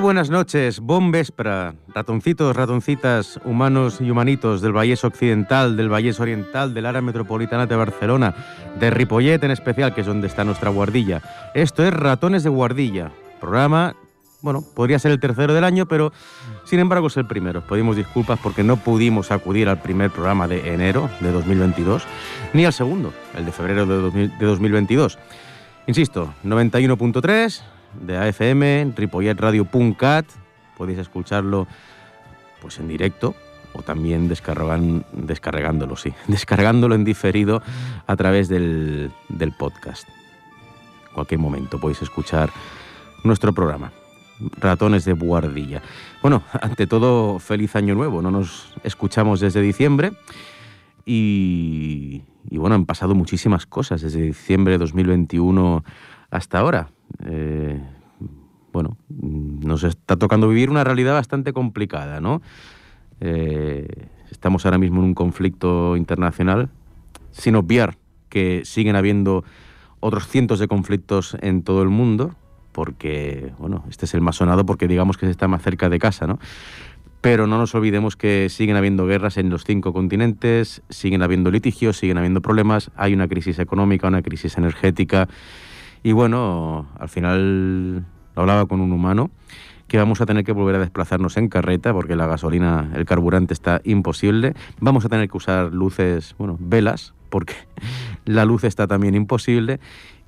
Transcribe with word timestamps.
buenas 0.00 0.30
noches, 0.30 0.80
bon 0.80 1.10
vespra, 1.10 1.74
ratoncitos, 1.88 2.54
ratoncitas, 2.54 3.40
humanos 3.44 4.00
y 4.00 4.10
humanitos 4.10 4.60
del 4.60 4.72
Vallés 4.72 5.02
Occidental, 5.02 5.76
del 5.76 5.88
Vallés 5.88 6.20
Oriental, 6.20 6.72
del 6.72 6.86
área 6.86 7.00
metropolitana 7.00 7.66
de 7.66 7.74
Barcelona, 7.74 8.34
de 8.78 8.90
Ripollet 8.90 9.42
en 9.42 9.50
especial, 9.50 9.94
que 9.94 10.02
es 10.02 10.06
donde 10.06 10.28
está 10.28 10.44
nuestra 10.44 10.70
guardilla. 10.70 11.22
Esto 11.54 11.84
es 11.84 11.92
Ratones 11.92 12.44
de 12.44 12.50
Guardilla, 12.50 13.10
programa, 13.40 13.96
bueno, 14.40 14.62
podría 14.74 14.98
ser 14.98 15.10
el 15.10 15.20
tercero 15.20 15.52
del 15.52 15.64
año, 15.64 15.86
pero 15.86 16.12
sin 16.64 16.78
embargo 16.78 17.08
es 17.08 17.16
el 17.16 17.26
primero. 17.26 17.62
Pedimos 17.62 17.96
disculpas 17.96 18.38
porque 18.40 18.62
no 18.62 18.76
pudimos 18.76 19.32
acudir 19.32 19.68
al 19.68 19.80
primer 19.80 20.10
programa 20.10 20.46
de 20.46 20.72
enero 20.72 21.10
de 21.20 21.32
2022, 21.32 22.04
ni 22.52 22.64
al 22.64 22.72
segundo, 22.72 23.12
el 23.36 23.44
de 23.44 23.52
febrero 23.52 23.84
de 23.84 24.28
2022. 24.38 25.18
Insisto, 25.86 26.34
91.3 26.44 27.77
de 28.00 28.16
AFM, 28.16 28.92
ripolletradio.cat, 28.96 30.26
podéis 30.76 30.98
escucharlo 30.98 31.66
pues 32.60 32.78
en 32.78 32.88
directo 32.88 33.34
o 33.72 33.82
también 33.82 34.28
descargan, 34.28 35.04
descargándolo, 35.12 35.96
sí, 35.96 36.12
descargándolo 36.26 36.94
en 36.94 37.04
diferido 37.04 37.62
a 38.06 38.16
través 38.16 38.48
del, 38.48 39.10
del 39.28 39.52
podcast. 39.52 40.08
En 41.08 41.14
cualquier 41.14 41.40
momento 41.40 41.78
podéis 41.78 42.02
escuchar 42.02 42.50
nuestro 43.24 43.52
programa. 43.52 43.92
Ratones 44.60 45.04
de 45.04 45.14
Buardilla. 45.14 45.82
Bueno, 46.22 46.42
ante 46.60 46.86
todo, 46.86 47.38
feliz 47.38 47.74
año 47.76 47.94
nuevo. 47.94 48.22
No 48.22 48.30
nos 48.30 48.72
escuchamos 48.84 49.40
desde 49.40 49.60
diciembre 49.60 50.12
y, 51.04 52.22
y 52.48 52.58
bueno, 52.58 52.76
han 52.76 52.86
pasado 52.86 53.14
muchísimas 53.14 53.66
cosas 53.66 54.00
desde 54.02 54.22
diciembre 54.22 54.74
de 54.74 54.78
2021 54.78 55.84
hasta 56.30 56.58
ahora. 56.58 56.90
Eh, 57.24 57.80
bueno, 58.72 58.96
nos 59.08 59.84
está 59.84 60.16
tocando 60.16 60.48
vivir 60.48 60.70
una 60.70 60.84
realidad 60.84 61.14
bastante 61.14 61.52
complicada, 61.52 62.20
¿no? 62.20 62.42
Eh, 63.20 64.08
estamos 64.30 64.64
ahora 64.64 64.78
mismo 64.78 65.00
en 65.00 65.06
un 65.06 65.14
conflicto 65.14 65.96
internacional, 65.96 66.68
sin 67.32 67.56
obviar 67.56 67.96
que 68.28 68.62
siguen 68.64 68.96
habiendo 68.96 69.44
otros 70.00 70.28
cientos 70.28 70.58
de 70.58 70.68
conflictos 70.68 71.36
en 71.40 71.62
todo 71.62 71.82
el 71.82 71.88
mundo, 71.88 72.34
porque, 72.72 73.52
bueno, 73.58 73.84
este 73.88 74.04
es 74.06 74.14
el 74.14 74.20
más 74.20 74.36
sonado 74.36 74.64
porque 74.64 74.86
digamos 74.86 75.16
que 75.16 75.26
se 75.26 75.32
está 75.32 75.48
más 75.48 75.62
cerca 75.62 75.88
de 75.88 75.98
casa, 75.98 76.26
¿no? 76.26 76.38
Pero 77.20 77.48
no 77.48 77.58
nos 77.58 77.74
olvidemos 77.74 78.14
que 78.14 78.48
siguen 78.48 78.76
habiendo 78.76 79.06
guerras 79.06 79.38
en 79.38 79.50
los 79.50 79.64
cinco 79.64 79.92
continentes, 79.92 80.82
siguen 80.88 81.22
habiendo 81.22 81.50
litigios, 81.50 81.96
siguen 81.96 82.18
habiendo 82.18 82.40
problemas, 82.40 82.92
hay 82.94 83.12
una 83.12 83.26
crisis 83.26 83.58
económica, 83.58 84.06
una 84.06 84.22
crisis 84.22 84.56
energética, 84.56 85.28
y 86.02 86.12
bueno, 86.12 86.86
al 86.98 87.08
final 87.08 88.04
hablaba 88.34 88.66
con 88.66 88.80
un 88.80 88.92
humano 88.92 89.30
que 89.88 89.96
vamos 89.96 90.20
a 90.20 90.26
tener 90.26 90.44
que 90.44 90.52
volver 90.52 90.76
a 90.76 90.78
desplazarnos 90.78 91.36
en 91.38 91.48
carreta 91.48 91.92
porque 91.92 92.14
la 92.14 92.26
gasolina, 92.26 92.90
el 92.94 93.06
carburante 93.06 93.54
está 93.54 93.80
imposible. 93.84 94.54
Vamos 94.80 95.04
a 95.06 95.08
tener 95.08 95.28
que 95.28 95.36
usar 95.36 95.72
luces, 95.72 96.34
bueno, 96.38 96.56
velas, 96.60 97.14
porque 97.30 97.54
la 98.26 98.44
luz 98.44 98.64
está 98.64 98.86
también 98.86 99.14
imposible. 99.14 99.80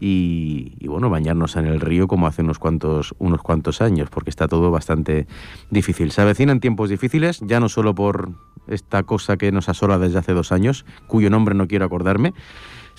Y, 0.03 0.87
bueno, 0.87 1.11
bañarnos 1.11 1.57
en 1.57 1.67
el 1.67 1.79
río 1.79 2.09
como 2.09 2.27
hace 2.27 2.41
unos 2.41 2.59
cuantos, 2.59 3.15
unos 3.19 3.43
cuantos 3.43 3.83
años, 3.83 4.09
porque 4.09 4.31
está 4.31 4.49
todo 4.49 4.71
bastante 4.71 5.27
difícil. 5.69 6.11
Se 6.11 6.23
avecinan 6.23 6.59
tiempos 6.59 6.89
difíciles, 6.89 7.41
ya 7.41 7.61
no 7.61 7.69
solo 7.69 7.95
por 7.95 8.31
esta 8.67 9.03
cosa 9.03 9.37
que 9.37 9.53
nos 9.53 9.69
asola 9.69 9.99
desde 9.99 10.19
hace 10.19 10.33
dos 10.33 10.53
años, 10.53 10.87
cuyo 11.07 11.29
nombre 11.29 11.55
no 11.55 11.69
quiero 11.69 11.85
acordarme, 11.85 12.33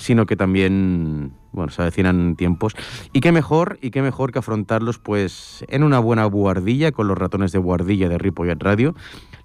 sino 0.01 0.25
que 0.25 0.35
también, 0.35 1.31
bueno, 1.51 1.71
se 1.71 1.81
avecinan 1.81 2.35
tiempos. 2.35 2.75
Y 3.13 3.21
qué 3.21 3.31
mejor, 3.31 3.77
y 3.81 3.91
qué 3.91 4.01
mejor 4.01 4.31
que 4.31 4.39
afrontarlos 4.39 4.99
pues 4.99 5.63
en 5.69 5.83
una 5.83 5.99
buena 5.99 6.25
buhardilla, 6.25 6.91
con 6.91 7.07
los 7.07 7.17
ratones 7.17 7.51
de 7.51 7.59
buhardilla 7.59 8.09
de 8.09 8.17
Ripollet 8.17 8.61
Radio, 8.61 8.95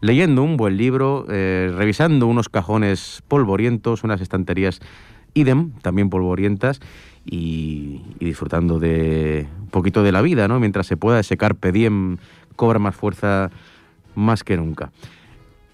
leyendo 0.00 0.42
un 0.42 0.56
buen 0.56 0.76
libro, 0.76 1.26
eh, 1.28 1.72
revisando 1.76 2.26
unos 2.26 2.48
cajones 2.48 3.22
polvorientos, 3.28 4.02
unas 4.02 4.20
estanterías 4.20 4.80
idem, 5.34 5.72
también 5.82 6.08
polvorientas, 6.08 6.80
y, 7.24 8.02
disfrutando 8.20 8.78
de 8.78 9.46
un 9.60 9.68
poquito 9.68 10.02
de 10.02 10.12
la 10.12 10.22
vida, 10.22 10.48
¿no? 10.48 10.58
Mientras 10.60 10.86
se 10.86 10.96
pueda, 10.96 11.20
ese 11.20 11.36
carpe 11.36 11.72
diem 11.72 12.16
cobra 12.54 12.78
más 12.78 12.96
fuerza 12.96 13.50
más 14.14 14.44
que 14.44 14.56
nunca. 14.56 14.92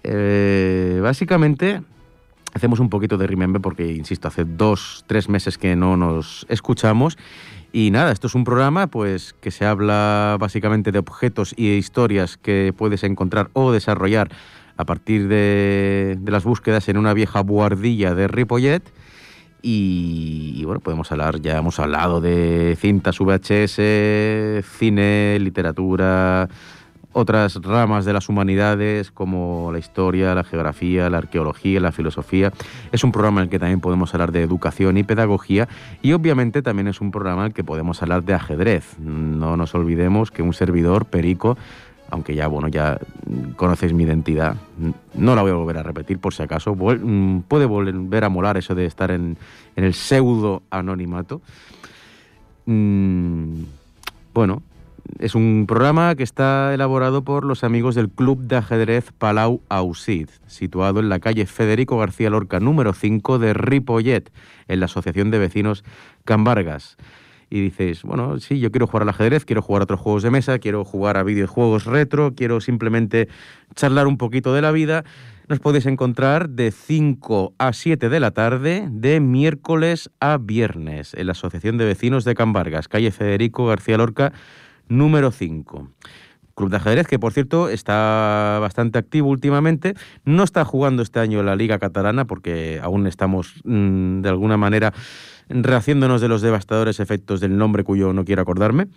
Eh, 0.03 0.99
básicamente, 1.01 1.81
hacemos 2.53 2.79
un 2.79 2.89
poquito 2.89 3.17
de 3.17 3.27
remember 3.27 3.61
porque, 3.61 3.91
insisto, 3.91 4.27
hace 4.27 4.45
dos, 4.45 5.03
tres 5.07 5.29
meses 5.29 5.57
que 5.57 5.75
no 5.75 5.97
nos 5.97 6.45
escuchamos. 6.49 7.17
Y 7.71 7.89
nada, 7.89 8.11
esto 8.11 8.27
es 8.27 8.35
un 8.35 8.43
programa 8.43 8.87
pues 8.87 9.33
que 9.41 9.49
se 9.49 9.65
habla 9.65 10.37
básicamente 10.39 10.91
de 10.91 10.99
objetos 10.99 11.53
y 11.57 11.71
historias 11.71 12.37
que 12.37 12.71
puedes 12.77 13.03
encontrar 13.03 13.49
o 13.53 13.71
desarrollar 13.71 14.29
a 14.77 14.85
partir 14.85 15.27
de, 15.27 16.19
las 16.25 16.43
búsquedas 16.43 16.87
en 16.89 16.97
una 16.97 17.13
vieja 17.13 17.41
buhardilla 17.41 18.13
de 18.13 18.27
Ripollet. 18.27 18.83
Y, 19.65 20.55
y, 20.57 20.65
bueno, 20.65 20.81
podemos 20.81 21.11
hablar, 21.11 21.39
ya 21.39 21.57
hemos 21.57 21.79
hablado 21.79 22.19
de 22.19 22.77
cintas 22.79 23.17
VHS, 23.19 24.65
cine, 24.77 25.37
literatura, 25.39 26.49
otras 27.13 27.55
ramas 27.61 28.05
de 28.05 28.13
las 28.13 28.27
humanidades 28.27 29.11
como 29.11 29.71
la 29.71 29.79
historia, 29.79 30.35
la 30.35 30.43
geografía, 30.43 31.09
la 31.09 31.19
arqueología, 31.19 31.79
la 31.79 31.91
filosofía. 31.91 32.51
Es 32.91 33.03
un 33.03 33.11
programa 33.11 33.41
en 33.41 33.45
el 33.45 33.49
que 33.49 33.59
también 33.59 33.79
podemos 33.79 34.13
hablar 34.13 34.31
de 34.31 34.41
educación 34.41 34.97
y 34.97 35.03
pedagogía 35.03 35.67
y 36.01 36.13
obviamente 36.13 36.61
también 36.61 36.87
es 36.87 37.01
un 37.01 37.11
programa 37.11 37.43
en 37.43 37.47
el 37.47 37.53
que 37.53 37.63
podemos 37.63 38.01
hablar 38.01 38.23
de 38.23 38.33
ajedrez. 38.33 38.97
No 38.99 39.55
nos 39.55 39.73
olvidemos 39.75 40.31
que 40.31 40.41
un 40.41 40.53
servidor, 40.53 41.05
Perico, 41.05 41.57
aunque 42.09 42.35
ya, 42.35 42.47
bueno, 42.47 42.67
ya 42.67 42.99
conocéis 43.55 43.93
mi 43.93 44.03
identidad, 44.03 44.55
no 45.15 45.35
la 45.35 45.41
voy 45.41 45.51
a 45.51 45.55
volver 45.55 45.79
a 45.79 45.83
repetir 45.83 46.19
por 46.19 46.33
si 46.33 46.43
acaso, 46.43 46.75
mm, 46.75 47.41
puede 47.47 47.65
volver 47.65 48.23
a 48.23 48.29
molar 48.29 48.57
eso 48.57 48.75
de 48.75 48.85
estar 48.85 49.09
en, 49.09 49.37
el 49.75 49.93
pseudo 49.95 50.61
anonimato. 50.69 51.41
Mm, 52.67 53.63
bueno, 54.33 54.61
es 55.19 55.35
un 55.35 55.65
programa 55.67 56.15
que 56.15 56.23
está 56.23 56.73
elaborado 56.73 57.23
por 57.23 57.45
los 57.45 57.63
amigos 57.63 57.95
del 57.95 58.09
Club 58.09 58.39
de 58.41 58.57
Ajedrez 58.57 59.11
Palau 59.17 59.61
Ausid, 59.69 60.29
situado 60.47 60.99
en 60.99 61.09
la 61.09 61.19
calle 61.19 61.45
Federico 61.45 61.97
García 61.97 62.29
Lorca 62.29 62.59
número 62.59 62.93
5 62.93 63.39
de 63.39 63.53
Ripollet, 63.53 64.31
en 64.67 64.79
la 64.79 64.85
Asociación 64.85 65.31
de 65.31 65.39
Vecinos 65.39 65.83
Cambargas. 66.25 66.97
Y 67.49 67.61
dices, 67.61 68.03
bueno, 68.03 68.39
sí, 68.39 68.59
yo 68.59 68.71
quiero 68.71 68.87
jugar 68.87 69.03
al 69.03 69.09
ajedrez, 69.09 69.45
quiero 69.45 69.61
jugar 69.61 69.81
a 69.81 69.83
otros 69.83 69.99
juegos 69.99 70.23
de 70.23 70.31
mesa, 70.31 70.57
quiero 70.57 70.83
jugar 70.83 71.17
a 71.17 71.23
videojuegos 71.23 71.85
retro, 71.85 72.33
quiero 72.33 72.61
simplemente 72.61 73.27
charlar 73.75 74.07
un 74.07 74.17
poquito 74.17 74.53
de 74.53 74.61
la 74.61 74.71
vida. 74.71 75.03
Nos 75.49 75.59
podéis 75.59 75.85
encontrar 75.85 76.49
de 76.49 76.71
5 76.71 77.53
a 77.57 77.73
7 77.73 78.09
de 78.09 78.19
la 78.19 78.31
tarde, 78.31 78.87
de 78.89 79.19
miércoles 79.19 80.09
a 80.19 80.37
viernes, 80.37 81.13
en 81.13 81.27
la 81.27 81.33
Asociación 81.33 81.77
de 81.77 81.85
Vecinos 81.85 82.23
de 82.23 82.33
Cambargas, 82.33 82.87
calle 82.87 83.11
Federico 83.11 83.67
García 83.67 83.97
Lorca 83.97 84.33
número 84.87 85.31
5. 85.31 85.89
Club 86.55 86.69
de 86.69 86.77
ajedrez 86.77 87.07
que, 87.07 87.17
por 87.17 87.33
cierto, 87.33 87.69
está 87.69 88.59
bastante 88.61 88.99
activo 88.99 89.29
últimamente. 89.29 89.95
No 90.23 90.43
está 90.43 90.63
jugando 90.63 91.01
este 91.01 91.19
año 91.19 91.41
la 91.41 91.55
Liga 91.55 91.79
Catalana 91.79 92.25
porque 92.25 92.79
aún 92.83 93.07
estamos, 93.07 93.55
mm, 93.63 94.21
de 94.21 94.29
alguna 94.29 94.55
manera, 94.55 94.93
rehaciéndonos 95.49 96.21
de 96.21 96.27
los 96.27 96.41
devastadores 96.41 96.99
efectos 96.99 97.39
del 97.39 97.57
nombre 97.57 97.83
cuyo 97.83 98.13
no 98.13 98.23
quiero 98.23 98.43
acordarme. 98.43 98.87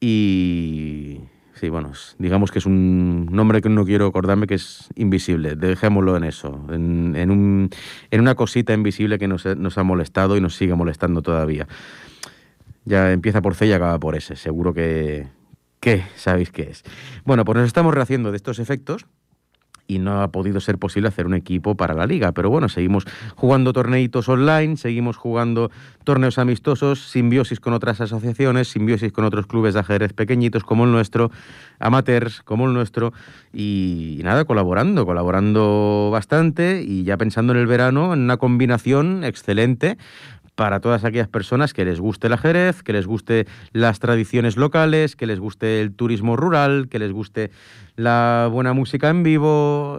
Y 0.00 1.20
sí, 1.54 1.68
bueno, 1.68 1.92
digamos 2.18 2.50
que 2.50 2.58
es 2.58 2.66
un 2.66 3.26
nombre 3.26 3.60
que 3.60 3.68
no 3.68 3.84
quiero 3.84 4.06
acordarme 4.06 4.48
que 4.48 4.54
es 4.54 4.88
invisible. 4.96 5.54
Dejémoslo 5.54 6.16
en 6.16 6.24
eso, 6.24 6.66
en, 6.70 7.30
un, 7.30 7.70
en 8.10 8.20
una 8.20 8.34
cosita 8.34 8.72
invisible 8.72 9.18
que 9.18 9.28
nos 9.28 9.46
ha 9.46 9.82
molestado 9.84 10.36
y 10.36 10.40
nos 10.40 10.56
sigue 10.56 10.74
molestando 10.74 11.22
todavía. 11.22 11.68
Ya 12.90 13.12
empieza 13.12 13.40
por 13.40 13.54
C 13.54 13.68
y 13.68 13.72
acaba 13.72 14.00
por 14.00 14.16
S. 14.16 14.34
Seguro 14.34 14.74
que, 14.74 15.28
sabéis 16.16 16.50
qué 16.50 16.62
es. 16.62 16.82
Bueno, 17.24 17.44
pues 17.44 17.56
nos 17.56 17.68
estamos 17.68 17.94
rehaciendo 17.94 18.32
de 18.32 18.36
estos 18.36 18.58
efectos 18.58 19.06
y 19.86 20.00
no 20.00 20.22
ha 20.22 20.32
podido 20.32 20.58
ser 20.58 20.76
posible 20.76 21.06
hacer 21.06 21.24
un 21.26 21.34
equipo 21.34 21.76
para 21.76 21.94
la 21.94 22.06
liga. 22.06 22.32
Pero 22.32 22.50
bueno, 22.50 22.68
seguimos 22.68 23.06
jugando 23.36 23.72
torneitos 23.72 24.28
online, 24.28 24.76
seguimos 24.76 25.16
jugando 25.16 25.70
torneos 26.02 26.38
amistosos, 26.38 27.10
simbiosis 27.10 27.60
con 27.60 27.74
otras 27.74 28.00
asociaciones, 28.00 28.66
simbiosis 28.66 29.12
con 29.12 29.24
otros 29.24 29.46
clubes 29.46 29.74
de 29.74 29.80
ajedrez 29.80 30.12
pequeñitos 30.12 30.64
como 30.64 30.84
el 30.84 30.90
nuestro, 30.90 31.30
amateurs 31.78 32.42
como 32.42 32.66
el 32.66 32.74
nuestro, 32.74 33.12
y, 33.52 34.20
nada, 34.24 34.44
colaborando, 34.44 35.06
colaborando 35.06 36.10
bastante 36.12 36.82
y 36.84 37.04
ya 37.04 37.16
pensando 37.16 37.52
en 37.52 37.60
el 37.60 37.68
verano 37.68 38.14
en 38.14 38.22
una 38.22 38.36
combinación 38.36 39.22
excelente 39.22 39.96
para 40.60 40.80
todas 40.80 41.04
aquellas 41.04 41.26
personas 41.26 41.72
que 41.72 41.86
les 41.86 42.00
guste 42.00 42.26
el 42.26 42.34
ajedrez, 42.34 42.82
que 42.82 42.92
les 42.92 43.06
guste 43.06 43.46
las 43.72 43.98
tradiciones 43.98 44.58
locales, 44.58 45.16
que 45.16 45.24
les 45.24 45.40
guste 45.40 45.80
el 45.80 45.94
turismo 45.94 46.36
rural, 46.36 46.88
que 46.90 46.98
les 46.98 47.12
guste 47.12 47.50
la 47.96 48.46
buena 48.52 48.74
música 48.74 49.08
en 49.08 49.22
vivo, 49.22 49.98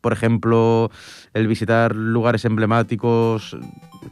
por 0.00 0.14
ejemplo, 0.14 0.90
el 1.34 1.46
visitar 1.46 1.94
lugares 1.94 2.46
emblemáticos 2.46 3.54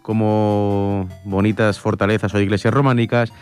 como 0.03 1.09
bonitas 1.25 1.81
fortalezas 1.81 2.35
o 2.35 2.39
iglesias 2.39 2.75
románicas, 2.75 3.33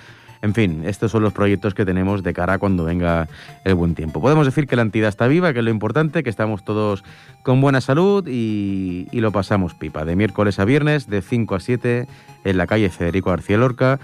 En 0.43 0.55
fin, 0.55 0.85
estos 0.87 1.11
son 1.11 1.23
los 1.23 1.35
proyectos 1.35 1.75
que 1.75 1.85
tenemos 1.85 2.23
de 2.23 2.33
cara 2.33 2.55
a 2.55 2.59
cuando 2.59 2.85
venga 2.85 3.29
el 3.65 3.75
buen 3.75 3.95
tiempo. 3.95 4.23
Podemos 4.23 4.47
decir 4.47 4.67
que 4.67 4.75
la 4.75 4.83
entidad 4.83 5.11
está 5.11 5.27
viva, 5.27 5.53
que 5.53 5.59
es 5.59 5.65
lo 5.65 5.71
importante, 5.71 6.23
que 6.23 6.31
estamos 6.31 6.65
todos 6.65 7.05
con 7.43 7.61
buena 7.61 7.83
salud 7.83 8.27
y, 8.27 9.07
lo 9.13 9.33
pasamos 9.33 9.75
pipa. 9.75 10.07
De 10.07 10.17
miércoles 10.17 10.59
a 10.59 10.65
viernes, 10.65 11.09
de 11.09 11.21
5 11.21 11.55
a 11.55 11.61
7, 11.61 12.09
en 12.45 12.57
la 12.57 12.67
calle 12.67 12.89
Federico 12.89 13.29
García 13.29 13.59
Lorca, 13.59 14.01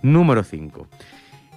número 0.00 0.42
5. 0.42 0.88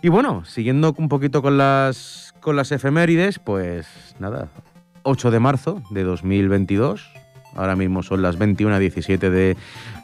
Y 0.02 0.10
bueno, 0.10 0.44
siguiendo 0.44 0.94
un 0.98 1.08
poquito 1.08 1.42
con 1.42 1.58
las, 1.58 2.34
con 2.42 2.58
las 2.58 2.74
efemérides, 2.74 3.40
pues 3.40 3.88
nada, 4.20 4.50
8 5.04 5.32
de 5.32 5.40
marzo 5.40 5.82
de 5.90 6.04
2022, 6.04 7.10
ahora 7.56 7.78
mismo 7.78 8.04
son 8.04 8.22
las 8.22 8.38
21.17 8.38 9.30
de 9.30 9.56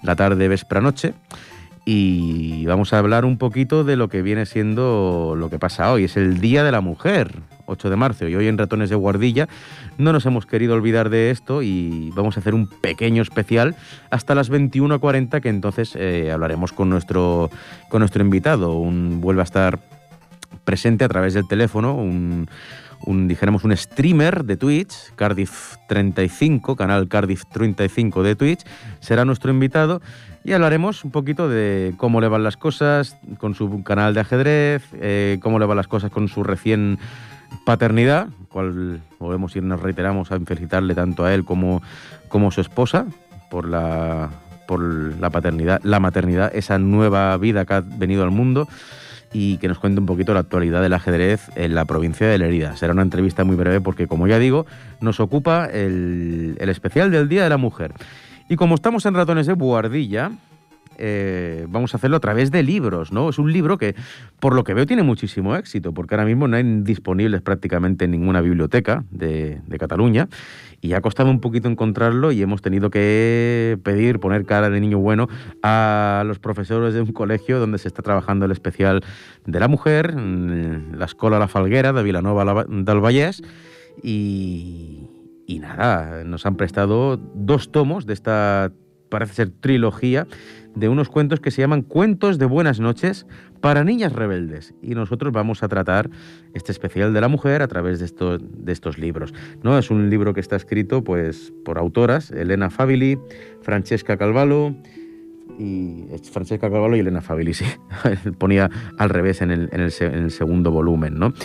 la 0.01 0.15
tarde, 0.15 0.47
véspera 0.47 0.79
noche 0.79 1.13
y 1.85 2.65
vamos 2.65 2.94
a 2.94 3.00
hablar 3.00 3.25
un 3.25 3.38
poquito 3.38 3.83
de 3.83 3.95
lo 3.95 4.07
que 4.07 4.21
viene 4.21 4.45
siendo 4.45 5.35
lo 5.38 5.50
que 5.50 5.59
pasa 5.59 5.91
hoy. 5.91 6.06
Es 6.06 6.15
el 6.15 6.39
Día 6.39 6.63
de 6.63 6.71
la 6.71 6.81
Mujer, 6.81 7.39
8 7.65 7.89
de 7.89 7.95
marzo, 7.95 8.27
y 8.27 8.35
hoy 8.35 8.47
en 8.47 8.57
Ratones 8.57 8.89
de 8.89 8.95
Guardilla 8.95 9.50
no 9.97 10.13
nos 10.13 10.25
hemos 10.25 10.45
querido 10.45 10.75
olvidar 10.75 11.09
de 11.09 11.30
esto 11.30 11.62
y 11.62 12.12
vamos 12.15 12.38
a 12.38 12.39
hacer 12.39 12.53
un 12.53 12.68
pequeño 12.68 13.21
especial 13.21 13.75
hasta 14.09 14.33
las 14.35 14.50
21.40 14.50 15.41
que 15.41 15.50
entonces 15.50 15.95
eh, 15.95 16.31
hablaremos 16.31 16.71
con 16.71 16.89
nuestro, 16.89 17.50
con 17.89 18.00
nuestro 18.00 18.24
invitado. 18.24 18.74
Un, 18.74 19.19
vuelve 19.19 19.41
a 19.41 19.45
estar 19.45 19.79
presente 20.63 21.03
a 21.03 21.09
través 21.09 21.33
del 21.33 21.47
teléfono, 21.47 21.95
un, 21.95 22.47
un, 23.05 23.27
dijéramos, 23.27 23.63
un 23.63 23.75
streamer 23.75 24.44
de 24.45 24.57
Twitch, 24.57 25.13
Cardiff 25.15 25.75
35, 25.88 26.75
canal 26.75 27.07
Cardiff 27.07 27.44
35 27.51 28.23
de 28.23 28.35
Twitch, 28.35 28.61
será 29.00 29.25
nuestro 29.25 29.51
invitado 29.51 30.01
y 30.44 30.53
hablaremos 30.53 31.03
un 31.03 31.11
poquito 31.11 31.47
de 31.47 31.94
cómo 31.97 32.21
le 32.21 32.27
van 32.27 32.44
las 32.44 32.57
cosas 32.57 33.17
con 33.38 33.55
su 33.55 33.83
canal 33.83 34.13
de 34.13 34.19
ajedrez, 34.19 34.83
eh, 34.94 35.39
cómo 35.41 35.59
le 35.59 35.65
van 35.65 35.77
las 35.77 35.88
cosas 35.88 36.11
con 36.11 36.27
su 36.27 36.44
recién 36.44 37.00
paternidad, 37.65 38.27
cual 38.50 39.01
volvemos 39.19 39.55
y 39.55 39.61
nos 39.61 39.81
reiteramos 39.81 40.31
a 40.31 40.39
felicitarle 40.39 40.95
tanto 40.95 41.25
a 41.25 41.33
él 41.33 41.45
como, 41.45 41.81
como 42.27 42.50
a 42.50 42.51
su 42.51 42.61
esposa 42.61 43.05
por 43.50 43.69
la, 43.69 44.29
por 44.67 44.81
la 44.81 45.29
paternidad, 45.29 45.79
la 45.83 46.00
maternidad, 46.00 46.51
esa 46.55 46.77
nueva 46.77 47.35
vida 47.38 47.65
que 47.65 47.73
ha 47.73 47.81
venido 47.81 48.23
al 48.23 48.31
mundo 48.31 48.67
y 49.33 49.57
que 49.57 49.68
nos 49.68 49.80
cuente 49.80 50.00
un 50.00 50.06
poquito 50.06 50.33
la 50.33 50.41
actualidad 50.41 50.81
del 50.81 50.94
ajedrez 50.94 51.50
en 51.56 51.75
la 51.75 51.85
provincia 51.85 52.27
de 52.27 52.38
Lerida. 52.38 52.77
Será 52.77 52.94
una 52.94 53.01
entrevista 53.01 53.44
muy 53.44 53.56
breve 53.56 53.81
porque, 53.81 54.07
como 54.07 54.27
ya 54.27 54.39
digo, 54.39 54.65
nos 55.01 55.19
ocupa 55.19 55.65
el, 55.65 56.56
especial 56.59 57.12
del 57.12 57.27
Día 57.27 57.44
de 57.44 57.50
la 57.50 57.57
Mujer. 57.57 57.94
Y 58.47 58.56
como 58.56 58.75
estamos 58.75 59.06
en 59.06 59.15
Ratones 59.15 59.47
de 59.47 59.53
Buardilla, 59.53 60.31
eh, 60.97 61.65
vamos 61.69 61.93
a 61.93 61.97
hacerlo 61.97 62.17
a 62.17 62.19
través 62.19 62.51
de 62.51 62.63
libros, 62.63 63.11
¿no? 63.11 63.29
Es 63.29 63.39
un 63.39 63.51
libro 63.51 63.77
que, 63.77 63.95
por 64.39 64.55
lo 64.55 64.63
que 64.63 64.73
veo, 64.73 64.85
tiene 64.85 65.03
muchísimo 65.03 65.55
éxito, 65.55 65.93
porque 65.93 66.15
ahora 66.15 66.25
mismo 66.25 66.47
no 66.47 66.57
hay 66.57 66.63
disponibles 66.81 67.41
prácticamente 67.41 68.05
en 68.05 68.11
ninguna 68.11 68.41
biblioteca 68.41 69.03
de, 69.11 69.61
Cataluña, 69.79 70.29
y 70.81 70.93
ha 70.93 71.01
costado 71.01 71.29
un 71.29 71.39
poquito 71.39 71.67
encontrarlo 71.67 72.31
y 72.31 72.41
hemos 72.41 72.61
tenido 72.61 72.89
que 72.89 73.77
pedir, 73.83 74.19
poner 74.19 74.45
cara 74.45 74.69
de 74.69 74.79
niño 74.79 74.99
bueno 74.99 75.27
a 75.61 76.23
los 76.25 76.39
profesores 76.39 76.93
de 76.93 77.01
un 77.01 77.11
colegio 77.11 77.59
donde 77.59 77.77
se 77.79 77.87
está 77.87 78.01
trabajando 78.01 78.45
el 78.45 78.51
especial 78.51 79.01
de 79.45 79.59
la 79.59 79.67
mujer, 79.67 80.13
la 80.15 81.05
Escola 81.05 81.39
La 81.39 81.47
Falguera 81.47 81.91
de 81.91 82.03
Vilanova 82.03 82.65
del 82.67 82.99
Vallès, 82.99 83.41
y, 84.01 85.09
y 85.45 85.59
nada, 85.59 86.23
nos 86.23 86.45
han 86.45 86.55
prestado 86.55 87.17
dos 87.17 87.71
tomos 87.71 88.05
de 88.05 88.13
esta, 88.13 88.71
parece 89.13 89.36
ser, 89.36 89.51
trilogía 89.51 90.25
de 90.74 90.89
unos 90.89 91.07
cuentos 91.07 91.39
que 91.39 91.51
se 91.51 91.62
llaman 91.62 91.83
Cuentos 91.83 92.39
de 92.39 92.45
Buenas 92.48 92.80
noches 92.80 93.27
para 93.62 93.83
Niñas 93.83 94.12
Rebeldes. 94.12 94.74
Y 94.81 94.95
nosotros 94.95 95.31
vamos 95.31 95.62
a 95.62 95.68
tratar 95.68 96.10
este 96.56 96.71
especial 96.71 97.13
de 97.13 97.21
la 97.21 97.27
mujer 97.27 97.62
a 97.62 97.68
través 97.68 98.00
de, 98.00 98.06
estos, 98.06 98.42
de 98.42 98.71
estos 98.71 98.98
libros. 98.98 99.31
¿no? 99.62 99.77
Es 99.77 99.92
un 99.92 100.10
libro 100.10 100.33
que 100.33 100.39
está 100.39 100.56
escrito 100.56 101.04
pues, 101.04 101.54
por 101.63 101.77
autoras, 101.77 102.31
Elena 102.31 102.71
Fabili, 102.71 103.19
Francesca 103.62 104.18
Calvalo, 104.18 104.75
y 105.60 106.06
Francesca 106.31 106.71
Calvalo 106.71 106.95
y 106.95 107.01
Elena 107.01 107.21
Fabili, 107.21 107.54
sí. 107.54 107.65
Ponía 108.39 108.71
al 108.98 109.12
revés 109.12 109.44
en 109.44 109.51
el, 109.51 109.69
en 109.71 109.81
el, 109.81 109.94
en 110.00 110.24
el 110.24 110.31
segundo 110.31 110.71
volumen, 110.71 111.19
¿no? 111.19 111.36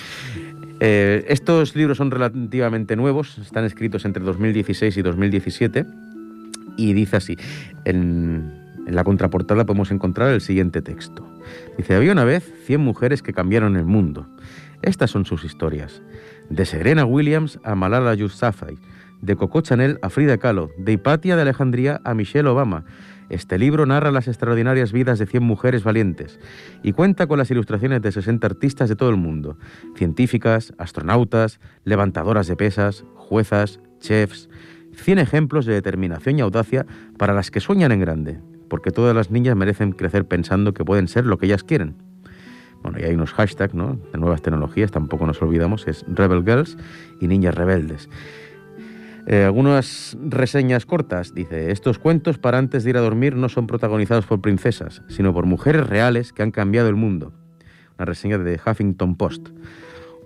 Eh, 0.81 1.27
estos 1.29 1.77
libros 1.77 1.99
son 1.99 2.11
relativamente 2.11 2.97
nuevos, 2.97 3.37
están 3.37 3.67
escritos 3.67 4.07
entre 4.07 4.23
2016 4.23 4.97
y 4.97 5.03
2017 5.03 5.85
y 6.79 6.95
dice 6.95 7.17
así, 7.17 7.37
en, 7.85 8.51
la 8.87 9.05
contraportada 9.05 9.67
podemos 9.67 9.91
encontrar 9.91 10.31
el 10.31 10.41
siguiente 10.41 10.81
texto. 10.81 11.29
Dice, 11.77 11.95
había 11.95 12.13
una 12.13 12.25
vez 12.25 12.51
100 12.65 12.81
mujeres 12.81 13.23
que 13.23 13.35
cambiaron 13.35 13.77
el 13.77 13.85
mundo. 13.85 14.27
Estas 14.81 15.11
son 15.11 15.27
sus 15.27 15.45
historias. 15.45 16.03
De 16.49 16.65
Serena 16.65 17.05
Williams 17.05 17.59
a 17.65 17.75
Malala 17.75 18.15
Yousafzai, 18.15 18.79
de 19.21 19.37
Coco 19.37 19.61
Chanel 19.61 19.99
a 20.01 20.09
Frida 20.09 20.39
Kahlo, 20.39 20.71
de 20.79 20.93
Hipatia 20.93 21.37
de 21.37 21.43
Alejandría 21.43 22.01
a 22.05 22.15
Michelle 22.15 22.49
Obama, 22.49 22.85
este 23.29 23.59
libro 23.59 23.85
narra 23.85 24.11
las 24.11 24.27
extraordinarias 24.27 24.91
vidas 24.91 25.19
de 25.19 25.27
100 25.27 25.43
mujeres 25.43 25.85
valientes 25.85 26.41
y 26.83 26.93
cuenta 26.93 27.27
con 27.27 27.37
las 27.37 27.51
ilustraciones 27.51 28.01
de 28.01 28.11
60 28.11 28.47
artistas 28.47 28.89
de 28.89 28.97
todo 28.97 29.11
el 29.11 29.17
mundo, 29.17 29.59
científicas, 29.97 30.73
astronautas, 30.79 31.61
levantadoras 31.85 32.47
de 32.47 32.57
pesas, 32.57 33.05
juezas, 33.17 33.81
chefs, 34.01 34.49
100 34.99 35.19
ejemplos 35.19 35.67
de 35.67 35.75
determinación 35.75 36.39
y 36.39 36.43
audacia 36.43 36.87
para 37.17 37.33
las 37.33 37.51
que 37.51 37.61
sueñan 37.61 37.93
en 37.93 38.01
grande, 38.01 38.41
porque 38.69 38.91
todas 38.91 39.15
las 39.15 39.31
niñas 39.31 39.57
merecen 39.57 39.93
crecer 39.93 40.27
pensando 40.27 40.75
que 40.75 40.85
pueden 40.85 41.09
ser 41.09 41.25
lo 41.25 41.39
que 41.39 41.47
ellas 41.47 41.65
quieren. 41.65 41.97
Bueno, 42.83 42.99
y 43.01 43.05
hay 43.05 43.15
unos 43.15 43.33
hashtags, 43.33 43.75
¿no? 43.75 43.99
De 44.13 44.19
nuevas 44.19 44.43
tecnologías, 44.43 44.91
tampoco 44.91 45.27
nos 45.27 45.41
olvidamos, 45.43 45.89
es 45.89 46.05
Rebel 46.09 46.45
Girls 46.45 46.77
y 47.21 47.27
Niñas 47.27 47.55
Rebeldes. 47.55 48.09
Eh, 49.27 49.45
algunas 49.45 50.17
reseñas 50.23 50.87
cortas. 50.87 51.35
Dice, 51.35 51.71
estos 51.71 51.99
cuentos 51.99 52.39
para 52.39 52.57
antes 52.57 52.85
de 52.85 52.91
ir 52.91 52.97
a 52.97 53.03
dormir 53.03 53.37
no 53.37 53.49
son 53.49 53.67
protagonizados 53.67 54.25
por 54.25 54.41
princesas, 54.41 55.03
sino 55.09 55.35
por 55.35 55.45
mujeres 55.45 55.87
reales 55.87 56.33
que 56.33 56.43
han 56.43 56.51
cambiado 56.51 56.89
el 56.89 56.95
mundo. 56.95 57.35
Una 57.99 58.07
reseña 58.07 58.39
de 58.39 58.59
Huffington 58.65 59.17
Post. 59.17 59.51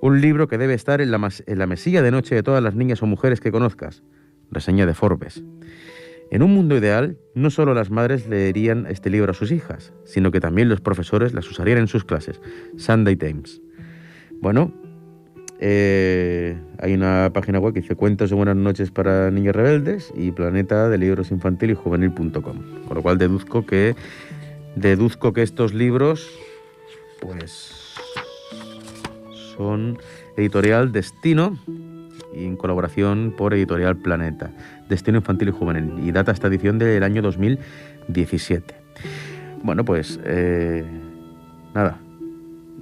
Un 0.01 0.21
libro 0.21 0.47
que 0.47 0.59
debe 0.59 0.75
estar 0.75 1.01
en 1.01 1.11
la, 1.11 1.31
en 1.47 1.59
la 1.59 1.67
mesilla 1.67 2.03
de 2.03 2.11
noche 2.13 2.35
de 2.35 2.43
todas 2.43 2.63
las 2.63 2.77
niñas 2.77 3.03
o 3.03 3.07
mujeres 3.07 3.41
que 3.41 3.51
conozcas. 3.51 4.03
Reseña 4.53 4.87
de 4.87 4.95
Forbes. 4.95 5.43
En 6.31 6.43
un 6.43 6.55
mundo 6.55 6.77
ideal, 6.77 7.19
no 7.35 7.51
solo 7.51 7.75
las 7.75 7.91
madres 7.91 8.27
leerían 8.27 8.87
este 8.87 9.11
libro 9.11 9.33
a 9.33 9.35
sus 9.35 9.53
hijas, 9.53 9.93
sino 10.05 10.31
que 10.31 10.41
también 10.41 10.69
los 10.69 10.81
profesores 10.81 11.35
las 11.35 11.51
usarían 11.51 11.79
en 11.79 11.89
sus 11.89 12.05
clases. 12.05 12.41
Sunday 12.77 13.17
Times. 13.17 13.61
Bueno, 14.41 14.73
eh, 15.61 16.57
hay 16.79 16.95
una 16.95 17.31
página 17.35 17.59
web 17.59 17.75
que 17.75 17.83
dice 17.83 17.97
Cuentos 17.97 18.31
de 18.31 18.37
Buenas 18.37 18.57
noches 18.57 18.91
para 18.91 19.31
Niños 19.31 19.55
Rebeldes 19.55 20.13
y 20.17 20.31
Planeta 20.33 20.89
de 20.89 20.99
Libros 20.99 21.31
Infantil 21.31 21.73
y 21.73 21.75
Juvenil.com. 21.75 22.41
Con 22.41 22.95
lo 22.95 23.03
cual 23.03 23.19
deduzco 23.19 23.67
que 23.67 23.95
deduzco 24.75 25.33
que 25.33 25.43
estos 25.43 25.75
libros 25.75 26.29
pues 27.21 27.95
son 29.55 29.99
editorial 30.37 30.93
Destino 30.93 31.59
y 32.35 32.45
en 32.45 32.57
colaboración 32.57 33.35
por 33.37 33.55
editorial 33.55 33.97
Planeta. 33.97 34.51
Destino 34.89 35.19
Infantil 35.19 35.49
y 35.49 35.53
Juvenil. 35.53 35.93
Y 36.07 36.13
data 36.13 36.33
esta 36.33 36.49
edición 36.49 36.79
del 36.79 37.03
año 37.03 37.23
2017. 37.23 38.75
Bueno, 39.63 39.85
pues 39.85 40.19
eh, 40.25 40.85
nada, 41.75 41.99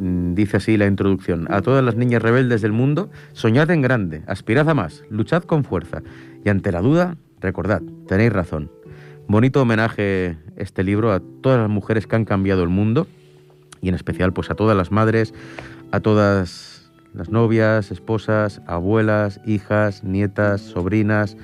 Mm, 0.01 0.33
dice 0.35 0.57
así 0.57 0.79
la 0.79 0.87
introducción, 0.87 1.47
a 1.51 1.61
todas 1.61 1.85
las 1.85 1.95
niñas 1.95 2.23
rebeldes 2.23 2.63
del 2.63 2.73
mundo, 2.73 3.11
soñad 3.35 3.71
en 3.71 3.83
grande, 3.83 4.23
aspirad 4.27 4.67
a 4.71 4.73
más, 4.73 5.05
luchad 5.11 5.43
con 5.43 5.63
fuerza 5.63 6.03
y 6.43 6.49
ante 6.49 6.73
la 6.73 6.81
duda, 6.81 7.19
recordad, 7.39 7.83
tenéis 8.09 8.33
razón. 8.33 8.71
Bonito 9.29 9.61
homenaje 9.61 10.39
este 10.57 10.85
libro 10.85 11.13
a 11.13 11.21
todas 11.43 11.61
las 11.61 11.69
mujeres 11.69 12.07
que 12.07 12.17
han 12.17 12.25
cambiado 12.25 12.63
el 12.63 12.71
mundo 12.71 13.09
y 13.83 13.91
en 13.91 13.95
especial 13.95 14.33
pues 14.33 14.51
a 14.51 14.55
todas 14.55 14.75
las 14.75 14.91
madres, 14.91 15.35
a 15.93 16.01
todas 16.01 16.80
las 17.15 17.31
novias, 17.31 17.91
esposas, 17.91 18.61
abuelas, 18.67 19.41
hijas, 19.45 20.05
nietas, 20.05 20.61
sobrinas, 20.61 21.37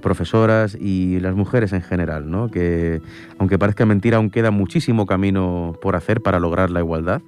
profesoras 0.00 0.76
y 0.80 1.20
las 1.20 1.34
mujeres 1.34 1.72
en 1.72 1.82
general, 1.82 2.30
¿no? 2.30 2.48
que 2.48 3.00
aunque 3.38 3.58
parezca 3.58 3.86
mentira, 3.86 4.18
aún 4.18 4.30
queda 4.30 4.50
muchísimo 4.50 5.06
camino 5.06 5.74
por 5.82 5.96
hacer 5.96 6.22
para 6.22 6.38
lograr 6.38 6.70
la 6.70 6.80
igualdad. 6.80 7.22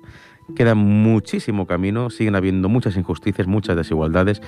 Queda 0.57 0.75
muchísimo 0.75 1.67
camino, 1.67 2.09
siguen 2.09 2.35
habiendo 2.35 2.71
muchas 2.71 2.97
injusticias, 2.97 3.47
muchas 3.47 3.77
desigualdades 3.77 4.41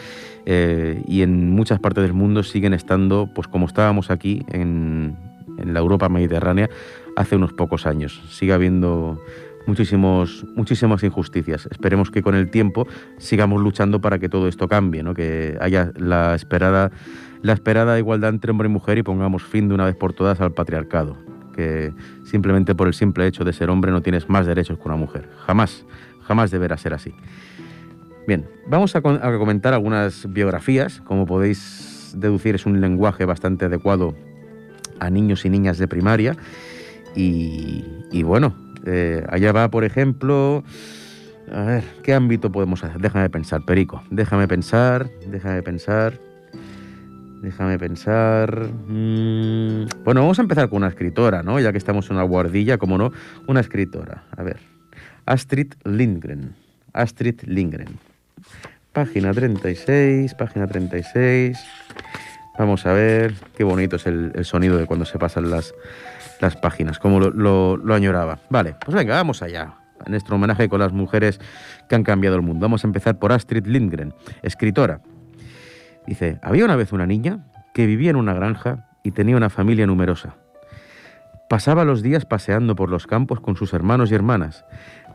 eh, 0.46 1.02
y 1.06 1.20
en 1.20 1.50
muchas 1.50 1.78
partes 1.78 2.02
del 2.02 2.14
mundo 2.14 2.42
siguen 2.42 2.72
estando, 2.72 3.28
pues 3.34 3.48
como 3.48 3.66
estábamos 3.66 4.10
aquí 4.10 4.42
en, 4.48 5.18
en 5.58 5.74
la 5.74 5.80
Europa 5.80 6.08
mediterránea 6.08 6.70
hace 7.16 7.36
unos 7.36 7.52
pocos 7.52 7.84
años. 7.84 8.22
Sigue 8.30 8.54
habiendo 8.54 9.20
muchísimos, 9.66 10.44
muchísimas 10.54 11.02
injusticias. 11.02 11.68
Esperemos 11.70 12.10
que 12.10 12.22
con 12.22 12.34
el 12.34 12.50
tiempo 12.50 12.86
sigamos 13.18 13.60
luchando 13.62 14.00
para 14.00 14.18
que 14.18 14.28
todo 14.28 14.48
esto 14.48 14.68
cambie, 14.68 15.02
¿no? 15.02 15.14
que 15.14 15.56
haya 15.60 15.92
la 15.96 16.34
esperada, 16.34 16.90
la 17.42 17.52
esperada 17.52 17.98
igualdad 17.98 18.30
entre 18.30 18.50
hombre 18.50 18.68
y 18.68 18.72
mujer 18.72 18.98
y 18.98 19.02
pongamos 19.02 19.42
fin 19.42 19.68
de 19.68 19.74
una 19.74 19.84
vez 19.84 19.96
por 19.96 20.12
todas 20.12 20.40
al 20.40 20.52
patriarcado. 20.52 21.16
que 21.54 21.92
simplemente 22.24 22.74
por 22.74 22.86
el 22.86 22.94
simple 22.94 23.26
hecho 23.26 23.44
de 23.44 23.52
ser 23.52 23.70
hombre 23.70 23.90
no 23.90 24.02
tienes 24.02 24.28
más 24.28 24.46
derechos 24.46 24.78
que 24.78 24.84
una 24.84 24.96
mujer. 24.96 25.28
Jamás, 25.46 25.84
jamás 26.22 26.50
deberá 26.50 26.76
ser 26.76 26.94
así. 26.94 27.12
Bien, 28.26 28.46
vamos 28.66 28.94
a, 28.94 29.00
comentar 29.00 29.74
algunas 29.74 30.32
biografías. 30.32 31.00
Como 31.00 31.26
podéis 31.26 32.14
deducir, 32.16 32.54
es 32.54 32.64
un 32.64 32.80
lenguaje 32.80 33.24
bastante 33.24 33.64
adecuado 33.64 34.14
a 35.00 35.10
niños 35.10 35.44
y 35.44 35.50
niñas 35.50 35.78
de 35.78 35.88
primaria. 35.88 36.36
Y, 37.16 38.22
bueno, 38.22 38.54
eh, 38.86 39.24
allá 39.28 39.52
va, 39.52 39.70
por 39.70 39.84
ejemplo, 39.84 40.64
a 41.52 41.62
ver, 41.62 41.84
¿qué 42.02 42.14
ámbito 42.14 42.52
podemos 42.52 42.84
hacer? 42.84 43.00
Déjame 43.00 43.28
pensar, 43.30 43.64
Perico. 43.64 44.02
Déjame 44.10 44.46
pensar, 44.46 45.10
déjame 45.28 45.62
pensar. 45.62 46.20
Déjame 47.42 47.78
pensar. 47.78 48.68
Mm, 48.86 49.86
bueno, 50.04 50.20
vamos 50.20 50.38
a 50.38 50.42
empezar 50.42 50.68
con 50.68 50.78
una 50.78 50.88
escritora, 50.88 51.42
¿no? 51.42 51.58
Ya 51.58 51.72
que 51.72 51.78
estamos 51.78 52.10
en 52.10 52.16
una 52.16 52.24
guardilla, 52.24 52.76
como 52.76 52.98
no, 52.98 53.12
una 53.46 53.60
escritora. 53.60 54.24
A 54.36 54.42
ver. 54.42 54.58
Astrid 55.24 55.72
Lindgren. 55.84 56.54
Astrid 56.92 57.40
Lindgren. 57.44 57.98
Página 58.92 59.32
36, 59.32 60.34
página 60.34 60.66
36. 60.66 61.58
Vamos 62.58 62.84
a 62.84 62.92
ver 62.92 63.34
qué 63.56 63.64
bonito 63.64 63.96
es 63.96 64.06
el, 64.06 64.44
sonido 64.44 64.76
de 64.76 64.84
cuando 64.84 65.06
se 65.06 65.18
pasan 65.18 65.50
las, 65.50 65.72
las 66.40 66.56
páginas, 66.56 66.98
como 66.98 67.20
lo, 67.20 67.76
lo 67.76 67.94
añoraba. 67.94 68.38
Vale, 68.48 68.74
pues 68.84 68.96
venga, 68.96 69.14
vamos 69.14 69.42
allá 69.42 69.74
en 70.04 70.12
nuestro 70.12 70.36
homenaje 70.36 70.68
con 70.68 70.80
las 70.80 70.92
mujeres 70.92 71.40
que 71.88 71.94
han 71.94 72.02
cambiado 72.02 72.36
el 72.36 72.42
mundo. 72.42 72.62
Vamos 72.62 72.84
a 72.84 72.86
empezar 72.86 73.18
por 73.18 73.32
Astrid 73.32 73.66
Lindgren, 73.66 74.14
escritora. 74.42 75.02
Dice, 76.06 76.38
había 76.42 76.64
una 76.64 76.76
vez 76.76 76.92
una 76.92 77.06
niña 77.06 77.46
que 77.74 77.86
vivía 77.86 78.10
en 78.10 78.16
una 78.16 78.34
granja 78.34 78.88
y 79.02 79.12
tenía 79.12 79.36
una 79.36 79.50
familia 79.50 79.86
numerosa. 79.86 80.36
Pasaba 81.48 81.84
los 81.84 82.02
días 82.02 82.24
paseando 82.26 82.76
por 82.76 82.90
los 82.90 83.06
campos 83.06 83.40
con 83.40 83.56
sus 83.56 83.72
hermanos 83.72 84.10
y 84.10 84.14
hermanas, 84.14 84.64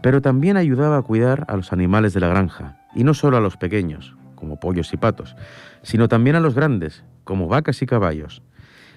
pero 0.01 0.21
también 0.21 0.57
ayudaba 0.57 0.97
a 0.97 1.01
cuidar 1.01 1.45
a 1.47 1.55
los 1.55 1.71
animales 1.71 2.13
de 2.13 2.19
la 2.19 2.27
granja, 2.27 2.77
y 2.93 3.03
no 3.03 3.13
solo 3.13 3.37
a 3.37 3.39
los 3.39 3.57
pequeños, 3.57 4.15
como 4.35 4.59
pollos 4.59 4.93
y 4.93 4.97
patos, 4.97 5.35
sino 5.81 6.09
también 6.09 6.35
a 6.35 6.41
los 6.41 6.53
grandes, 6.53 7.03
como 7.23 7.47
vacas 7.47 7.81
y 7.81 7.85
caballos. 7.85 8.43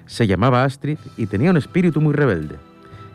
Se 0.09 0.27
llamaba 0.27 0.65
Astrid 0.65 0.99
y 1.17 1.27
tenía 1.27 1.53
un 1.53 1.57
espíritu 1.57 2.01
muy 2.01 2.15
rebelde. 2.15 2.57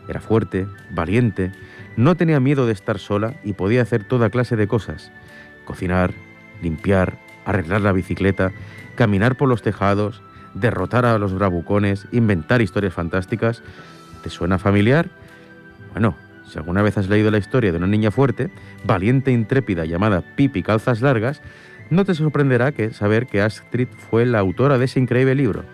Era 0.08 0.20
fuerte, 0.20 0.66
valiente 0.90 1.52
no 1.96 2.16
tenía 2.16 2.40
miedo 2.40 2.66
de 2.66 2.72
estar 2.72 2.98
sola 2.98 3.34
y 3.44 3.52
podía 3.52 3.82
hacer 3.82 4.04
toda 4.04 4.30
clase 4.30 4.56
de 4.56 4.66
cosas. 4.66 5.12
Cocinar, 5.64 6.12
limpiar, 6.62 7.18
arreglar 7.44 7.82
la 7.82 7.92
bicicleta, 7.92 8.52
caminar 8.96 9.36
por 9.36 9.48
los 9.48 9.62
tejados, 9.62 10.20
derrotar 10.54 11.04
a 11.04 11.18
los 11.18 11.34
bravucones, 11.34 12.06
inventar 12.10 12.62
historias 12.62 12.94
fantásticas. 12.94 13.62
¿Te 14.22 14.30
suena 14.30 14.58
familiar? 14.58 15.08
Bueno, 15.92 16.16
si 16.48 16.58
alguna 16.58 16.82
vez 16.82 16.98
has 16.98 17.08
leído 17.08 17.30
la 17.30 17.38
historia 17.38 17.70
de 17.70 17.78
una 17.78 17.86
niña 17.86 18.10
fuerte, 18.10 18.50
valiente 18.84 19.30
e 19.30 19.34
intrépida 19.34 19.84
llamada 19.84 20.22
Pipi 20.34 20.62
Calzas 20.62 21.00
Largas, 21.00 21.42
no 21.90 22.04
te 22.04 22.14
sorprenderá 22.14 22.72
que 22.72 22.90
saber 22.90 23.26
que 23.26 23.42
Astrid 23.42 23.88
fue 24.10 24.26
la 24.26 24.40
autora 24.40 24.78
de 24.78 24.86
ese 24.86 24.98
increíble 24.98 25.34
libro. 25.34 25.64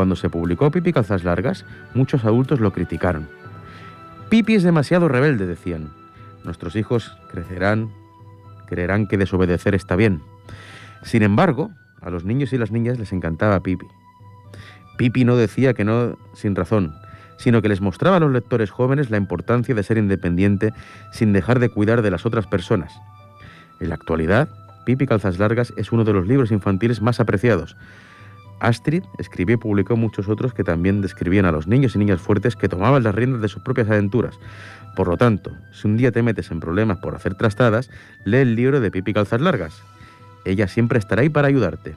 Cuando 0.00 0.16
se 0.16 0.30
publicó 0.30 0.70
Pipi 0.70 0.94
Calzas 0.94 1.24
Largas, 1.24 1.66
muchos 1.92 2.24
adultos 2.24 2.58
lo 2.58 2.72
criticaron 2.72 3.28
Pipi 4.30 4.54
es 4.54 4.62
demasiado 4.62 5.08
rebelde, 5.08 5.44
decían. 5.44 5.90
Nuestros 6.42 6.74
hijos 6.74 7.18
crecerán, 7.30 7.90
creerán 8.66 9.06
que 9.06 9.18
desobedecer 9.18 9.74
está 9.74 9.96
bien. 9.96 10.22
Sin 11.02 11.22
embargo, 11.22 11.70
a 12.00 12.08
los 12.08 12.24
niños 12.24 12.54
y 12.54 12.56
las 12.56 12.70
niñas 12.70 12.98
les 12.98 13.12
encantaba 13.12 13.60
Pipi. 13.60 13.86
Pipi 14.96 15.26
no 15.26 15.36
decía 15.36 15.74
que 15.74 15.84
no 15.84 16.16
sin 16.32 16.56
razón, 16.56 16.94
sino 17.36 17.60
que 17.60 17.68
les 17.68 17.82
mostraba 17.82 18.16
a 18.16 18.20
los 18.20 18.32
lectores 18.32 18.70
jóvenes 18.70 19.10
la 19.10 19.18
importancia 19.18 19.74
de 19.74 19.82
ser 19.82 19.98
independiente 19.98 20.72
sin 21.12 21.34
dejar 21.34 21.58
de 21.58 21.68
cuidar 21.68 22.00
de 22.00 22.10
las 22.10 22.24
otras 22.24 22.46
personas. 22.46 22.98
En 23.80 23.90
la 23.90 23.96
actualidad, 23.96 24.48
Pipi 24.86 25.06
Calzas 25.06 25.38
Largas 25.38 25.74
es 25.76 25.92
uno 25.92 26.04
de 26.04 26.14
los 26.14 26.26
libros 26.26 26.52
infantiles 26.52 27.02
más 27.02 27.20
apreciados, 27.20 27.76
Astrid 28.60 29.02
escribió 29.18 29.54
y 29.54 29.58
publicó 29.58 29.96
muchos 29.96 30.28
otros 30.28 30.54
que 30.54 30.64
también 30.64 31.00
describían 31.00 31.46
a 31.46 31.52
los 31.52 31.66
niños 31.66 31.94
y 31.94 31.98
niñas 31.98 32.20
fuertes 32.20 32.56
que 32.56 32.68
tomaban 32.68 33.02
las 33.02 33.14
riendas 33.14 33.40
de 33.42 33.48
sus 33.48 33.62
propias 33.62 33.88
aventuras. 33.88 34.38
Por 34.94 35.08
lo 35.08 35.16
tanto, 35.16 35.56
si 35.72 35.88
un 35.88 35.96
día 35.96 36.12
te 36.12 36.22
metes 36.22 36.50
en 36.50 36.60
problemas 36.60 36.98
por 36.98 37.14
hacer 37.14 37.34
trastadas, 37.34 37.90
lee 38.24 38.38
el 38.38 38.54
libro 38.54 38.80
de 38.80 38.90
Pipi 38.90 39.12
Calzas 39.12 39.40
Largas. 39.40 39.82
Ella 40.44 40.68
siempre 40.68 40.98
estará 40.98 41.22
ahí 41.22 41.28
para 41.28 41.48
ayudarte. 41.48 41.96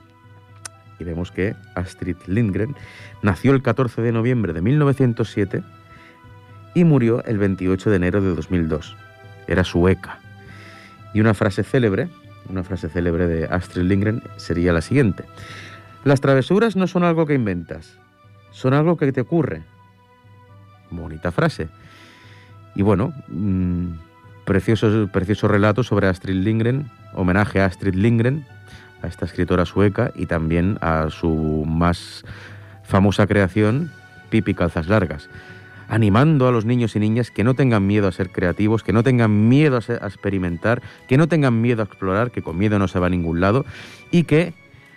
Y 0.98 1.04
vemos 1.04 1.30
que 1.32 1.56
Astrid 1.74 2.16
Lindgren 2.26 2.74
nació 3.22 3.52
el 3.52 3.62
14 3.62 4.00
de 4.00 4.12
noviembre 4.12 4.52
de 4.52 4.62
1907 4.62 5.62
y 6.74 6.84
murió 6.84 7.24
el 7.24 7.38
28 7.38 7.90
de 7.90 7.96
enero 7.96 8.20
de 8.20 8.34
2002. 8.34 8.96
Era 9.46 9.64
sueca. 9.64 10.18
Y 11.12 11.20
una 11.20 11.34
frase 11.34 11.62
célebre, 11.62 12.08
una 12.48 12.64
frase 12.64 12.88
célebre 12.88 13.26
de 13.26 13.44
Astrid 13.46 13.84
Lindgren 13.84 14.22
sería 14.36 14.72
la 14.72 14.82
siguiente. 14.82 15.24
Las 16.04 16.20
travesuras 16.20 16.76
no 16.76 16.86
son 16.86 17.02
algo 17.02 17.24
que 17.24 17.34
inventas, 17.34 17.98
son 18.50 18.74
algo 18.74 18.98
que 18.98 19.10
te 19.10 19.22
ocurre. 19.22 19.62
Bonita 20.90 21.32
frase. 21.32 21.68
Y 22.74 22.82
bueno, 22.82 23.14
precioso, 24.44 25.08
precioso 25.10 25.48
relato 25.48 25.82
sobre 25.82 26.08
Astrid 26.08 26.42
Lindgren, 26.42 26.90
homenaje 27.14 27.60
a 27.60 27.64
Astrid 27.64 27.94
Lindgren, 27.94 28.44
a 29.00 29.06
esta 29.06 29.24
escritora 29.24 29.64
sueca 29.64 30.12
y 30.14 30.26
también 30.26 30.76
a 30.82 31.08
su 31.08 31.64
más 31.66 32.22
famosa 32.82 33.26
creación, 33.26 33.90
Pipi 34.28 34.52
Calzas 34.52 34.88
Largas, 34.88 35.30
animando 35.88 36.46
a 36.46 36.52
los 36.52 36.66
niños 36.66 36.96
y 36.96 37.00
niñas 37.00 37.30
que 37.30 37.44
no 37.44 37.54
tengan 37.54 37.86
miedo 37.86 38.08
a 38.08 38.12
ser 38.12 38.30
creativos, 38.30 38.82
que 38.82 38.92
no 38.92 39.02
tengan 39.02 39.48
miedo 39.48 39.78
a, 39.78 39.92
a 39.92 40.06
experimentar, 40.06 40.82
que 41.08 41.16
no 41.16 41.28
tengan 41.28 41.62
miedo 41.62 41.80
a 41.80 41.86
explorar, 41.86 42.30
que 42.30 42.42
con 42.42 42.58
miedo 42.58 42.78
no 42.78 42.88
se 42.88 42.98
va 42.98 43.06
a 43.06 43.10
ningún 43.10 43.40
lado 43.40 43.64
y 44.10 44.24
que 44.24 44.52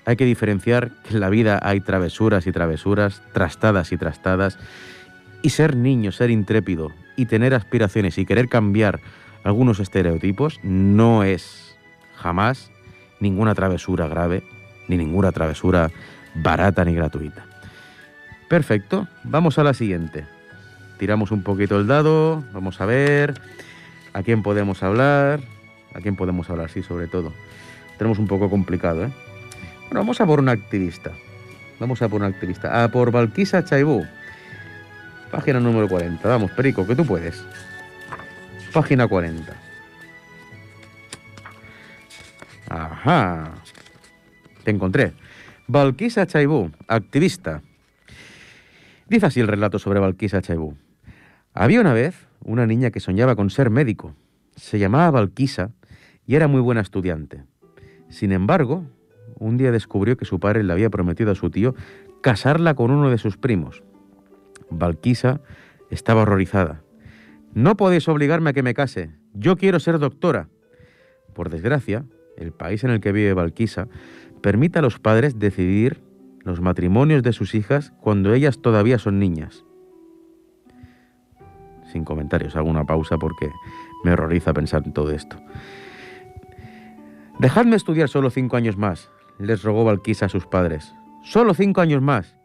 hay 0.08 0.16
que 0.16 0.24
diferenciar 0.24 0.92
que 1.04 1.16
en 1.16 1.20
la 1.20 1.30
vida 1.30 1.60
hay 1.62 1.82
travesuras 1.82 2.48
y 2.48 2.54
travesuras, 2.54 3.22
trastadas 3.34 3.92
y 3.92 3.98
trastadas, 3.98 4.58
y 5.42 5.50
ser 5.50 5.76
niño, 5.76 6.14
ser 6.14 6.32
intrépido 6.32 6.94
y 7.18 7.26
tener 7.26 7.54
aspiraciones 7.54 8.18
y 8.18 8.26
querer 8.26 8.48
cambiar 8.48 9.02
algunos 9.44 9.82
estereotipos 9.82 10.62
no 10.64 11.26
es 11.26 11.78
jamás 12.16 12.72
ninguna 13.20 13.54
travesura 13.54 14.08
grave, 14.08 14.44
ni 14.88 14.96
ninguna 14.96 15.34
travesura 15.34 15.92
barata 16.36 16.86
ni 16.86 16.96
gratuita. 16.96 17.46
Perfecto, 18.48 19.10
vamos 19.26 19.60
a 19.60 19.64
la 19.66 19.74
siguiente. 19.74 20.24
Tiramos 21.00 21.32
un 21.32 21.44
poquito 21.44 21.78
el 21.78 21.86
dado, 21.86 22.46
vamos 22.54 22.80
a 22.80 22.86
ver 22.86 23.34
a 24.14 24.24
quién 24.24 24.42
podemos 24.42 24.84
hablar, 24.84 25.42
a 25.94 26.00
quién 26.00 26.16
podemos 26.16 26.50
hablar, 26.50 26.70
sí, 26.70 26.82
sobre 26.82 27.08
todo. 27.08 27.34
Tenemos 27.98 28.20
un 28.20 28.28
poco 28.28 28.50
complicado, 28.50 29.04
¿eh? 29.04 29.27
Bueno, 29.88 30.02
vamos 30.02 30.20
a 30.22 30.26
por 30.26 30.40
una 30.40 30.52
activista. 30.52 31.12
Vamos 31.80 32.02
a 32.02 32.10
por 32.10 32.20
una 32.20 32.28
activista. 32.28 32.84
A 32.84 32.90
por 32.90 33.12
Valquisa 33.12 33.64
Chaibú. 33.64 34.06
Página 35.32 35.60
número 35.60 35.88
40. 35.88 36.28
Vamos, 36.28 36.52
Perico, 36.52 36.86
que 36.86 36.96
tú 36.96 37.06
puedes. 37.06 37.44
Página 38.74 39.08
40. 39.08 39.54
Ajá. 42.70 43.54
Te 44.64 44.72
encontré. 44.72 45.14
Valquisa 45.68 46.26
Chaibú, 46.26 46.72
activista. 46.88 47.62
Dice 49.08 49.26
así 49.26 49.40
el 49.40 49.48
relato 49.48 49.80
sobre 49.80 50.00
Valquisa 50.00 50.42
Chaibú. 50.42 50.76
Había 51.54 51.82
una 51.82 51.94
vez 51.94 52.28
una 52.42 52.66
niña 52.66 52.92
que 52.92 53.00
soñaba 53.00 53.36
con 53.36 53.50
ser 53.50 53.70
médico. 53.70 54.14
Se 54.56 54.80
llamaba 54.80 55.12
Valquisa 55.12 55.72
y 56.26 56.36
era 56.36 56.48
muy 56.48 56.62
buena 56.62 56.82
estudiante. 56.82 57.44
Sin 58.10 58.32
embargo, 58.32 58.86
un 59.40 59.58
día 59.58 59.72
descubrió 59.72 60.18
que 60.18 60.26
su 60.26 60.40
padre 60.40 60.64
le 60.64 60.74
había 60.74 60.90
prometido 60.90 61.32
a 61.32 61.36
su 61.36 61.50
tío 61.50 61.76
casarla 62.22 62.74
con 62.74 62.92
uno 62.92 63.10
de 63.10 63.18
sus 63.18 63.38
primos. 63.38 63.84
Valquisa 64.70 65.42
estaba 65.90 66.24
horrorizada. 66.24 66.84
No 67.54 67.78
podéis 67.78 68.08
obligarme 68.08 68.50
a 68.50 68.54
que 68.54 68.64
me 68.64 68.74
case. 68.74 69.12
Yo 69.34 69.56
quiero 69.56 69.80
ser 69.80 70.00
doctora. 70.00 70.50
Por 71.34 71.50
desgracia, 71.50 72.06
el 72.38 72.52
país 72.52 72.84
en 72.84 72.92
el 72.92 73.00
que 73.00 73.12
vive 73.12 73.34
Valquisa 73.34 73.88
permite 74.42 74.80
a 74.80 74.82
los 74.82 75.00
padres 75.00 75.40
decidir 75.40 76.02
los 76.44 76.62
matrimonios 76.62 77.24
de 77.24 77.34
sus 77.34 77.56
hijas 77.56 77.94
cuando 78.02 78.34
ellas 78.34 78.62
todavía 78.62 79.00
son 79.00 79.20
niñas. 79.20 79.66
Sin 81.92 82.04
comentarios, 82.04 82.56
hago 82.56 82.70
una 82.70 82.86
pausa 82.86 83.18
porque 83.18 83.52
me 84.04 84.12
horroriza 84.12 84.54
pensar 84.54 84.84
en 84.86 84.94
todo 84.94 85.12
esto. 85.12 85.38
Dejadme 87.40 87.76
estudiar 87.76 88.10
solo 88.10 88.30
cinco 88.30 88.58
años 88.58 88.78
más, 88.78 89.10
les 89.40 89.64
rogó 89.64 89.84
Valquisa 89.84 90.26
a 90.26 90.30
sus 90.30 90.46
padres. 90.46 90.94
Solo 91.24 91.54
cinco 91.54 91.82
años 91.82 92.02
más. 92.02 92.36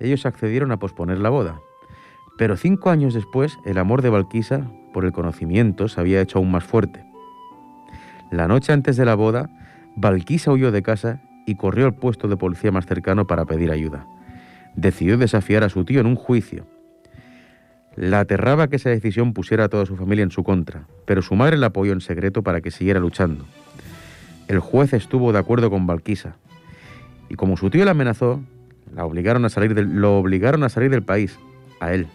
Ellos 0.00 0.26
accedieron 0.26 0.72
a 0.72 0.78
posponer 0.78 1.18
la 1.18 1.30
boda. 1.30 1.60
Pero 2.38 2.56
cinco 2.56 2.90
años 2.90 3.14
después, 3.14 3.58
el 3.64 3.78
amor 3.78 4.02
de 4.02 4.10
Valquisa 4.10 4.70
por 4.92 5.04
el 5.04 5.12
conocimiento 5.12 5.88
se 5.88 6.00
había 6.00 6.20
hecho 6.20 6.38
aún 6.38 6.50
más 6.50 6.64
fuerte. 6.64 7.04
La 8.30 8.48
noche 8.48 8.72
antes 8.72 8.96
de 8.96 9.04
la 9.04 9.14
boda, 9.14 9.50
Valquisa 9.96 10.52
huyó 10.52 10.72
de 10.72 10.82
casa 10.82 11.22
y 11.46 11.54
corrió 11.54 11.86
al 11.86 11.94
puesto 11.94 12.28
de 12.28 12.36
policía 12.36 12.72
más 12.72 12.86
cercano 12.86 13.26
para 13.26 13.44
pedir 13.44 13.70
ayuda. 13.70 14.06
Decidió 14.74 15.16
desafiar 15.16 15.64
a 15.64 15.68
su 15.68 15.84
tío 15.84 16.00
en 16.00 16.06
un 16.06 16.16
juicio. 16.16 16.66
La 17.94 18.20
aterraba 18.20 18.68
que 18.68 18.76
esa 18.76 18.90
decisión 18.90 19.32
pusiera 19.32 19.64
a 19.64 19.68
toda 19.70 19.86
su 19.86 19.96
familia 19.96 20.22
en 20.22 20.30
su 20.30 20.44
contra, 20.44 20.86
pero 21.06 21.22
su 21.22 21.34
madre 21.34 21.56
la 21.56 21.68
apoyó 21.68 21.92
en 21.92 22.02
secreto 22.02 22.42
para 22.42 22.60
que 22.60 22.70
siguiera 22.70 23.00
luchando. 23.00 23.46
El 24.48 24.60
juez 24.60 24.92
estuvo 24.92 25.32
de 25.32 25.38
acuerdo 25.38 25.70
con 25.70 25.86
Valquisa, 25.86 26.36
y 27.28 27.34
como 27.34 27.56
su 27.56 27.70
tío 27.70 27.84
la 27.84 27.90
amenazó, 27.92 28.40
la 28.94 29.04
obligaron 29.04 29.44
a 29.44 29.48
salir 29.48 29.74
del, 29.74 30.00
lo 30.00 30.18
obligaron 30.18 30.62
a 30.62 30.68
salir 30.68 30.90
del 30.90 31.02
país, 31.02 31.38
a 31.80 31.92
él, 31.92 32.06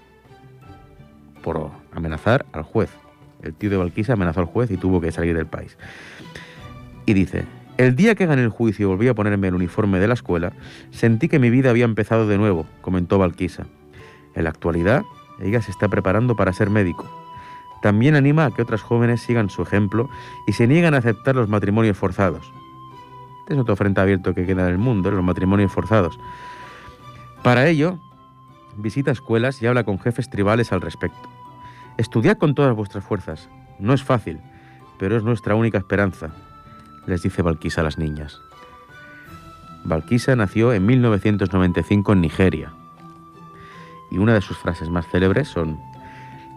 por 1.44 1.72
amenazar 1.94 2.46
al 2.54 2.64
juez. 2.64 2.90
El 3.44 3.54
tío 3.54 3.70
de 3.70 3.78
Valquisa 3.78 4.14
amenazó 4.14 4.40
al 4.40 4.46
juez 4.46 4.72
y 4.72 4.78
tuvo 4.78 5.02
que 5.02 5.12
salir 5.12 5.36
del 5.36 5.48
país. 5.48 5.78
Y 7.06 7.14
dice, 7.14 7.46
el 7.78 7.96
día 7.96 8.16
que 8.16 8.26
gané 8.26 8.44
el 8.44 8.50
juicio 8.50 8.86
y 8.86 8.88
volví 8.88 9.08
a 9.08 9.16
ponerme 9.16 9.48
el 9.48 9.56
uniforme 9.56 10.00
de 10.00 10.08
la 10.08 10.14
escuela, 10.14 10.54
sentí 10.92 11.28
que 11.28 11.40
mi 11.40 11.50
vida 11.50 11.72
había 11.72 11.86
empezado 11.86 12.28
de 12.28 12.38
nuevo, 12.38 12.66
comentó 12.82 13.18
Valquisa. 13.18 13.66
En 14.36 14.44
la 14.46 14.52
actualidad, 14.52 15.04
ella 15.42 15.62
se 15.62 15.72
está 15.72 15.90
preparando 15.90 16.36
para 16.36 16.54
ser 16.54 16.70
médico. 16.70 17.10
También 17.82 18.16
anima 18.16 18.46
a 18.46 18.52
que 18.52 18.62
otras 18.62 18.82
jóvenes 18.82 19.22
sigan 19.22 19.50
su 19.50 19.62
ejemplo 19.62 20.10
y 20.48 20.54
se 20.54 20.68
niegan 20.68 20.94
a 20.94 20.98
aceptar 20.98 21.36
los 21.36 21.50
matrimonios 21.50 21.98
forzados. 21.98 22.54
Este 23.40 23.54
es 23.54 23.60
otro 23.60 23.76
frente 23.76 24.02
abierto 24.02 24.34
que 24.34 24.46
queda 24.46 24.68
en 24.68 24.74
el 24.74 24.78
mundo, 24.78 25.12
los 25.12 25.24
matrimonios 25.24 25.72
forzados. 25.72 26.20
Para 27.44 27.68
ello, 27.68 27.98
visita 28.78 29.12
escuelas 29.12 29.62
y 29.62 29.68
habla 29.68 29.84
con 29.84 30.00
jefes 30.00 30.30
tribales 30.30 30.72
al 30.72 30.82
respecto. 30.82 31.30
Estudiad 31.98 32.38
con 32.38 32.56
todas 32.56 32.76
vuestras 32.76 33.04
fuerzas. 33.04 33.50
No 33.80 33.94
es 33.94 34.04
fácil, 34.04 34.40
pero 35.00 35.18
es 35.18 35.24
nuestra 35.24 35.56
única 35.56 35.80
esperanza, 35.80 36.30
les 37.08 37.24
dice 37.24 37.42
Valquisa 37.42 37.82
a 37.82 37.84
las 37.84 37.98
niñas. 37.98 38.40
Valquisa 39.84 40.36
nació 40.36 40.74
en 40.74 40.86
1995 40.86 42.14
en 42.14 42.22
Nigeria. 42.22 42.74
Y 44.12 44.20
una 44.20 44.36
de 44.36 44.42
sus 44.42 44.58
frases 44.58 44.90
más 44.90 45.08
célebres 45.08 45.48
son, 45.48 45.80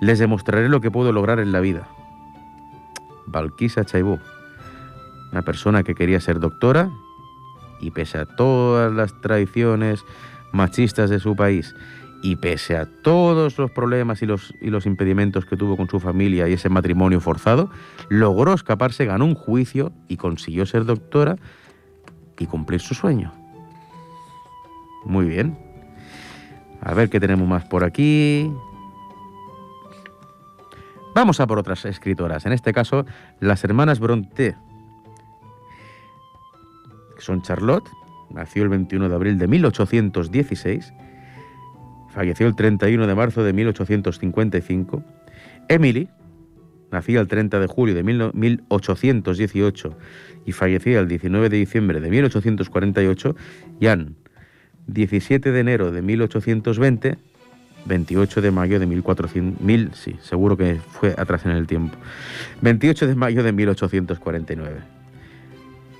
les 0.00 0.18
demostraré 0.18 0.68
lo 0.68 0.80
que 0.80 0.90
puedo 0.90 1.12
lograr 1.12 1.38
en 1.38 1.52
la 1.52 1.60
vida. 1.60 1.88
Valquisa 3.26 3.84
Chaibú, 3.84 4.18
una 5.32 5.42
persona 5.42 5.82
que 5.82 5.94
quería 5.94 6.20
ser 6.20 6.40
doctora 6.40 6.90
y 7.80 7.90
pese 7.90 8.18
a 8.18 8.26
todas 8.26 8.92
las 8.92 9.20
tradiciones 9.20 10.04
machistas 10.52 11.10
de 11.10 11.20
su 11.20 11.34
país 11.34 11.74
y 12.22 12.36
pese 12.36 12.76
a 12.76 12.86
todos 12.86 13.58
los 13.58 13.70
problemas 13.70 14.22
y 14.22 14.26
los, 14.26 14.54
y 14.62 14.70
los 14.70 14.86
impedimentos 14.86 15.44
que 15.44 15.56
tuvo 15.56 15.76
con 15.76 15.90
su 15.90 16.00
familia 16.00 16.48
y 16.48 16.54
ese 16.54 16.70
matrimonio 16.70 17.20
forzado, 17.20 17.68
logró 18.08 18.54
escaparse, 18.54 19.04
ganó 19.04 19.26
un 19.26 19.34
juicio 19.34 19.92
y 20.08 20.16
consiguió 20.16 20.64
ser 20.64 20.86
doctora 20.86 21.36
y 22.38 22.46
cumplir 22.46 22.80
su 22.80 22.94
sueño. 22.94 23.32
Muy 25.04 25.26
bien. 25.26 25.58
A 26.80 26.94
ver 26.94 27.10
qué 27.10 27.20
tenemos 27.20 27.46
más 27.46 27.64
por 27.66 27.84
aquí. 27.84 28.50
Vamos 31.14 31.38
a 31.38 31.46
por 31.46 31.58
otras 31.60 31.84
escritoras, 31.84 32.44
en 32.44 32.52
este 32.52 32.72
caso 32.72 33.06
las 33.38 33.62
hermanas 33.62 34.00
Bronte, 34.00 34.56
son 37.18 37.40
Charlotte, 37.42 37.88
nació 38.30 38.64
el 38.64 38.68
21 38.68 39.08
de 39.08 39.14
abril 39.14 39.38
de 39.38 39.46
1816, 39.46 40.92
falleció 42.10 42.48
el 42.48 42.56
31 42.56 43.06
de 43.06 43.14
marzo 43.14 43.44
de 43.44 43.52
1855. 43.52 45.04
Emily, 45.68 46.08
nacía 46.90 47.20
el 47.20 47.28
30 47.28 47.60
de 47.60 47.66
julio 47.68 47.94
de 47.94 48.02
1818 48.02 49.98
y 50.46 50.52
fallecía 50.52 50.98
el 50.98 51.08
19 51.08 51.48
de 51.48 51.56
diciembre 51.56 52.00
de 52.00 52.10
1848. 52.10 53.36
Y 53.80 53.86
Anne, 53.86 54.14
17 54.88 55.52
de 55.52 55.60
enero 55.60 55.92
de 55.92 56.02
1820, 56.02 57.18
28 57.86 58.40
de 58.40 58.50
mayo 58.50 58.80
de 58.80 58.86
1400, 58.86 59.60
mil, 59.60 59.90
sí, 59.94 60.16
seguro 60.22 60.56
que 60.56 60.76
fue 60.76 61.14
atrás 61.16 61.44
en 61.44 61.52
el 61.52 61.66
tiempo, 61.66 61.96
28 62.62 63.06
de 63.06 63.14
mayo 63.14 63.42
de 63.42 63.52
1849. 63.52 64.80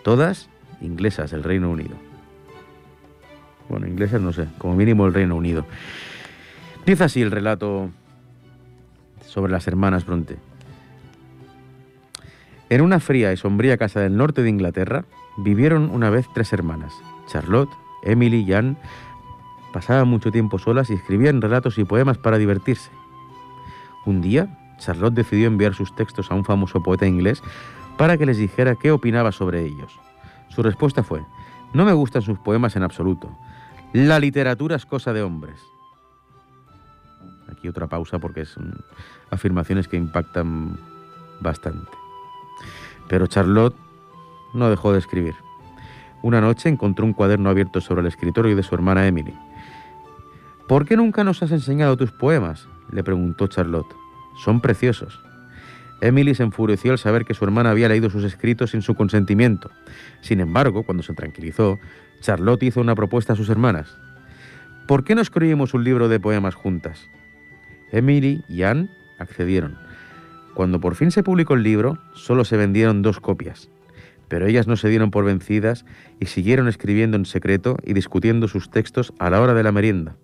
Todas 0.03 0.49
inglesas 0.81 1.31
del 1.31 1.42
Reino 1.42 1.70
Unido. 1.70 1.97
Bueno, 3.68 3.87
inglesas 3.87 4.20
no 4.20 4.33
sé, 4.33 4.47
como 4.59 4.75
mínimo 4.75 5.07
el 5.07 5.14
Reino 5.14 5.37
Unido. 5.37 5.64
Dice 6.85 7.05
así 7.05 7.23
el 7.23 7.31
relato 7.31 7.90
sobre 9.27 9.53
las 9.53 9.66
hermanas 9.66 10.05
Bronte. 10.05 10.37
En 12.68 12.81
una 12.81 13.01
fría 13.01 13.33
y 13.33 13.37
sombría 13.37 13.77
casa 13.77 14.01
del 14.01 14.16
norte 14.16 14.42
de 14.42 14.51
Inglaterra 14.51 15.05
vivieron 15.38 15.90
una 15.90 16.11
vez 16.11 16.27
tres 16.35 16.53
hermanas, 16.53 16.92
Charlotte, 17.27 17.70
Emily 18.05 18.42
y 18.42 18.53
Anne. 18.53 18.77
Pasaban 19.74 20.06
mucho 20.06 20.30
tiempo 20.30 20.60
solas 20.60 20.88
y 20.88 20.94
escribían 20.94 21.42
relatos 21.42 21.78
y 21.78 21.84
poemas 21.84 22.16
para 22.16 22.38
divertirse. 22.38 22.92
Un 24.06 24.20
día, 24.20 24.56
Charlotte 24.78 25.14
decidió 25.14 25.48
enviar 25.48 25.74
sus 25.74 25.92
textos 25.96 26.30
a 26.30 26.34
un 26.37 26.44
famoso 26.44 26.80
poeta 26.80 27.08
inglés 27.08 27.42
para 27.98 28.16
que 28.16 28.24
les 28.24 28.38
dijera 28.38 28.76
qué 28.76 28.92
opinaba 28.92 29.32
sobre 29.32 29.64
ellos. 29.64 29.98
Su 30.48 30.62
respuesta 30.62 31.02
fue, 31.02 31.22
no 31.72 31.84
me 31.84 31.92
gustan 31.92 32.22
sus 32.22 32.38
poemas 32.38 32.76
en 32.76 32.84
absoluto. 32.84 33.37
La 33.92 34.20
literatura 34.20 34.76
es 34.76 34.87
cosa 34.87 35.12
de 35.12 35.22
hombres. 35.22 35.60
Aquí 37.50 37.66
otra 37.66 37.88
pausa 37.88 38.20
porque 38.20 38.44
son 38.44 38.80
afirmaciones 39.32 39.88
que 39.88 39.96
impactan 39.96 40.78
bastante. 41.40 41.90
Pero 43.08 43.26
Charlotte 43.26 43.74
no 44.52 44.70
dejó 44.70 44.92
de 44.92 45.00
escribir. 45.00 45.34
Una 46.22 46.40
noche 46.40 46.68
encontró 46.68 47.04
un 47.04 47.12
cuaderno 47.12 47.50
abierto 47.50 47.80
sobre 47.80 48.02
el 48.02 48.06
escritorio 48.06 48.54
de 48.54 48.62
su 48.62 48.72
hermana 48.76 49.04
Emily. 49.08 49.34
¿Por 50.68 50.87
qué 50.87 50.96
nunca 50.96 51.24
nos 51.24 51.42
has 51.42 51.53
enseñado 51.53 51.96
tus 51.96 52.11
poemas? 52.11 52.68
le 52.90 53.05
preguntó 53.05 53.46
Charlotte. 53.48 53.94
Son 54.42 54.62
preciosos. 54.62 55.20
Emily 56.00 56.35
se 56.35 56.42
enfureció 56.42 56.92
al 56.92 56.98
saber 56.98 57.27
que 57.27 57.35
su 57.35 57.44
hermana 57.44 57.70
había 57.70 57.88
leído 57.88 58.09
sus 58.09 58.24
escritos 58.24 58.70
sin 58.70 58.81
su 58.81 58.94
consentimiento. 58.94 59.70
Sin 60.22 60.40
embargo, 60.40 60.83
cuando 60.83 61.03
se 61.03 61.12
tranquilizó, 61.12 61.79
Charlotte 62.20 62.62
hizo 62.62 62.81
una 62.81 62.94
propuesta 62.94 63.35
a 63.35 63.37
sus 63.37 63.50
hermanas. 63.50 63.94
¿Por 64.87 65.05
qué 65.05 65.14
no 65.14 65.20
escribimos 65.20 65.74
un 65.74 65.85
libro 65.85 66.09
de 66.09 66.18
poemas 66.18 66.55
juntas? 66.55 67.09
Emily 67.92 68.42
y 68.48 68.62
Anne 68.62 68.88
accedieron. 69.18 69.77
Cuando 70.55 70.81
por 70.81 70.94
fin 70.94 71.11
se 71.11 71.22
publicó 71.22 71.55
el 71.55 71.62
libro, 71.62 71.98
solo 72.14 72.44
se 72.44 72.57
vendieron 72.57 73.03
dos 73.03 73.20
copias, 73.20 73.68
pero 74.29 74.46
ellas 74.46 74.66
no 74.66 74.77
se 74.77 74.88
dieron 74.88 75.11
por 75.11 75.24
vencidas 75.24 75.85
y 76.20 76.27
siguieron 76.27 76.68
escribiendo 76.68 77.18
en 77.18 77.27
secreto 77.27 77.77
y 77.85 77.92
discutiendo 77.92 78.48
sus 78.48 78.70
textos 78.70 79.12
a 79.18 79.29
la 79.31 79.40
hora 79.40 79.53
de 79.53 79.62
la 79.62 79.72
merienda. 79.72 80.16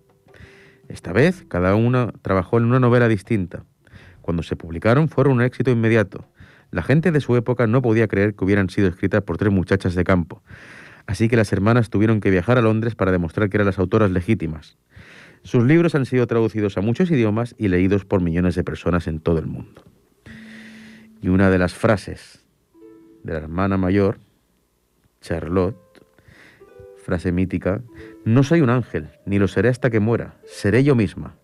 Esta 0.91 1.13
vez, 1.13 1.45
cada 1.47 1.73
una 1.75 2.11
trabajó 2.21 2.57
en 2.57 2.65
una 2.65 2.79
novela 2.79 3.07
distinta. 3.07 3.63
Cuando 4.21 4.43
se 4.43 4.57
publicaron 4.57 5.07
fueron 5.07 5.35
un 5.35 5.41
éxito 5.41 5.71
inmediato. 5.71 6.25
La 6.69 6.83
gente 6.83 7.13
de 7.13 7.21
su 7.21 7.37
época 7.37 7.65
no 7.65 7.81
podía 7.81 8.09
creer 8.09 8.35
que 8.35 8.43
hubieran 8.43 8.69
sido 8.69 8.89
escritas 8.89 9.21
por 9.21 9.37
tres 9.37 9.53
muchachas 9.53 9.95
de 9.95 10.03
campo, 10.03 10.43
así 11.07 11.29
que 11.29 11.37
las 11.37 11.53
hermanas 11.53 11.89
tuvieron 11.89 12.19
que 12.19 12.29
viajar 12.29 12.57
a 12.57 12.61
Londres 12.61 12.95
para 12.95 13.13
demostrar 13.13 13.49
que 13.49 13.57
eran 13.57 13.67
las 13.67 13.79
autoras 13.79 14.11
legítimas. 14.11 14.77
Sus 15.43 15.63
libros 15.63 15.95
han 15.95 16.05
sido 16.05 16.27
traducidos 16.27 16.77
a 16.77 16.81
muchos 16.81 17.09
idiomas 17.09 17.55
y 17.57 17.69
leídos 17.69 18.03
por 18.03 18.21
millones 18.21 18.55
de 18.55 18.65
personas 18.65 19.07
en 19.07 19.21
todo 19.21 19.39
el 19.39 19.47
mundo. 19.47 19.83
Y 21.21 21.29
una 21.29 21.49
de 21.49 21.57
las 21.57 21.73
frases 21.73 22.43
de 23.23 23.31
la 23.31 23.39
hermana 23.39 23.77
mayor, 23.77 24.19
Charlotte, 25.21 25.77
frase 26.97 27.31
mítica, 27.31 27.81
no 28.25 28.43
soy 28.43 28.61
un 28.61 28.69
ángel, 28.69 29.09
ni 29.25 29.39
lo 29.39 29.47
seré 29.47 29.69
hasta 29.69 29.89
que 29.89 29.99
muera, 29.99 30.35
seré 30.45 30.83
yo 30.83 30.95
misma. 30.95 31.35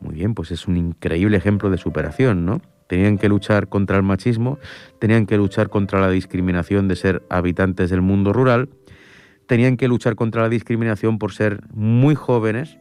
Muy 0.00 0.14
bien, 0.14 0.34
pues 0.34 0.50
es 0.50 0.68
un 0.68 0.76
increíble 0.76 1.36
ejemplo 1.36 1.70
de 1.70 1.78
superación, 1.78 2.44
¿no? 2.44 2.60
Tenían 2.86 3.16
que 3.16 3.28
luchar 3.28 3.68
contra 3.68 3.96
el 3.96 4.02
machismo, 4.02 4.58
tenían 4.98 5.26
que 5.26 5.36
luchar 5.38 5.70
contra 5.70 6.00
la 6.00 6.10
discriminación 6.10 6.86
de 6.88 6.96
ser 6.96 7.22
habitantes 7.30 7.90
del 7.90 8.02
mundo 8.02 8.32
rural, 8.32 8.68
tenían 9.46 9.76
que 9.76 9.88
luchar 9.88 10.14
contra 10.14 10.42
la 10.42 10.48
discriminación 10.48 11.18
por 11.18 11.32
ser 11.32 11.62
muy 11.72 12.14
jóvenes 12.14 12.78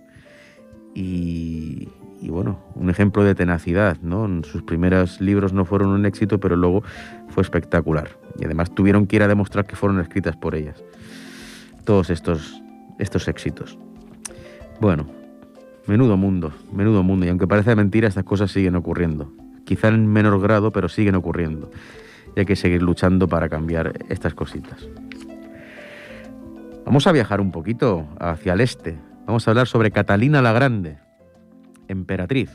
y, 0.94 1.88
bueno, 2.28 2.60
un 2.76 2.90
ejemplo 2.90 3.24
de 3.24 3.36
tenacidad, 3.36 3.98
¿no? 4.02 4.44
Sus 4.44 4.62
primeros 4.64 5.22
libros 5.22 5.54
no 5.54 5.66
fueron 5.66 5.90
un 5.90 6.06
éxito, 6.06 6.40
pero 6.40 6.56
luego 6.56 6.84
fue 7.30 7.42
espectacular. 7.42 8.10
Y 8.38 8.46
además 8.46 8.76
tuvieron 8.76 9.08
que 9.08 9.16
ir 9.16 9.24
a 9.24 9.28
demostrar 9.28 9.66
que 9.66 9.76
fueron 9.76 10.00
escritas 10.02 10.36
por 10.36 10.56
ellas. 10.56 10.84
Todos 11.86 12.10
estos, 12.10 12.62
estos 13.00 13.28
éxitos. 13.28 13.78
Bueno, 14.80 15.08
Menudo 15.86 16.16
mundo, 16.16 16.54
menudo 16.72 17.04
mundo. 17.04 17.26
Y 17.26 17.30
aunque 17.30 17.46
parece 17.46 17.76
mentira, 17.76 18.08
estas 18.08 18.24
cosas 18.24 18.52
siguen 18.52 18.76
ocurriendo. 18.76 19.34
Quizá 19.66 19.90
en 19.90 20.08
menor 20.08 20.40
grado, 20.40 20.72
pero 20.72 20.88
siguen 20.88 21.16
ocurriendo. 21.16 21.72
Y 22.36 22.40
hay 22.40 22.46
que 22.46 22.56
seguir 22.56 22.82
luchando 22.82 23.28
para 23.28 23.50
cambiar 23.50 23.94
estas 24.08 24.34
cositas. 24.34 24.88
Vamos 26.86 27.06
a 27.06 27.12
viajar 27.12 27.42
un 27.42 27.52
poquito 27.52 28.08
hacia 28.20 28.54
el 28.54 28.62
este. 28.62 28.98
Vamos 29.26 29.48
a 29.48 29.52
hablar 29.52 29.68
sobre 29.68 29.92
Catalina 29.92 30.42
la 30.42 30.54
Grande, 30.54 31.00
emperatriz. 31.88 32.50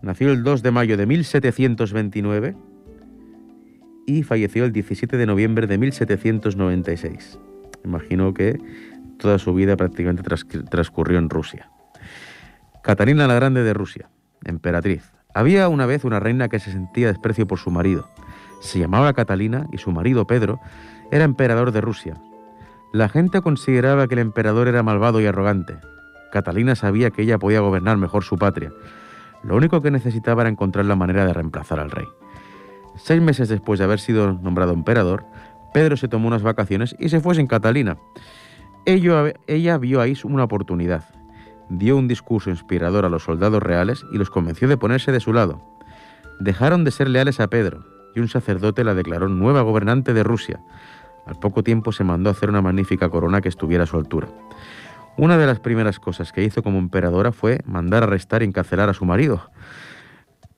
Nació 0.00 0.32
el 0.32 0.42
2 0.42 0.62
de 0.62 0.70
mayo 0.70 0.96
de 0.96 1.06
1729 1.06 2.56
y 4.06 4.22
falleció 4.22 4.64
el 4.64 4.72
17 4.72 5.16
de 5.16 5.26
noviembre 5.26 5.66
de 5.66 5.78
1796. 5.78 7.38
Imagino 7.84 8.34
que 8.34 8.58
toda 9.18 9.38
su 9.38 9.54
vida 9.54 9.76
prácticamente 9.76 10.22
transcurrió 10.70 11.18
en 11.18 11.30
Rusia. 11.30 11.70
Catalina 12.82 13.26
la 13.26 13.34
Grande 13.34 13.62
de 13.62 13.74
Rusia, 13.74 14.10
emperatriz. 14.44 15.12
Había 15.34 15.68
una 15.68 15.86
vez 15.86 16.04
una 16.04 16.20
reina 16.20 16.48
que 16.48 16.58
se 16.58 16.72
sentía 16.72 17.08
desprecio 17.08 17.46
por 17.46 17.58
su 17.58 17.70
marido. 17.70 18.08
Se 18.60 18.78
llamaba 18.78 19.12
Catalina 19.12 19.66
y 19.72 19.78
su 19.78 19.92
marido 19.92 20.26
Pedro 20.26 20.60
era 21.10 21.24
emperador 21.24 21.72
de 21.72 21.80
Rusia. 21.80 22.14
La 22.92 23.08
gente 23.08 23.40
consideraba 23.40 24.06
que 24.08 24.14
el 24.14 24.20
emperador 24.20 24.68
era 24.68 24.82
malvado 24.82 25.20
y 25.20 25.26
arrogante. 25.26 25.78
Catalina 26.32 26.74
sabía 26.74 27.10
que 27.10 27.22
ella 27.22 27.38
podía 27.38 27.60
gobernar 27.60 27.96
mejor 27.96 28.24
su 28.24 28.36
patria. 28.36 28.72
Lo 29.42 29.56
único 29.56 29.80
que 29.80 29.90
necesitaba 29.90 30.42
era 30.42 30.50
encontrar 30.50 30.84
la 30.84 30.96
manera 30.96 31.24
de 31.24 31.32
reemplazar 31.32 31.80
al 31.80 31.90
rey. 31.90 32.06
Seis 32.96 33.22
meses 33.22 33.48
después 33.48 33.78
de 33.78 33.84
haber 33.84 34.00
sido 34.00 34.32
nombrado 34.32 34.72
emperador, 34.72 35.24
Pedro 35.72 35.96
se 35.96 36.08
tomó 36.08 36.28
unas 36.28 36.42
vacaciones 36.42 36.94
y 36.98 37.08
se 37.08 37.20
fue 37.20 37.34
sin 37.34 37.46
Catalina. 37.46 37.96
ella 38.84 39.78
vio 39.78 40.00
ahí 40.00 40.16
una 40.24 40.44
oportunidad 40.44 41.04
dio 41.78 41.96
un 41.96 42.06
discurso 42.06 42.50
inspirador 42.50 43.04
a 43.04 43.08
los 43.08 43.24
soldados 43.24 43.62
reales 43.62 44.04
y 44.12 44.18
los 44.18 44.30
convenció 44.30 44.68
de 44.68 44.76
ponerse 44.76 45.10
de 45.12 45.20
su 45.20 45.32
lado. 45.32 45.62
Dejaron 46.38 46.84
de 46.84 46.90
ser 46.90 47.08
leales 47.08 47.40
a 47.40 47.48
Pedro 47.48 47.84
y 48.14 48.20
un 48.20 48.28
sacerdote 48.28 48.84
la 48.84 48.94
declaró 48.94 49.28
nueva 49.28 49.62
gobernante 49.62 50.12
de 50.12 50.22
Rusia. 50.22 50.60
Al 51.26 51.36
poco 51.36 51.62
tiempo 51.62 51.92
se 51.92 52.04
mandó 52.04 52.28
a 52.28 52.32
hacer 52.32 52.50
una 52.50 52.62
magnífica 52.62 53.08
corona 53.08 53.40
que 53.40 53.48
estuviera 53.48 53.84
a 53.84 53.86
su 53.86 53.96
altura. 53.96 54.28
Una 55.16 55.38
de 55.38 55.46
las 55.46 55.60
primeras 55.60 55.98
cosas 55.98 56.32
que 56.32 56.42
hizo 56.42 56.62
como 56.62 56.78
emperadora 56.78 57.32
fue 57.32 57.60
mandar 57.64 58.02
arrestar 58.02 58.42
y 58.42 58.46
encarcelar 58.46 58.88
a 58.88 58.94
su 58.94 59.04
marido. 59.04 59.50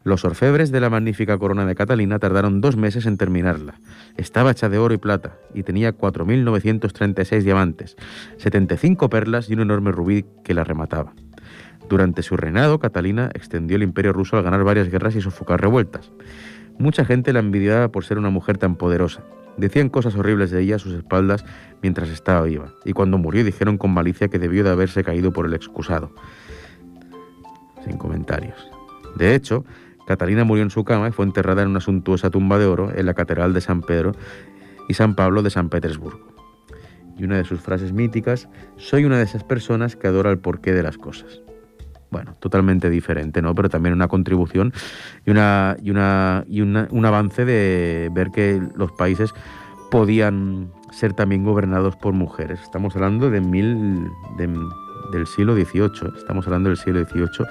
Los 0.04 0.26
orfebres 0.26 0.70
de 0.70 0.80
la 0.80 0.90
magnífica 0.90 1.38
corona 1.38 1.64
de 1.64 1.74
Catalina 1.74 2.18
tardaron 2.18 2.60
dos 2.60 2.76
meses 2.76 3.06
en 3.06 3.16
terminarla. 3.16 3.80
Estaba 4.18 4.50
hecha 4.50 4.68
de 4.68 4.76
oro 4.76 4.92
y 4.92 4.98
plata 4.98 5.38
y 5.54 5.62
tenía 5.62 5.96
4.936 5.96 7.42
diamantes, 7.42 7.96
75 8.36 9.08
perlas 9.08 9.48
y 9.48 9.54
un 9.54 9.60
enorme 9.60 9.92
rubí 9.92 10.26
que 10.44 10.52
la 10.52 10.62
remataba. 10.62 11.14
Durante 11.88 12.22
su 12.22 12.36
reinado, 12.36 12.78
Catalina 12.78 13.30
extendió 13.32 13.76
el 13.76 13.82
imperio 13.82 14.12
ruso 14.12 14.36
al 14.36 14.42
ganar 14.42 14.62
varias 14.62 14.90
guerras 14.90 15.16
y 15.16 15.22
sofocar 15.22 15.62
revueltas. 15.62 16.12
Mucha 16.78 17.06
gente 17.06 17.32
la 17.32 17.40
envidiaba 17.40 17.88
por 17.88 18.04
ser 18.04 18.18
una 18.18 18.30
mujer 18.30 18.58
tan 18.58 18.76
poderosa. 18.76 19.22
Decían 19.56 19.88
cosas 19.88 20.16
horribles 20.16 20.50
de 20.50 20.60
ella 20.60 20.76
a 20.76 20.80
sus 20.80 20.92
espaldas 20.92 21.46
mientras 21.80 22.10
estaba 22.10 22.42
viva, 22.42 22.74
y 22.84 22.92
cuando 22.92 23.16
murió 23.16 23.42
dijeron 23.42 23.78
con 23.78 23.92
malicia 23.92 24.28
que 24.28 24.38
debió 24.38 24.64
de 24.64 24.70
haberse 24.70 25.02
caído 25.02 25.32
por 25.32 25.46
el 25.46 25.54
excusado. 25.54 26.12
Sin 27.86 27.96
comentarios. 27.96 28.70
De 29.14 29.34
hecho, 29.34 29.64
Catalina 30.06 30.44
murió 30.44 30.62
en 30.62 30.70
su 30.70 30.84
cama 30.84 31.08
y 31.08 31.12
fue 31.12 31.24
enterrada 31.24 31.62
en 31.62 31.68
una 31.68 31.80
suntuosa 31.80 32.30
tumba 32.30 32.58
de 32.58 32.66
oro 32.66 32.90
en 32.94 33.06
la 33.06 33.14
Catedral 33.14 33.52
de 33.52 33.60
San 33.60 33.80
Pedro 33.80 34.12
y 34.88 34.94
San 34.94 35.14
Pablo 35.14 35.42
de 35.42 35.50
San 35.50 35.68
Petersburgo. 35.68 36.34
Y 37.16 37.24
una 37.24 37.36
de 37.36 37.44
sus 37.44 37.60
frases 37.60 37.92
míticas, 37.92 38.48
soy 38.76 39.04
una 39.04 39.18
de 39.18 39.24
esas 39.24 39.44
personas 39.44 39.96
que 39.96 40.08
adora 40.08 40.30
el 40.30 40.38
porqué 40.38 40.72
de 40.72 40.82
las 40.82 40.98
cosas. 40.98 41.40
Bueno, 42.10 42.34
totalmente 42.38 42.90
diferente, 42.90 43.42
¿no? 43.42 43.54
Pero 43.54 43.68
también 43.68 43.92
una 43.92 44.08
contribución 44.08 44.72
y, 45.24 45.30
una, 45.30 45.76
y, 45.82 45.90
una, 45.90 46.44
y 46.48 46.60
un 46.60 47.04
avance 47.04 47.44
de 47.44 48.10
ver 48.12 48.30
que 48.30 48.62
los 48.76 48.92
países 48.92 49.32
podían 49.90 50.70
ser 50.92 51.12
también 51.12 51.44
gobernados 51.44 51.96
por 51.96 52.12
mujeres. 52.14 52.60
Estamos 52.60 52.94
hablando 52.94 53.30
de 53.30 53.40
mil, 53.40 54.08
del 54.36 55.26
siglo 55.26 55.54
XVIII, 55.54 56.16
estamos 56.16 56.46
hablando 56.46 56.68
del 56.68 56.78
siglo 56.78 57.04
XVIII 57.04 57.46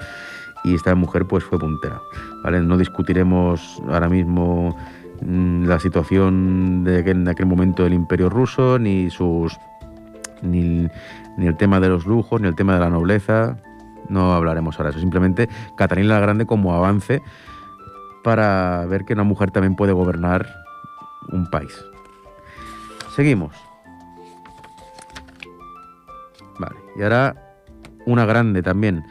y 0.64 0.74
esta 0.74 0.94
mujer 0.94 1.26
pues 1.26 1.44
fue 1.44 1.58
puntera. 1.58 2.00
¿vale? 2.42 2.60
No 2.60 2.76
discutiremos 2.76 3.80
ahora 3.88 4.08
mismo 4.08 4.76
mm, 5.20 5.66
la 5.66 5.78
situación 5.78 6.82
de 6.82 6.98
en 6.98 7.28
aquel 7.28 7.46
momento 7.46 7.84
del 7.84 7.92
imperio 7.92 8.28
ruso, 8.30 8.78
ni 8.78 9.10
sus 9.10 9.56
ni, 10.42 10.88
el 11.38 11.56
tema 11.56 11.80
de 11.80 11.88
los 11.88 12.06
lujos, 12.06 12.40
ni 12.40 12.48
el 12.48 12.54
tema 12.54 12.74
de 12.74 12.80
la 12.80 12.90
nobleza, 12.90 13.56
no 14.08 14.34
hablaremos 14.34 14.78
ahora 14.78 14.90
eso, 14.90 15.00
simplemente 15.00 15.48
Catalina 15.76 16.14
la 16.14 16.20
Grande 16.20 16.46
como 16.46 16.74
avance 16.74 17.22
para 18.22 18.84
ver 18.86 19.04
que 19.04 19.14
una 19.14 19.24
mujer 19.24 19.50
también 19.50 19.76
puede 19.76 19.92
gobernar 19.92 20.46
un 21.30 21.48
país. 21.50 21.84
Seguimos. 23.14 23.54
Vale, 26.58 26.76
y 26.96 27.02
ahora 27.02 27.34
una 28.06 28.24
grande 28.24 28.62
también. 28.62 29.04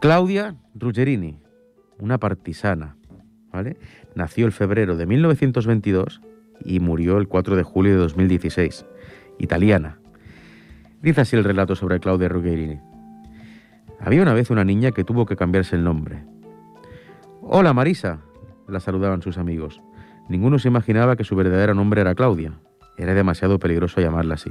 Claudia 0.00 0.56
Ruggerini, 0.74 1.38
una 1.98 2.16
partisana, 2.16 2.96
¿vale? 3.52 3.76
Nació 4.14 4.46
el 4.46 4.52
febrero 4.52 4.96
de 4.96 5.04
1922 5.04 6.22
y 6.64 6.80
murió 6.80 7.18
el 7.18 7.28
4 7.28 7.54
de 7.54 7.62
julio 7.62 7.92
de 7.92 7.98
2016, 7.98 8.86
italiana. 9.38 9.98
Dice 11.02 11.20
así 11.20 11.36
el 11.36 11.44
relato 11.44 11.76
sobre 11.76 12.00
Claudia 12.00 12.30
Ruggerini. 12.30 12.80
Había 14.00 14.22
una 14.22 14.32
vez 14.32 14.48
una 14.48 14.64
niña 14.64 14.92
que 14.92 15.04
tuvo 15.04 15.26
que 15.26 15.36
cambiarse 15.36 15.76
el 15.76 15.84
nombre. 15.84 16.24
Hola 17.42 17.74
Marisa, 17.74 18.20
la 18.68 18.80
saludaban 18.80 19.20
sus 19.20 19.36
amigos. 19.36 19.82
Ninguno 20.30 20.58
se 20.58 20.68
imaginaba 20.68 21.16
que 21.16 21.24
su 21.24 21.36
verdadero 21.36 21.74
nombre 21.74 22.00
era 22.00 22.14
Claudia. 22.14 22.58
Era 22.96 23.12
demasiado 23.12 23.58
peligroso 23.58 24.00
llamarla 24.00 24.36
así. 24.36 24.50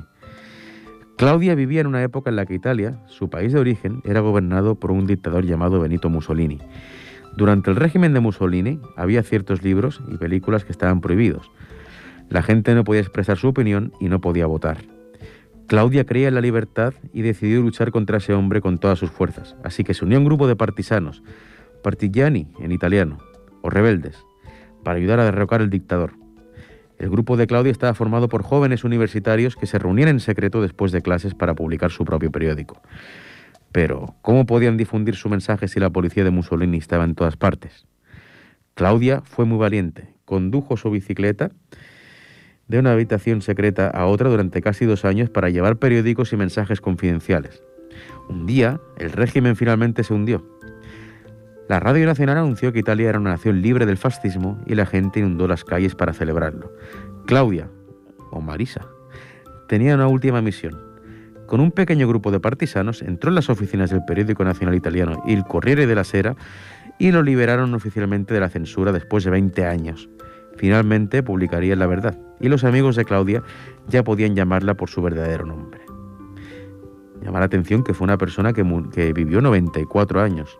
Claudia 1.20 1.54
vivía 1.54 1.82
en 1.82 1.88
una 1.88 2.02
época 2.02 2.30
en 2.30 2.38
la 2.38 2.46
que 2.46 2.54
Italia, 2.54 2.98
su 3.08 3.30
país 3.30 3.52
de 3.52 3.60
origen, 3.60 4.02
era 4.06 4.22
gobernado 4.22 4.76
por 4.76 4.90
un 4.90 5.06
dictador 5.06 5.44
llamado 5.44 5.82
Benito 5.82 6.10
Mussolini. 6.10 6.60
Durante 7.36 7.70
el 7.70 7.76
régimen 7.76 8.14
de 8.14 8.22
Mussolini 8.22 8.80
había 8.96 9.22
ciertos 9.22 9.62
libros 9.62 10.02
y 10.08 10.16
películas 10.16 10.64
que 10.64 10.72
estaban 10.72 11.02
prohibidos. 11.02 11.52
La 12.30 12.42
gente 12.42 12.74
no 12.74 12.86
podía 12.86 13.02
expresar 13.02 13.38
su 13.38 13.50
opinión 13.50 13.92
y 14.00 14.08
no 14.08 14.22
podía 14.22 14.46
votar. 14.46 14.78
Claudia 15.68 16.06
creía 16.06 16.30
en 16.30 16.36
la 16.36 16.42
libertad 16.42 16.94
y 17.12 17.22
decidió 17.22 17.60
luchar 17.60 17.92
contra 17.92 18.20
ese 18.20 18.34
hombre 18.34 18.62
con 18.62 18.78
todas 18.78 18.98
sus 18.98 19.12
fuerzas, 19.12 19.58
así 19.62 19.84
que 19.84 19.94
se 19.94 20.06
unió 20.06 20.20
a 20.20 20.22
un 20.22 20.26
grupo 20.26 20.48
de 20.48 20.56
partisanos, 20.56 21.22
partigiani 21.84 22.48
en 22.62 22.72
italiano, 22.72 23.18
o 23.62 23.70
rebeldes, 23.70 24.24
para 24.86 25.00
ayudar 25.00 25.20
a 25.20 25.26
derrocar 25.26 25.60
al 25.60 25.70
dictador. 25.70 26.19
El 27.00 27.10
grupo 27.10 27.38
de 27.38 27.48
Claudia 27.48 27.72
estaba 27.72 27.94
formado 27.94 28.28
por 28.28 28.44
jóvenes 28.44 28.84
universitarios 28.84 29.56
que 29.56 29.66
se 29.66 29.80
reunían 29.80 30.10
en 30.10 30.20
secreto 30.20 30.62
después 30.62 30.92
de 30.92 31.02
clases 31.02 31.34
para 31.34 31.56
publicar 31.56 31.92
su 31.92 32.04
propio 32.04 32.30
periódico. 32.30 32.82
Pero, 33.72 34.16
¿cómo 34.22 34.46
podían 34.46 34.76
difundir 34.76 35.16
su 35.16 35.30
mensaje 35.30 35.70
si 35.70 35.80
la 35.80 35.90
policía 35.90 36.26
de 36.26 36.32
Mussolini 36.32 36.78
estaba 36.78 37.06
en 37.06 37.16
todas 37.16 37.38
partes? 37.38 37.88
Claudia 38.74 39.22
fue 39.22 39.46
muy 39.46 39.58
valiente. 39.58 40.14
Condujo 40.26 40.76
su 40.76 40.92
bicicleta 40.92 41.52
de 42.68 42.80
una 42.80 42.92
habitación 42.92 43.42
secreta 43.42 43.88
a 43.88 44.06
otra 44.06 44.30
durante 44.30 44.62
casi 44.62 44.86
dos 44.86 45.06
años 45.06 45.30
para 45.30 45.50
llevar 45.50 45.78
periódicos 45.78 46.34
y 46.34 46.38
mensajes 46.38 46.82
confidenciales. 46.82 47.64
Un 48.28 48.46
día, 48.46 48.82
el 48.98 49.12
régimen 49.12 49.56
finalmente 49.56 50.04
se 50.04 50.14
hundió. 50.14 50.59
La 51.70 51.80
Radio 51.80 52.08
Nacional 52.08 52.40
anunció 52.40 52.74
que 52.74 52.80
Italia 52.80 53.10
era 53.10 53.20
una 53.20 53.30
nación 53.30 53.62
libre 53.62 53.86
del 53.86 53.98
fascismo 53.98 54.60
y 54.66 54.74
la 54.74 54.88
gente 54.88 55.20
inundó 55.20 55.48
las 55.48 55.64
calles 55.64 55.94
para 55.94 56.14
celebrarlo. 56.14 56.74
Claudia, 57.28 57.70
o 58.32 58.42
Marisa, 58.42 58.88
tenía 59.68 59.94
una 59.94 60.08
última 60.08 60.42
misión. 60.42 60.82
Con 61.46 61.60
un 61.60 61.72
pequeño 61.72 62.08
grupo 62.08 62.32
de 62.32 62.40
partisanos 62.40 63.04
entró 63.04 63.30
en 63.30 63.36
las 63.36 63.52
oficinas 63.52 63.92
del 63.92 64.04
periódico 64.04 64.44
nacional 64.44 64.74
italiano 64.74 65.22
Il 65.28 65.44
Corriere 65.44 65.86
della 65.86 66.04
Sera 66.04 66.36
y 66.98 67.12
lo 67.12 67.22
liberaron 67.22 67.76
oficialmente 67.76 68.34
de 68.34 68.40
la 68.40 68.50
censura 68.50 68.92
después 68.92 69.24
de 69.24 69.30
20 69.30 69.64
años. 69.68 70.10
Finalmente 70.58 71.22
publicaría 71.22 71.76
la 71.76 71.86
verdad 71.86 72.18
y 72.40 72.50
los 72.50 72.64
amigos 72.64 72.96
de 72.96 73.06
Claudia 73.06 73.44
ya 73.88 74.04
podían 74.04 74.36
llamarla 74.36 74.74
por 74.74 74.90
su 74.90 75.04
verdadero 75.04 75.46
nombre. 75.46 75.82
Llama 77.22 77.38
la 77.38 77.46
atención 77.46 77.84
que 77.84 77.94
fue 77.94 78.06
una 78.06 78.18
persona 78.18 78.54
que, 78.54 78.66
que 78.92 79.14
vivió 79.14 79.40
94 79.40 80.20
años 80.20 80.58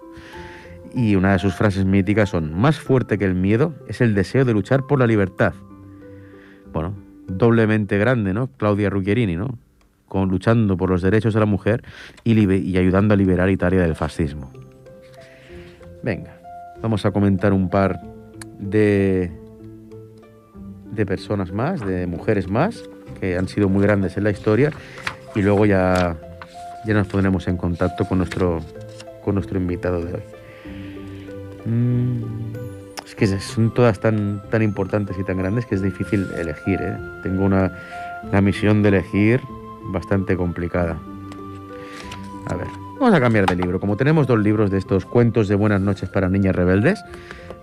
y 0.94 1.16
una 1.16 1.34
de 1.34 1.40
sus 1.40 1.54
frases 1.54 1.86
míticas 1.86 2.30
son, 2.30 2.54
más 2.54 2.80
fuerte 2.80 3.18
que 3.18 3.26
el 3.26 3.36
miedo 3.36 3.74
es 3.88 4.02
el 4.02 4.16
deseo 4.16 4.46
de 4.46 4.54
luchar 4.54 4.88
por 4.88 5.00
la 5.00 5.08
libertad. 5.08 5.54
Bueno, 6.72 6.94
doblemente 7.28 7.98
grande, 7.98 8.34
¿no? 8.34 8.48
Claudia 8.58 8.90
Ruggerini, 8.90 9.36
¿no? 9.36 9.58
Con, 10.08 10.30
luchando 10.30 10.78
por 10.78 10.90
los 10.90 11.02
derechos 11.02 11.34
de 11.34 11.40
la 11.40 11.46
mujer 11.46 11.84
y, 12.24 12.52
y 12.52 12.78
ayudando 12.78 13.14
a 13.14 13.18
liberar 13.18 13.50
Italia 13.50 13.82
del 13.82 13.96
fascismo. 13.96 14.52
Venga, 16.02 16.40
vamos 16.82 17.06
a 17.06 17.12
comentar 17.12 17.54
un 17.54 17.70
par 17.70 18.02
de, 18.58 19.32
de 20.92 21.06
personas 21.06 21.52
más, 21.52 21.86
de 21.86 22.08
mujeres 22.08 22.50
más, 22.50 22.90
que 23.20 23.38
han 23.38 23.48
sido 23.48 23.70
muy 23.70 23.84
grandes 23.84 24.18
en 24.18 24.24
la 24.24 24.32
historia, 24.32 24.72
y 25.36 25.42
luego 25.42 25.66
ya, 25.66 26.18
ya 26.86 26.94
nos 26.94 27.08
pondremos 27.08 27.48
en 27.48 27.58
contacto 27.58 28.06
con 28.06 28.18
nuestro, 28.18 28.62
con 29.24 29.36
nuestro 29.36 29.60
invitado 29.60 30.04
de 30.04 30.14
hoy. 30.14 30.39
Mm, 31.66 32.24
es 33.06 33.16
que 33.16 33.28
son 33.40 33.74
todas 33.74 34.00
tan, 34.00 34.42
tan 34.50 34.62
importantes 34.62 35.18
y 35.20 35.24
tan 35.24 35.38
grandes 35.38 35.66
que 35.66 35.76
es 35.76 35.82
difícil 35.82 36.28
elegir. 36.38 36.80
¿eh? 36.82 36.98
Tengo 37.24 37.46
una, 37.46 37.72
misión 38.42 38.84
de 38.84 38.90
elegir 38.90 39.42
bastante 39.86 40.38
complicada. 40.38 40.98
A 42.48 42.56
ver, 42.56 42.68
vamos 43.00 43.14
a 43.14 43.20
cambiar 43.20 43.46
de 43.46 43.56
libro. 43.56 43.80
Como 43.80 43.98
tenemos 43.98 44.28
dos 44.28 44.40
libros 44.40 44.72
de 44.72 44.78
estos 44.78 45.06
cuentos 45.06 45.48
de 45.48 45.56
buenas 45.56 45.82
noches 45.82 46.10
para 46.10 46.30
niñas 46.30 46.56
rebeldes, 46.56 47.04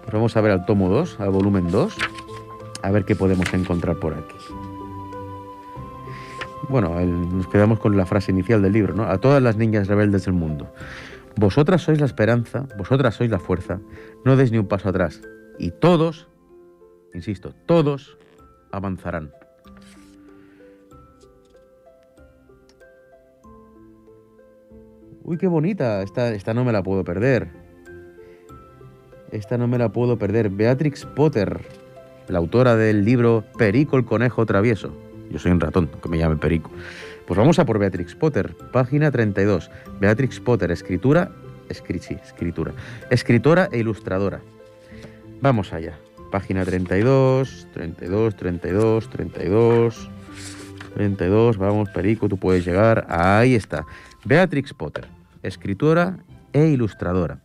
pues 0.03 0.13
vamos 0.13 0.37
a 0.37 0.41
ver 0.41 0.53
al 0.53 0.67
tomo 0.67 0.89
2, 0.89 1.21
al 1.21 1.31
volumen 1.31 1.71
2, 1.71 1.97
a 2.83 2.91
ver 2.91 3.05
qué 3.05 3.15
podemos 3.15 3.53
encontrar 3.53 3.97
por 3.97 4.15
aquí. 4.15 4.37
Bueno, 6.69 6.99
nos 7.01 7.47
quedamos 7.47 7.79
con 7.79 7.97
la 7.97 8.07
frase 8.07 8.33
inicial 8.33 8.63
del 8.63 8.73
libro, 8.73 8.95
¿no? 8.95 9.05
A 9.05 9.19
todas 9.19 9.43
las 9.43 9.57
niñas 9.57 9.87
rebeldes 9.87 10.25
del 10.25 10.35
mundo. 10.35 10.67
Vosotras 11.39 11.83
sois 11.83 12.01
la 12.01 12.07
esperanza, 12.07 12.67
vosotras 12.79 13.15
sois 13.15 13.31
la 13.31 13.39
fuerza, 13.39 13.81
no 14.25 14.37
des 14.37 14.51
ni 14.51 14.59
un 14.59 14.69
paso 14.69 14.89
atrás. 14.89 15.21
Y 15.59 15.71
todos, 15.71 16.29
insisto, 17.13 17.55
todos 17.67 18.17
avanzarán. 18.73 19.33
Uy, 25.23 25.37
qué 25.37 25.47
bonita, 25.47 26.03
esta, 26.03 26.33
esta 26.33 26.55
no 26.55 26.65
me 26.65 26.73
la 26.73 26.83
puedo 26.83 27.05
perder. 27.05 27.51
Esta 29.31 29.59
no 29.59 29.69
me 29.69 29.77
la 29.77 29.91
puedo 29.91 30.19
perder. 30.19 30.49
Beatrix 30.49 31.05
Potter, 31.05 31.61
la 32.29 32.39
autora 32.39 32.77
del 32.77 33.05
libro 33.05 33.45
Perico 33.59 33.99
el 33.99 34.07
conejo 34.07 34.47
travieso. 34.47 35.06
Yo 35.31 35.39
soy 35.39 35.53
un 35.53 35.61
ratón, 35.61 35.89
que 36.03 36.09
me 36.09 36.19
llame 36.19 36.37
Perico. 36.37 36.71
Pues 37.27 37.37
vamos 37.37 37.59
a 37.59 37.65
por 37.65 37.79
Beatrix 37.79 38.15
Potter, 38.15 38.55
página 38.73 39.11
32. 39.11 39.71
Beatrix 40.01 40.39
Potter, 40.41 40.71
escritura, 40.71 41.33
escritura, 41.69 42.73
escritora 43.11 43.69
e 43.73 43.79
ilustradora. 43.79 44.41
Vamos 45.41 45.73
allá. 45.73 45.99
Página 46.31 46.65
32, 46.65 47.69
32, 47.73 48.37
32, 48.37 49.11
32, 49.11 50.11
32. 50.95 51.59
Vamos, 51.59 51.89
Perico, 51.91 52.29
tú 52.29 52.37
puedes 52.37 52.65
llegar. 52.65 53.07
Ahí 53.09 53.55
está. 53.55 53.85
Beatrix 54.25 54.73
Potter, 54.73 55.07
escritora 55.43 56.19
e 56.53 56.67
ilustradora. 56.69 57.41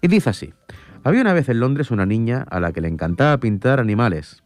Y 0.00 0.08
dice 0.08 0.30
así. 0.30 0.52
Había 1.04 1.20
una 1.20 1.32
vez 1.32 1.48
en 1.48 1.58
Londres 1.58 1.90
una 1.90 2.06
niña 2.06 2.44
a 2.48 2.60
la 2.60 2.72
que 2.72 2.80
le 2.80 2.88
encantaba 2.88 3.38
pintar 3.38 3.80
animales. 3.80 4.41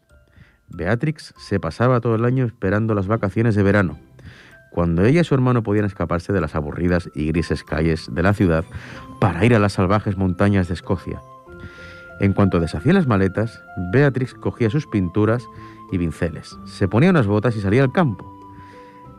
Beatrix 0.69 1.35
se 1.39 1.61
pasaba 1.61 2.01
todo 2.01 2.15
el 2.15 2.25
año 2.25 2.45
esperando 2.45 2.95
las 2.95 3.07
vacaciones 3.07 3.55
de 3.55 3.63
verano 3.63 3.99
cuando 4.77 5.07
ella 5.07 5.23
y 5.23 5.25
su 5.25 5.35
hermano 5.35 5.63
podían 5.63 5.87
escaparse 5.87 6.35
de 6.35 6.41
las 6.43 6.55
aburridas 6.55 7.09
y 7.15 7.29
grises 7.29 7.65
calles 7.65 8.11
de 8.13 8.23
la 8.23 8.35
ciudad 8.35 8.63
para 9.19 9.43
ir 9.43 9.55
a 9.55 9.59
las 9.59 9.73
salvajes 9.73 10.19
montañas 10.19 10.69
de 10.69 10.75
Escocia. 10.75 11.23
En 12.21 12.35
cuanto 12.35 12.61
deshacía 12.61 12.93
las 12.93 13.07
maletas, 13.07 13.63
Beatrix 13.91 14.35
cogía 14.35 14.69
sus 14.69 14.87
pinturas 14.87 15.47
y 15.93 15.97
pinceles, 15.97 16.59
se 16.67 16.89
ponía 16.89 17.09
unas 17.09 17.27
botas 17.27 17.57
y 17.57 17.63
salía 17.63 17.83
al 17.83 17.91
campo. 17.91 18.31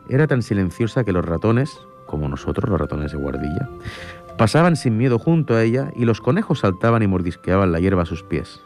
Era 0.08 0.28
tan 0.28 0.42
silenciosa 0.42 1.02
que 1.02 1.12
los 1.12 1.24
ratones, 1.24 1.76
como 2.06 2.28
nosotros 2.28 2.70
los 2.70 2.80
ratones 2.80 3.10
de 3.10 3.18
guardilla, 3.18 3.68
pasaban 4.36 4.76
sin 4.76 4.96
miedo 4.96 5.18
junto 5.18 5.56
a 5.56 5.64
ella 5.64 5.90
y 5.96 6.04
los 6.04 6.20
conejos 6.20 6.60
saltaban 6.60 7.02
y 7.02 7.08
mordisqueaban 7.08 7.72
la 7.72 7.80
hierba 7.80 8.02
a 8.02 8.06
sus 8.06 8.22
pies. 8.22 8.60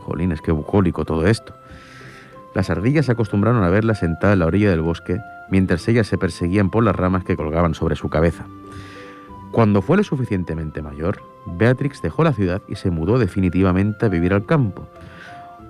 Jolines, 0.00 0.42
qué 0.42 0.52
bucólico 0.52 1.06
todo 1.06 1.26
esto. 1.26 1.54
Las 2.54 2.70
ardillas 2.70 3.06
se 3.06 3.12
acostumbraron 3.12 3.64
a 3.64 3.68
verla 3.68 3.94
sentada 3.94 4.32
en 4.32 4.38
la 4.38 4.46
orilla 4.46 4.70
del 4.70 4.80
bosque 4.80 5.20
mientras 5.50 5.86
ellas 5.88 6.06
se 6.06 6.18
perseguían 6.18 6.70
por 6.70 6.84
las 6.84 6.94
ramas 6.94 7.24
que 7.24 7.36
colgaban 7.36 7.74
sobre 7.74 7.96
su 7.96 8.08
cabeza. 8.08 8.46
Cuando 9.50 9.82
fue 9.82 9.96
lo 9.96 10.04
suficientemente 10.04 10.82
mayor, 10.82 11.20
Beatrix 11.46 12.00
dejó 12.00 12.24
la 12.24 12.32
ciudad 12.32 12.62
y 12.68 12.76
se 12.76 12.90
mudó 12.90 13.18
definitivamente 13.18 14.06
a 14.06 14.08
vivir 14.08 14.32
al 14.32 14.46
campo. 14.46 14.88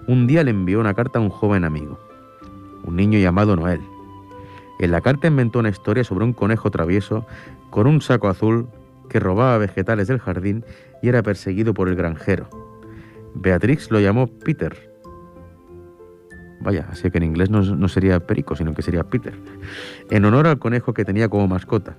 Un 0.06 0.26
día 0.26 0.44
le 0.44 0.50
envió 0.50 0.80
una 0.80 0.94
carta 0.94 1.18
a 1.18 1.22
un 1.22 1.30
joven 1.30 1.64
amigo, 1.64 1.98
un 2.84 2.96
niño 2.96 3.18
llamado 3.18 3.56
Noel. 3.56 3.80
En 4.78 4.90
la 4.90 5.00
carta 5.00 5.28
inventó 5.28 5.58
una 5.58 5.70
historia 5.70 6.04
sobre 6.04 6.24
un 6.24 6.32
conejo 6.32 6.70
travieso 6.70 7.26
con 7.70 7.86
un 7.86 8.00
saco 8.00 8.28
azul 8.28 8.68
que 9.08 9.20
robaba 9.20 9.58
vegetales 9.58 10.08
del 10.08 10.18
jardín 10.18 10.64
y 11.02 11.08
era 11.08 11.22
perseguido 11.22 11.74
por 11.74 11.88
el 11.88 11.96
granjero. 11.96 12.48
Beatrix 13.34 13.90
lo 13.90 14.00
llamó 14.00 14.26
Peter 14.26 14.93
Vaya, 16.64 16.86
así 16.90 17.10
que 17.10 17.18
en 17.18 17.24
inglés 17.24 17.50
no, 17.50 17.88
sería 17.88 18.18
Perico, 18.20 18.56
sino 18.56 18.72
que 18.72 18.80
sería 18.80 19.04
Peter. 19.04 19.34
En 20.10 20.24
honor 20.24 20.46
al 20.46 20.58
conejo 20.58 20.94
que 20.94 21.04
tenía 21.04 21.28
como 21.28 21.46
mascota. 21.46 21.94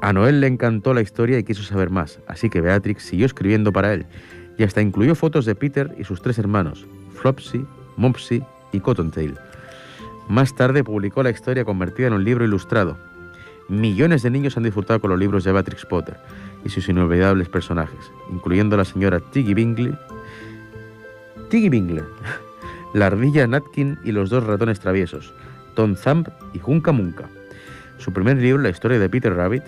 A 0.00 0.12
Noel 0.12 0.40
le 0.40 0.46
encantó 0.46 0.94
la 0.94 1.00
historia 1.00 1.38
y 1.38 1.42
quiso 1.42 1.64
saber 1.64 1.90
más, 1.90 2.20
así 2.28 2.48
que 2.48 2.60
Beatrix 2.60 3.02
siguió 3.02 3.26
escribiendo 3.26 3.72
para 3.72 3.92
él 3.92 4.06
y 4.56 4.62
hasta 4.62 4.80
incluyó 4.80 5.16
fotos 5.16 5.44
de 5.44 5.56
Peter 5.56 5.92
y 5.98 6.04
sus 6.04 6.22
tres 6.22 6.38
hermanos, 6.38 6.86
Flopsy, 7.14 7.66
Mopsy 7.96 8.44
y 8.72 8.78
Cottontail. 8.78 9.36
Más 10.28 10.54
tarde 10.54 10.84
publicó 10.84 11.24
la 11.24 11.30
historia 11.30 11.64
convertida 11.64 12.06
en 12.06 12.12
un 12.12 12.24
libro 12.24 12.44
ilustrado. 12.44 12.96
Millones 13.68 14.22
de 14.22 14.30
niños 14.30 14.56
han 14.56 14.62
disfrutado 14.62 15.00
con 15.00 15.10
los 15.10 15.18
libros 15.18 15.42
de 15.42 15.50
Beatrix 15.50 15.84
Potter 15.84 16.16
y 16.64 16.68
sus 16.68 16.88
inolvidables 16.88 17.48
personajes, 17.48 18.12
incluyendo 18.30 18.76
la 18.76 18.84
señora 18.84 19.18
Tiggy 19.18 19.54
Bingley. 19.54 19.98
Tiggy 21.48 21.68
Bingley 21.68 22.04
la 22.94 23.06
ardilla 23.06 23.46
Natkin 23.46 23.98
y 24.04 24.12
los 24.12 24.30
dos 24.30 24.44
ratones 24.44 24.80
traviesos, 24.80 25.32
Tom 25.74 25.94
Thumb 25.94 26.28
y 26.52 26.58
Junca 26.58 26.92
Munca. 26.92 27.28
Su 27.98 28.12
primer 28.12 28.38
libro, 28.38 28.62
La 28.62 28.70
historia 28.70 28.98
de 28.98 29.08
Peter 29.08 29.34
Rabbit, 29.34 29.62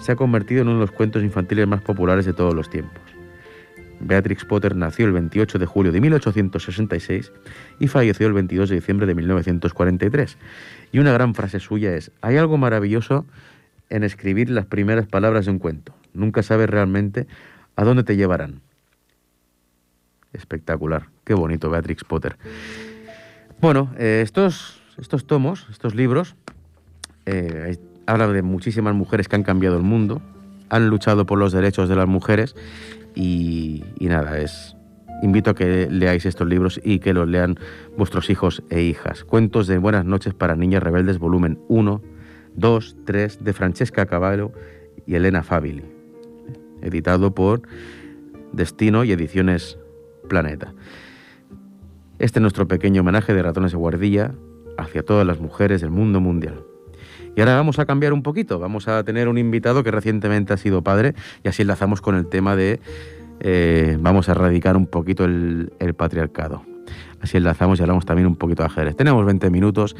se 0.00 0.12
ha 0.12 0.16
convertido 0.16 0.62
en 0.62 0.68
uno 0.68 0.78
de 0.78 0.86
los 0.86 0.92
cuentos 0.92 1.22
infantiles 1.22 1.66
más 1.66 1.82
populares 1.82 2.24
de 2.26 2.32
todos 2.32 2.54
los 2.54 2.68
tiempos. 2.68 3.00
Beatrix 4.00 4.44
Potter 4.44 4.76
nació 4.76 5.06
el 5.06 5.12
28 5.12 5.58
de 5.58 5.66
julio 5.66 5.92
de 5.92 6.00
1866 6.00 7.32
y 7.80 7.88
falleció 7.88 8.26
el 8.26 8.32
22 8.32 8.68
de 8.68 8.76
diciembre 8.76 9.06
de 9.06 9.14
1943. 9.14 10.38
Y 10.92 10.98
una 10.98 11.12
gran 11.12 11.34
frase 11.34 11.58
suya 11.58 11.94
es, 11.96 12.12
hay 12.20 12.36
algo 12.36 12.58
maravilloso 12.58 13.26
en 13.90 14.04
escribir 14.04 14.50
las 14.50 14.66
primeras 14.66 15.06
palabras 15.06 15.46
de 15.46 15.52
un 15.52 15.58
cuento. 15.58 15.94
Nunca 16.14 16.42
sabes 16.42 16.70
realmente 16.70 17.26
a 17.74 17.84
dónde 17.84 18.04
te 18.04 18.16
llevarán. 18.16 18.60
Espectacular. 20.32 21.08
Qué 21.24 21.34
bonito, 21.34 21.70
Beatrix 21.70 22.04
Potter. 22.04 22.36
Bueno, 23.60 23.90
eh, 23.98 24.20
estos, 24.22 24.80
estos 24.98 25.26
tomos, 25.26 25.66
estos 25.70 25.94
libros, 25.94 26.36
eh, 27.26 27.76
hablan 28.06 28.32
de 28.32 28.42
muchísimas 28.42 28.94
mujeres 28.94 29.28
que 29.28 29.36
han 29.36 29.42
cambiado 29.42 29.76
el 29.76 29.82
mundo, 29.82 30.22
han 30.70 30.88
luchado 30.88 31.26
por 31.26 31.38
los 31.38 31.52
derechos 31.52 31.88
de 31.88 31.96
las 31.96 32.06
mujeres 32.06 32.54
y, 33.14 33.84
nada, 34.00 34.38
es, 34.38 34.76
invito 35.22 35.50
a 35.50 35.54
que 35.54 35.88
leáis 35.90 36.24
estos 36.24 36.46
libros 36.46 36.80
y 36.84 37.00
que 37.00 37.12
los 37.12 37.28
lean 37.28 37.58
vuestros 37.96 38.30
hijos 38.30 38.62
e 38.70 38.82
hijas. 38.82 39.24
Cuentos 39.24 39.66
de 39.66 39.78
Buenas 39.78 40.04
noches 40.04 40.34
para 40.34 40.56
niñas 40.56 40.82
rebeldes, 40.82 41.18
volumen 41.18 41.58
1, 41.68 42.00
2, 42.54 42.96
3, 43.04 43.44
de 43.44 43.52
Francesca 43.52 44.06
Cavallo 44.06 44.52
y 45.06 45.16
Elena 45.16 45.42
Fabili, 45.42 45.84
editado 46.80 47.34
por 47.34 47.62
Destino 48.52 49.04
y 49.04 49.12
Ediciones 49.12 49.78
planeta. 50.28 50.72
Este 52.18 52.38
es 52.38 52.42
nuestro 52.42 52.68
pequeño 52.68 53.02
homenaje 53.02 53.34
de 53.34 53.42
ratones 53.42 53.72
de 53.72 53.78
guardilla 53.78 54.34
hacia 54.76 55.02
todas 55.02 55.26
las 55.26 55.40
mujeres 55.40 55.80
del 55.80 55.90
mundo 55.90 56.20
mundial. 56.20 56.64
Y 57.36 57.40
ahora 57.40 57.54
vamos 57.54 57.78
a 57.78 57.86
cambiar 57.86 58.12
un 58.12 58.22
poquito, 58.22 58.58
vamos 58.58 58.88
a 58.88 59.04
tener 59.04 59.28
un 59.28 59.38
invitado 59.38 59.84
que 59.84 59.90
recientemente 59.90 60.52
ha 60.52 60.56
sido 60.56 60.82
padre 60.82 61.14
y 61.44 61.48
así 61.48 61.62
enlazamos 61.62 62.00
con 62.00 62.16
el 62.16 62.28
tema 62.28 62.56
de, 62.56 62.80
eh, 63.40 63.96
vamos 64.00 64.28
a 64.28 64.32
erradicar 64.32 64.76
un 64.76 64.86
poquito 64.86 65.24
el, 65.24 65.70
patriarcado. 65.96 66.64
Así 67.20 67.36
enlazamos 67.36 67.78
y 67.78 67.82
hablamos 67.82 68.06
también 68.06 68.26
un 68.26 68.36
poquito 68.36 68.62
de 68.62 68.66
ajedrez. 68.66 68.96
Tenemos 68.96 69.24
20 69.24 69.50
minutos, 69.50 69.94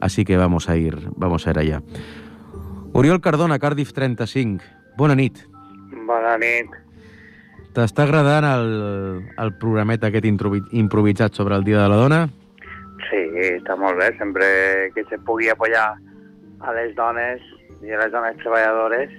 así 0.00 0.24
que 0.24 0.36
vamos 0.36 0.68
a 0.68 0.76
ir, 0.76 1.08
vamos 1.16 1.46
a 1.46 1.50
ir 1.50 1.58
allá. 1.58 1.82
Oriol 2.92 3.20
Cardona, 3.20 3.58
Cardiff 3.58 3.92
35. 3.92 4.62
Bona 4.96 5.16
nit. 5.16 5.38
Bona 6.06 6.38
nit. 6.38 6.83
T'està 7.74 8.04
agradant 8.06 8.44
el, 8.46 8.68
el 9.42 9.50
programet 9.58 10.04
aquest 10.06 10.26
improvisat 10.30 11.34
sobre 11.34 11.56
el 11.58 11.64
Dia 11.66 11.80
de 11.82 11.88
la 11.90 11.96
Dona? 11.98 12.20
Sí, 13.08 13.22
està 13.48 13.74
molt 13.76 13.98
bé. 13.98 14.12
Sempre 14.18 14.46
que 14.94 15.02
se 15.10 15.18
pugui 15.26 15.50
apoyar 15.50 15.88
a 16.62 16.74
les 16.76 16.94
dones 16.94 17.42
i 17.82 17.90
a 17.90 17.98
les 17.98 18.12
dones 18.14 18.38
treballadores, 18.40 19.10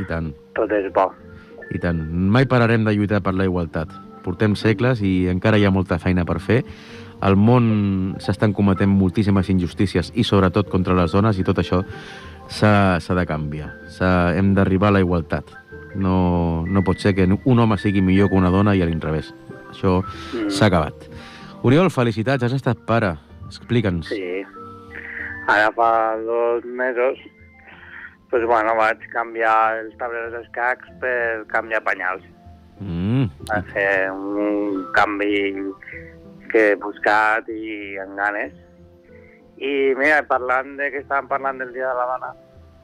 I 0.00 0.06
tant. 0.08 0.32
tot 0.56 0.72
és 0.72 0.88
bo. 0.94 1.10
I 1.68 1.78
tant. 1.82 2.00
Mai 2.32 2.48
pararem 2.48 2.86
de 2.88 2.96
lluitar 2.96 3.20
per 3.20 3.36
la 3.36 3.44
igualtat. 3.44 3.92
Portem 4.24 4.56
segles 4.56 5.02
i 5.04 5.28
encara 5.28 5.60
hi 5.60 5.68
ha 5.68 5.74
molta 5.74 6.00
feina 6.00 6.24
per 6.24 6.40
fer. 6.40 6.62
Al 7.20 7.36
món 7.36 8.16
s'estan 8.22 8.54
cometent 8.56 8.90
moltíssimes 8.90 9.50
injustícies 9.52 10.12
i 10.14 10.24
sobretot 10.24 10.70
contra 10.72 10.96
les 10.96 11.12
dones 11.12 11.38
i 11.38 11.44
tot 11.44 11.60
això 11.60 11.82
s'ha 12.48 13.14
de 13.20 13.26
canviar. 13.28 13.72
Hem 14.00 14.54
d'arribar 14.56 14.88
a 14.88 14.96
la 14.96 15.04
igualtat. 15.04 15.44
No, 15.98 16.64
no 16.66 16.84
pot 16.86 17.00
ser 17.02 17.14
que 17.16 17.26
un 17.26 17.58
home 17.58 17.78
sigui 17.80 18.02
millor 18.04 18.30
que 18.30 18.38
una 18.38 18.52
dona 18.54 18.74
i 18.76 18.82
a 18.82 18.86
l'inrevés. 18.88 19.32
Això 19.72 19.98
mm. 20.02 20.52
s'ha 20.54 20.68
acabat. 20.70 21.08
Oriol, 21.66 21.90
felicitats, 21.90 22.46
has 22.46 22.54
estat 22.54 22.84
pare. 22.86 23.16
Explica'ns. 23.48 24.12
Sí. 24.12 24.44
Ara 25.48 25.72
fa 25.74 25.90
dos 26.22 26.64
mesos 26.64 27.18
pues, 28.30 28.44
bueno, 28.44 28.74
vaig 28.76 29.00
canviar 29.14 29.78
els 29.80 29.94
tableros 29.96 30.34
d'escacs 30.36 30.90
per 31.00 31.46
canviar 31.48 31.80
panyals. 31.86 32.26
Mm. 32.78 33.30
Va 33.48 33.62
ser 33.72 34.10
un 34.12 34.82
canvi 34.94 35.38
que 36.52 36.66
he 36.72 36.80
buscat 36.82 37.48
i 37.50 37.96
amb 38.04 38.20
ganes. 38.20 38.52
I 39.58 39.94
mira, 39.98 40.20
parlant 40.28 40.76
de 40.78 40.92
que 40.92 41.00
estàvem 41.02 41.32
parlant 41.32 41.64
del 41.64 41.72
Dia 41.74 41.88
de 41.88 41.96
la 41.98 42.12
Dona, 42.12 42.36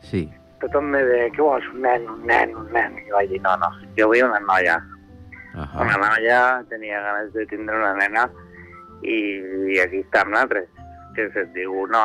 sí 0.03 0.25
tothom 0.63 0.91
me 0.95 1.03
deia, 1.05 1.31
què 1.35 1.43
vols, 1.43 1.67
un 1.73 1.83
nen, 1.85 2.09
un 2.11 2.27
nen, 2.29 2.55
un 2.57 2.71
nen? 2.75 2.99
I 3.07 3.15
vaig 3.15 3.31
dir, 3.33 3.41
no, 3.45 3.57
no, 3.63 3.71
jo 3.99 4.09
vull 4.11 4.25
una 4.27 4.41
noia. 4.41 4.81
Uh 5.55 5.61
-huh. 5.63 5.83
Una 5.83 5.97
noia, 5.97 6.65
tenia 6.69 7.01
ganes 7.01 7.33
de 7.33 7.47
tindre 7.47 7.77
una 7.77 7.95
nena 7.95 8.29
i, 9.03 9.19
i 9.75 9.81
aquí 9.81 10.01
estem 10.01 10.31
nosaltres, 10.31 10.69
que 11.15 11.31
se't 11.35 11.53
diu 11.55 11.87
no. 11.87 12.05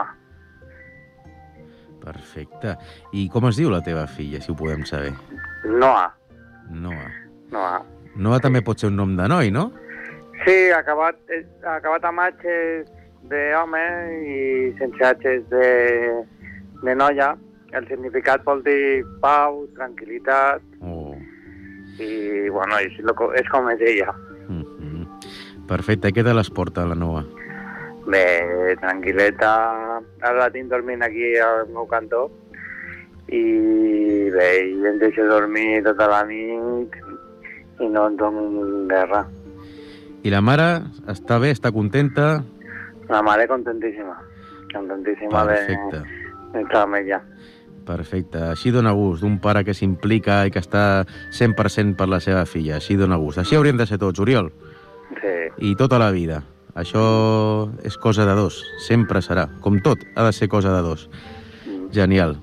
Perfecte. 2.04 2.76
I 3.12 3.28
com 3.30 3.48
es 3.50 3.58
diu 3.60 3.70
la 3.70 3.82
teva 3.82 4.08
filla, 4.08 4.42
si 4.42 4.52
ho 4.52 4.56
podem 4.56 4.86
saber? 4.86 5.14
Noa. 5.66 6.14
Noa. 6.70 7.10
Noa. 7.52 7.82
Noa 8.16 8.40
també 8.40 8.62
pot 8.62 8.80
ser 8.80 8.90
un 8.92 8.98
nom 9.00 9.16
de 9.18 9.28
noi, 9.28 9.52
no? 9.52 9.72
Sí, 10.46 10.72
acabat, 10.72 11.20
acabat 11.68 12.06
amb 12.08 12.24
H 12.24 12.56
d'home 13.30 13.84
i 14.24 14.40
sense 14.80 15.04
H 15.04 15.36
de, 15.52 15.68
de 16.84 16.96
noia. 16.96 17.34
El 17.74 17.86
significat 17.88 18.44
vol 18.46 18.64
dir 18.66 19.04
pau, 19.22 19.68
tranquil·litat, 19.78 20.62
Oh. 20.82 21.16
i 22.00 22.50
bueno, 22.50 22.80
és, 22.80 22.96
lo, 23.04 23.14
és 23.36 23.48
com 23.50 23.70
és 23.70 23.82
ella. 23.82 24.14
Mm 24.48 24.64
-hmm. 24.64 25.08
Perfecte, 25.68 26.10
què 26.12 26.24
te 26.24 26.34
l'esporta, 26.34 26.86
la 26.86 26.96
Noa? 26.96 27.24
Bé, 28.08 28.76
tranquil·leta, 28.82 30.02
ara 30.22 30.38
la 30.40 30.50
tinc 30.50 30.70
dormint 30.70 31.04
aquí 31.04 31.36
al 31.38 31.68
meu 31.70 31.86
cantó 31.86 32.32
i 33.28 34.30
bé, 34.34 34.66
i 34.70 34.86
em 34.88 34.98
deixo 34.98 35.24
dormir 35.28 35.84
tota 35.84 36.08
la 36.08 36.24
nit 36.26 36.90
i 37.80 37.88
no 37.88 38.08
em 38.08 38.16
dono 38.18 38.88
guerra. 38.88 39.28
I 40.24 40.30
la 40.32 40.42
mare 40.42 40.82
està 41.08 41.38
bé, 41.40 41.52
està 41.52 41.72
contenta? 41.72 42.44
La 43.10 43.22
mare 43.22 43.48
contentíssima, 43.48 44.18
contentíssima 44.74 45.46
de- 45.46 45.54
Perfecte. 45.54 46.04
d'estar 46.54 46.82
amb 46.84 46.96
ella. 46.96 47.22
Perfecte. 47.90 48.44
Així 48.52 48.70
dona 48.70 48.94
gust, 48.94 49.24
d'un 49.26 49.40
pare 49.42 49.64
que 49.66 49.74
s'implica 49.74 50.44
i 50.46 50.54
que 50.54 50.62
està 50.62 51.08
100% 51.34 51.98
per 51.98 52.06
la 52.12 52.22
seva 52.22 52.46
filla. 52.46 52.78
Així 52.78 53.00
dona 53.00 53.18
gust. 53.18 53.42
Així 53.42 53.58
hauríem 53.58 53.80
de 53.80 53.88
ser 53.90 53.98
tots, 54.02 54.22
Oriol. 54.22 54.52
Sí, 55.18 55.36
I 55.72 55.76
tota 55.80 55.98
la 55.98 56.12
vida. 56.14 56.44
Això 56.78 57.02
és 57.84 57.98
cosa 57.98 58.28
de 58.30 58.36
dos. 58.38 58.62
Sempre 58.86 59.24
serà. 59.26 59.48
Com 59.66 59.82
tot, 59.82 60.06
ha 60.16 60.28
de 60.28 60.34
ser 60.38 60.48
cosa 60.54 60.76
de 60.76 60.84
dos. 60.86 61.08
Genial. 61.96 62.38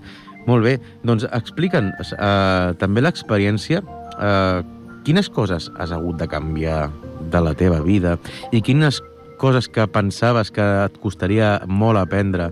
Molt 0.47 0.67
bé. 0.67 0.77
Doncs 1.07 1.27
explica'ns 1.31 2.13
eh, 2.17 2.75
també 2.83 3.05
l'experiència. 3.05 3.83
Eh, 4.19 4.63
quines 5.07 5.31
coses 5.31 5.71
has 5.79 5.93
hagut 5.95 6.19
de 6.19 6.27
canviar 6.27 6.89
de 7.31 7.43
la 7.43 7.55
teva 7.55 7.79
vida 7.83 8.17
i 8.51 8.61
quines 8.63 8.99
coses 9.39 9.69
que 9.71 9.87
pensaves 9.87 10.51
que 10.51 10.65
et 10.87 10.99
costaria 11.03 11.61
molt 11.67 12.01
aprendre 12.01 12.51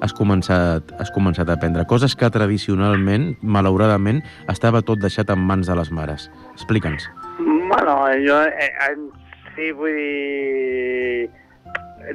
has 0.00 0.14
començat, 0.16 0.92
has 0.98 1.10
començat 1.14 1.48
a 1.48 1.56
aprendre? 1.58 1.84
Coses 1.88 2.16
que 2.16 2.30
tradicionalment, 2.32 3.34
malauradament, 3.42 4.22
estava 4.52 4.82
tot 4.82 5.00
deixat 5.02 5.30
en 5.32 5.42
mans 5.48 5.68
de 5.68 5.76
les 5.76 5.90
mares. 5.92 6.28
Explica'ns. 6.56 7.08
Bueno, 7.38 7.96
jo 8.24 8.40
eh, 8.48 8.72
en 8.90 9.10
sí 9.54 9.72
vull 9.76 9.96
dir... 9.98 11.30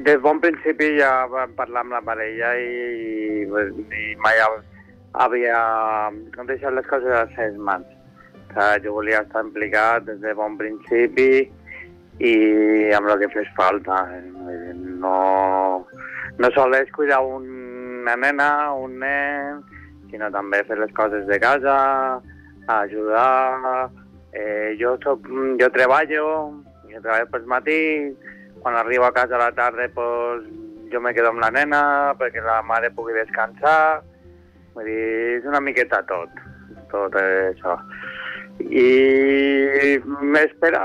Des 0.06 0.18
bon 0.20 0.42
principi 0.42 0.96
ja 0.98 1.28
vam 1.30 1.54
parlar 1.56 1.84
amb 1.86 1.94
la 1.94 2.02
parella 2.04 2.56
i, 2.58 3.46
i 3.46 4.16
mai 4.20 4.40
havia 5.22 5.60
deixat 6.50 6.74
les 6.74 6.88
coses 6.90 7.14
a 7.14 7.22
les 7.24 7.36
seves 7.38 7.60
mans. 7.62 7.86
O 7.86 8.58
sigui, 8.58 8.82
jo 8.88 8.96
volia 8.98 9.22
estar 9.22 9.44
implicat 9.46 10.08
des 10.10 10.20
de 10.24 10.34
bon 10.36 10.58
principi 10.58 11.46
i 12.24 12.34
amb 12.98 13.12
el 13.14 13.22
que 13.22 13.32
fes 13.38 13.48
falta. 13.56 14.02
No, 15.06 15.86
no 16.40 16.52
sols 16.58 16.92
cuidar 16.98 17.22
una 18.06 18.16
nena, 18.22 18.50
un 18.78 19.00
nen, 19.02 19.62
sinó 20.14 20.30
també 20.32 20.62
fer 20.70 20.78
les 20.78 20.94
coses 20.96 21.26
de 21.28 21.42
casa, 21.42 21.76
ajudar, 22.70 23.90
Eh, 24.36 24.76
jo, 24.78 24.98
soc, 25.00 25.30
jo 25.56 25.68
treballo, 25.72 26.24
jo 26.92 27.00
treballo 27.00 27.28
pels 27.32 27.46
matins, 27.48 28.18
quan 28.60 28.76
arribo 28.76 29.06
a 29.08 29.14
casa 29.16 29.38
a 29.38 29.46
la 29.46 29.54
tarda 29.56 29.88
pues, 29.96 30.44
jo 30.92 31.00
me 31.00 31.14
quedo 31.16 31.30
amb 31.32 31.40
la 31.40 31.52
nena 31.56 31.80
perquè 32.20 32.44
la 32.44 32.58
mare 32.68 32.90
pugui 32.92 33.16
descansar, 33.16 34.02
vull 34.76 34.90
dir, 34.90 35.06
és 35.38 35.48
una 35.48 35.62
miqueta 35.64 36.02
tot, 36.10 36.36
tot 36.92 37.16
això. 37.22 37.78
I 38.60 39.96
m'espera, 40.04 40.84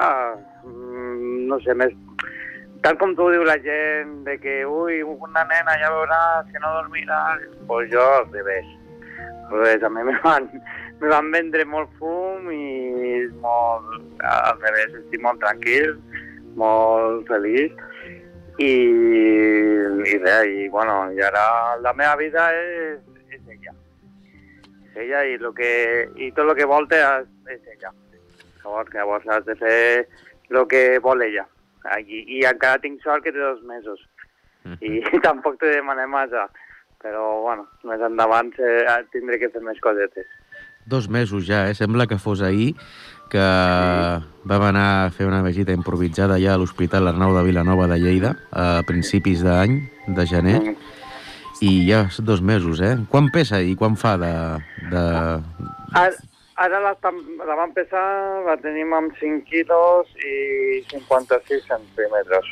mm, 0.62 1.50
no 1.50 1.58
sé, 1.66 1.74
tal 2.82 2.96
com 3.00 3.14
tu 3.16 3.28
diu 3.32 3.44
la 3.44 3.58
gent, 3.60 4.12
de 4.26 4.36
que, 4.40 4.60
ui, 4.64 5.02
una 5.02 5.44
nena 5.48 5.76
ja 5.80 5.90
veuràs 5.92 6.48
que 6.52 6.62
no 6.62 6.72
dormirà, 6.78 7.20
pues 7.68 7.90
jo 7.92 8.04
al 8.20 8.30
revés. 8.32 8.68
Al 9.50 9.58
revés, 9.58 9.82
a 9.82 9.90
mi 9.90 10.04
me 10.08 10.16
van, 10.24 10.48
me 11.00 11.08
van 11.12 11.30
vendre 11.34 11.66
molt 11.68 11.92
fum 11.98 12.48
i 12.54 13.26
molt, 13.42 14.22
al 14.24 14.60
revés, 14.64 14.96
estic 15.02 15.24
molt 15.24 15.42
tranquil, 15.44 15.96
molt 16.60 17.28
feliç 17.28 17.76
i, 18.60 18.72
i 20.12 20.18
res, 20.18 20.48
i 20.48 20.68
bueno, 20.68 20.96
i 21.12 21.22
ara 21.24 21.44
la 21.80 21.94
meva 21.96 22.16
vida 22.20 22.48
és, 22.56 22.98
és 23.32 23.40
ella. 23.56 23.72
És 24.90 24.98
ella 25.06 25.24
i, 25.24 25.38
lo 25.40 25.52
que, 25.56 25.70
i 26.16 26.30
tot 26.36 26.48
el 26.48 26.56
que 26.58 26.68
volta 26.68 26.98
és, 27.00 27.30
és 27.56 27.72
ella. 27.76 27.94
Llavors, 28.60 28.92
llavors 28.92 29.32
has 29.32 29.46
de 29.46 29.56
fer 29.56 29.80
el 30.50 30.66
que 30.68 30.84
vol 31.00 31.24
ella. 31.24 31.46
I, 32.00 32.24
I 32.38 32.42
encara 32.50 32.80
tinc 32.82 33.00
sort 33.04 33.24
que 33.24 33.32
té 33.32 33.40
dos 33.40 33.62
mesos. 33.68 34.02
I 34.84 35.00
tampoc 35.26 35.60
te 35.60 35.72
demanem 35.76 36.10
massa. 36.12 36.48
Però, 37.00 37.40
bueno, 37.46 37.64
més 37.88 38.02
endavant 38.04 38.50
eh, 38.60 38.84
tindré 39.12 39.38
que 39.40 39.48
fer 39.48 39.62
més 39.64 39.80
cosetes. 39.80 40.28
Dos 40.90 41.08
mesos 41.08 41.46
ja, 41.48 41.66
eh? 41.70 41.74
Sembla 41.76 42.06
que 42.08 42.18
fos 42.20 42.42
ahir 42.44 42.74
que 43.30 43.40
vam 44.50 44.62
anar 44.66 44.86
a 45.06 45.10
fer 45.14 45.28
una 45.28 45.40
visita 45.44 45.72
improvisada 45.72 46.36
ja 46.42 46.56
a 46.56 46.58
l'Hospital 46.60 47.08
Arnau 47.08 47.36
de 47.36 47.44
Vilanova 47.46 47.86
de 47.86 48.00
Lleida 48.02 48.34
a 48.50 48.82
principis 48.88 49.44
d'any, 49.46 49.78
de 50.08 50.26
gener, 50.26 50.58
Mm. 50.60 50.76
i 51.60 51.70
ja 51.84 52.08
dos 52.24 52.40
mesos, 52.40 52.80
eh? 52.80 52.96
Quan 53.08 53.28
pesa 53.30 53.60
i 53.60 53.74
quan 53.76 53.96
fa 54.00 54.16
de... 54.16 54.32
de... 54.90 55.02
Ara, 55.92 56.10
ara 56.60 56.80
la, 56.84 56.92
la 57.48 57.54
vam 57.56 57.72
pesar, 57.72 58.42
la 58.46 58.56
tenim 58.60 58.92
amb 58.96 59.14
5 59.20 59.44
quilos 59.48 60.08
i 60.20 60.82
56 60.90 61.64
centímetres. 61.68 62.50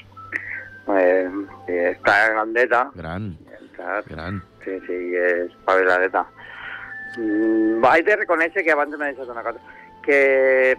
Eh, 0.88 1.28
i 1.68 1.78
està 1.92 2.14
grandeta, 2.32 2.86
Gran, 2.96 3.34
saps? 3.76 4.08
gran. 4.08 4.38
Sí, 4.64 4.78
sí, 4.86 4.96
és 5.20 5.52
paviladeta. 5.66 6.22
Mm, 7.18 7.80
vaig 7.84 8.06
de 8.06 8.16
reconèixer 8.22 8.64
que 8.64 8.72
abans 8.72 8.96
m'he 8.96 9.10
deixat 9.12 9.28
una 9.32 9.42
cosa, 9.44 9.60
que 10.06 10.76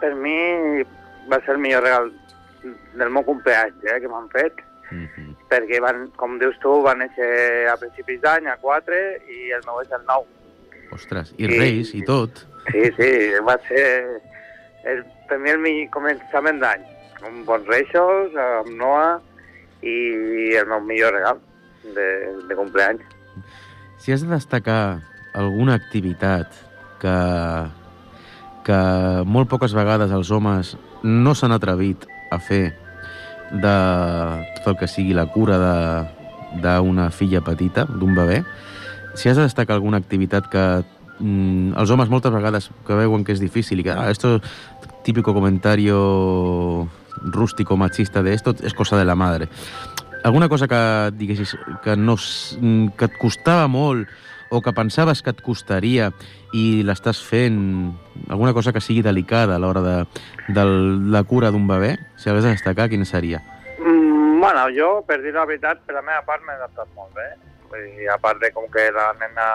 per 0.00 0.12
mi 0.18 0.82
va 1.30 1.38
ser 1.44 1.54
el 1.54 1.62
millor 1.62 1.82
regal 1.86 2.10
del 2.98 3.10
meu 3.14 3.22
cumpleaños 3.26 3.84
eh, 3.84 4.00
que 4.00 4.08
m'han 4.10 4.28
fet, 4.34 4.62
Mm 4.88 5.02
-hmm. 5.02 5.30
perquè 5.50 5.80
van, 5.82 6.08
com 6.14 6.38
dius 6.38 6.54
tu, 6.62 6.70
va 6.82 6.94
néixer 6.94 7.66
a 7.68 7.76
principis 7.76 8.20
d'any, 8.20 8.46
a 8.46 8.56
4, 8.56 8.94
i 9.28 9.50
el 9.50 9.62
meu 9.66 9.80
és 9.82 9.90
el 9.90 10.04
9. 10.06 10.26
Ostres, 10.92 11.34
i 11.38 11.42
I- 11.44 11.58
Reis 11.58 11.92
i 11.94 12.02
tot. 12.04 12.46
Sí, 12.70 12.82
sí, 12.96 13.10
va 13.46 13.56
ser 13.68 13.84
el, 14.84 15.04
mi 15.62 15.82
el 15.82 15.90
començament 15.94 16.60
d'any. 16.62 16.84
Un 17.26 17.44
bons 17.46 17.66
reixos, 17.70 18.34
amb 18.36 18.72
Noa, 18.78 19.16
i 19.82 20.54
el 20.58 20.66
meu 20.70 20.80
millor 20.84 21.14
regal 21.14 21.40
de, 21.94 22.08
de 22.48 22.56
cumpleaños. 22.56 23.06
Si 23.98 24.12
has 24.12 24.22
de 24.22 24.32
destacar 24.32 25.00
alguna 25.34 25.74
activitat 25.74 26.52
que, 27.00 27.16
que 28.66 28.80
molt 29.26 29.50
poques 29.50 29.74
vegades 29.76 30.12
els 30.12 30.30
homes 30.30 30.74
no 31.04 31.34
s'han 31.34 31.54
atrevit 31.54 32.06
a 32.32 32.40
fer 32.42 32.64
de 33.52 33.76
tot 34.58 34.72
el 34.72 34.78
que 34.80 34.88
sigui 34.90 35.14
la 35.14 35.26
cura 35.30 35.58
d'una 36.62 37.10
filla 37.14 37.42
petita, 37.46 37.86
d'un 37.86 38.14
bebè, 38.16 38.40
si 39.14 39.28
has 39.28 39.38
de 39.38 39.46
destacar 39.46 39.76
alguna 39.76 40.00
activitat 40.02 40.48
que 40.50 40.64
mm, 41.18 41.76
els 41.78 41.90
homes 41.90 42.10
moltes 42.12 42.32
vegades 42.32 42.70
que 42.86 42.98
veuen 42.98 43.24
que 43.24 43.34
és 43.36 43.42
difícil 43.42 43.80
i 43.80 43.86
que 43.86 43.94
ah, 43.94 44.10
esto 44.10 44.40
típico 45.04 45.34
comentario 45.34 46.88
rústico 47.22 47.76
machista 47.76 48.22
de 48.22 48.34
esto 48.34 48.54
es 48.62 48.74
cosa 48.74 48.96
de 48.96 49.04
la 49.04 49.14
madre. 49.14 49.48
Alguna 50.24 50.48
cosa 50.48 50.66
que 50.66 51.16
diguessis 51.16 51.56
que, 51.84 51.96
no, 51.96 52.16
que 52.98 53.06
et 53.06 53.18
costava 53.20 53.68
molt 53.70 54.10
o 54.50 54.60
que 54.62 54.72
pensaves 54.74 55.22
que 55.22 55.30
et 55.30 55.42
costaria 55.42 56.10
i 56.54 56.82
l'estàs 56.86 57.20
fent, 57.22 57.58
alguna 58.30 58.54
cosa 58.54 58.72
que 58.72 58.82
sigui 58.82 59.02
delicada 59.02 59.56
a 59.56 59.62
l'hora 59.62 59.82
de, 59.82 59.96
de 60.54 60.64
la 61.10 61.22
cura 61.26 61.50
d'un 61.54 61.66
bebè, 61.66 61.96
si 62.16 62.30
hagués 62.30 62.46
de 62.46 62.54
destacar, 62.54 62.88
quina 62.90 63.06
seria? 63.06 63.42
Mm, 63.78 64.40
bueno, 64.42 64.68
jo, 64.74 64.90
per 65.06 65.20
dir 65.22 65.34
la 65.34 65.46
veritat, 65.46 65.82
per 65.86 65.98
la 65.98 66.04
meva 66.06 66.22
part 66.26 66.46
m'he 66.46 66.54
adaptat 66.54 66.90
molt 66.94 67.14
bé. 67.14 67.30
Dir, 67.76 68.06
a 68.10 68.18
part 68.22 68.38
de 68.40 68.52
com 68.54 68.68
que 68.72 68.86
la 68.94 69.10
nena 69.18 69.46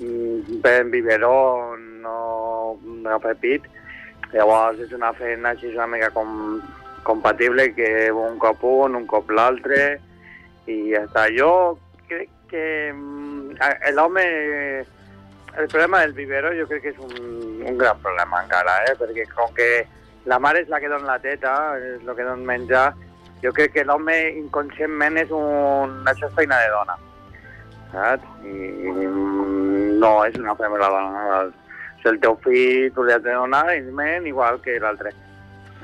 mm, 0.00 0.60
ve 0.64 0.76
en 0.80 0.90
biberó, 0.90 1.76
no 1.76 2.76
agafa 3.04 3.34
pit, 3.40 3.66
llavors 4.32 4.80
és 4.80 4.92
una 4.96 5.12
feina 5.16 5.54
així 5.54 5.72
una 5.74 5.88
mica 5.90 6.10
com, 6.14 6.60
compatible 7.04 7.72
que 7.74 8.10
un 8.12 8.38
cop 8.38 8.64
un, 8.64 8.96
un 8.96 9.06
cop 9.10 9.30
l'altre, 9.30 9.98
i 10.70 10.78
ja 10.92 11.04
està. 11.06 11.26
Jo 11.34 11.52
crec 12.08 12.30
que 12.50 12.64
mm, 12.94 13.60
l'home... 13.96 14.24
El 15.58 15.66
problema 15.66 15.98
del 16.04 16.12
biberó 16.14 16.52
jo 16.54 16.62
crec 16.70 16.84
que 16.84 16.90
és 16.92 16.98
un, 17.02 17.14
un 17.66 17.78
gran 17.78 17.98
problema 17.98 18.38
encara, 18.44 18.76
eh? 18.86 18.94
perquè 18.94 19.24
com 19.32 19.50
que 19.56 19.82
la 20.30 20.38
mare 20.38 20.60
és 20.62 20.68
la 20.70 20.78
que 20.78 20.90
dona 20.92 21.16
la 21.16 21.18
teta, 21.18 21.54
és 21.74 22.04
el 22.06 22.14
que 22.14 22.26
dona 22.26 22.46
menjar, 22.46 22.92
jo 23.42 23.50
crec 23.56 23.74
que 23.74 23.84
l'home 23.88 24.14
inconscientment 24.38 25.18
és 25.24 25.32
un... 25.34 25.96
Això 26.06 26.28
és 26.28 26.36
feina 26.36 26.60
de 26.62 26.68
dona, 26.70 26.96
saps? 27.90 28.28
I, 28.46 28.54
i 28.92 29.08
no 30.00 30.12
és 30.24 30.36
una 30.40 30.54
de 30.58 30.78
la 30.78 30.88
dona. 30.88 31.50
si 32.00 32.08
el 32.08 32.18
teu 32.20 32.36
fill 32.40 32.92
tu 32.96 33.04
li 33.04 33.12
has 33.12 33.22
de 33.22 33.34
donar 33.36 33.66
ment 33.92 34.26
igual 34.26 34.60
que 34.64 34.78
l'altre. 34.80 35.12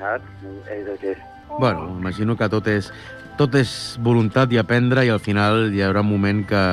És 0.00 0.88
així. 0.88 1.12
Bueno, 1.58 1.96
imagino 1.98 2.36
que 2.36 2.48
tot 2.48 2.66
és, 2.68 2.88
tot 3.36 3.54
és 3.54 3.70
voluntat 4.02 4.52
i 4.52 4.58
aprendre 4.58 5.04
i 5.04 5.12
al 5.12 5.20
final 5.20 5.68
hi 5.72 5.82
haurà 5.84 6.00
un 6.00 6.10
moment 6.10 6.42
que, 6.48 6.64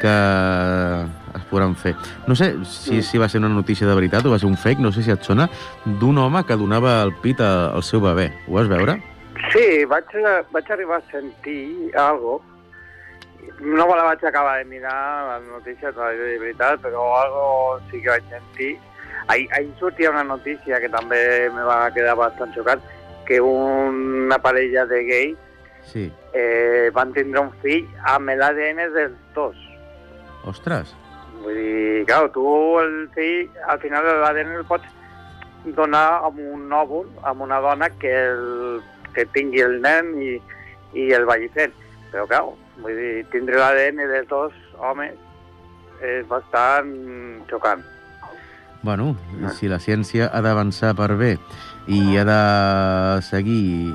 que 0.00 0.14
es 1.36 1.46
podran 1.50 1.74
fer. 1.76 1.94
No 2.28 2.36
sé 2.36 2.52
si, 2.64 3.02
si 3.02 3.18
va 3.18 3.28
ser 3.28 3.40
una 3.40 3.52
notícia 3.52 3.88
de 3.88 3.96
veritat 3.96 4.26
o 4.26 4.32
va 4.32 4.38
ser 4.38 4.48
un 4.48 4.56
fake, 4.60 4.80
no 4.84 4.92
sé 4.92 5.04
si 5.04 5.12
et 5.12 5.24
sona, 5.24 5.48
d'un 6.00 6.18
home 6.18 6.44
que 6.46 6.56
donava 6.56 7.00
el 7.02 7.14
pit 7.24 7.40
al 7.44 7.84
seu 7.84 8.04
bebè. 8.04 8.30
Ho 8.48 8.58
vas 8.60 8.68
veure? 8.72 9.00
Sí, 9.52 9.84
vaig, 9.88 10.12
vaig 10.52 10.70
arribar 10.72 11.00
a 11.00 11.08
sentir 11.10 11.92
algo 11.96 12.40
no 13.60 13.86
me 13.86 13.96
la 13.96 14.04
vaig 14.10 14.24
acabar 14.24 14.58
de 14.58 14.64
mirar, 14.64 14.94
la 15.26 15.38
notícia, 15.40 15.92
de 15.92 16.38
veritat, 16.38 16.80
però 16.82 17.06
algo 17.20 17.80
sí 17.90 18.02
que 18.02 18.10
vaig 18.10 18.28
sentir. 18.30 18.76
Ahir, 19.28 19.48
ahir 19.52 19.72
sortia 19.78 20.10
una 20.10 20.24
notícia 20.24 20.80
que 20.80 20.88
també 20.88 21.50
me 21.50 21.64
va 21.66 21.90
quedar 21.94 22.14
bastant 22.16 22.52
xocat, 22.54 22.82
que 23.26 23.40
una 23.40 24.38
parella 24.38 24.86
de 24.86 25.02
gais 25.04 25.36
sí. 25.92 26.12
eh, 26.32 26.90
van 26.94 27.12
tindre 27.16 27.42
un 27.42 27.50
fill 27.62 27.88
amb 28.06 28.30
l'ADN 28.38 28.84
dels 28.94 29.16
dos. 29.34 29.56
Ostres! 30.46 30.94
Vull 31.42 31.56
dir, 31.58 32.04
clar, 32.06 32.28
tu 32.34 32.44
el 32.80 32.94
fill, 33.14 33.48
al 33.66 33.80
final 33.82 34.06
l'ADN 34.22 34.60
el 34.60 34.68
pots 34.68 34.92
donar 35.74 36.22
amb 36.28 36.38
un 36.38 36.70
òvul, 36.70 37.08
amb 37.26 37.42
una 37.42 37.58
dona 37.64 37.90
que, 37.98 38.12
el, 38.12 38.84
que 39.14 39.26
tingui 39.34 39.64
el 39.64 39.80
nen 39.82 40.14
i, 40.22 40.36
i 40.94 41.10
el 41.16 41.26
vagi 41.26 41.50
fent. 41.54 41.74
Però, 42.12 42.26
clar, 42.30 42.44
Vull 42.82 42.96
dir, 42.98 43.12
tindre 43.32 43.60
l'ADN 43.60 44.02
dels 44.10 44.28
dos 44.30 44.56
homes 44.78 45.14
és 46.04 46.26
bastant 46.28 46.90
xocant. 47.50 47.84
Bueno, 48.86 49.14
si 49.56 49.70
la 49.70 49.80
ciència 49.82 50.28
ha 50.30 50.42
d'avançar 50.44 50.92
per 50.94 51.16
bé 51.18 51.32
i 51.90 52.18
ha 52.20 52.26
de 52.28 52.42
seguir 53.26 53.94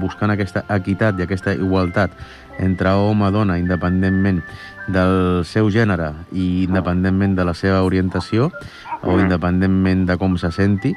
buscant 0.00 0.32
aquesta 0.32 0.62
equitat 0.72 1.18
i 1.18 1.24
aquesta 1.26 1.52
igualtat 1.56 2.14
entre 2.62 2.94
home 2.96 3.28
i 3.28 3.34
dona, 3.34 3.58
independentment 3.60 4.40
del 4.88 5.44
seu 5.44 5.68
gènere 5.74 6.12
i 6.32 6.64
independentment 6.64 7.34
de 7.36 7.44
la 7.44 7.54
seva 7.58 7.82
orientació 7.84 8.50
o 9.02 9.18
independentment 9.20 10.06
de 10.08 10.16
com 10.16 10.38
se 10.40 10.50
senti, 10.54 10.94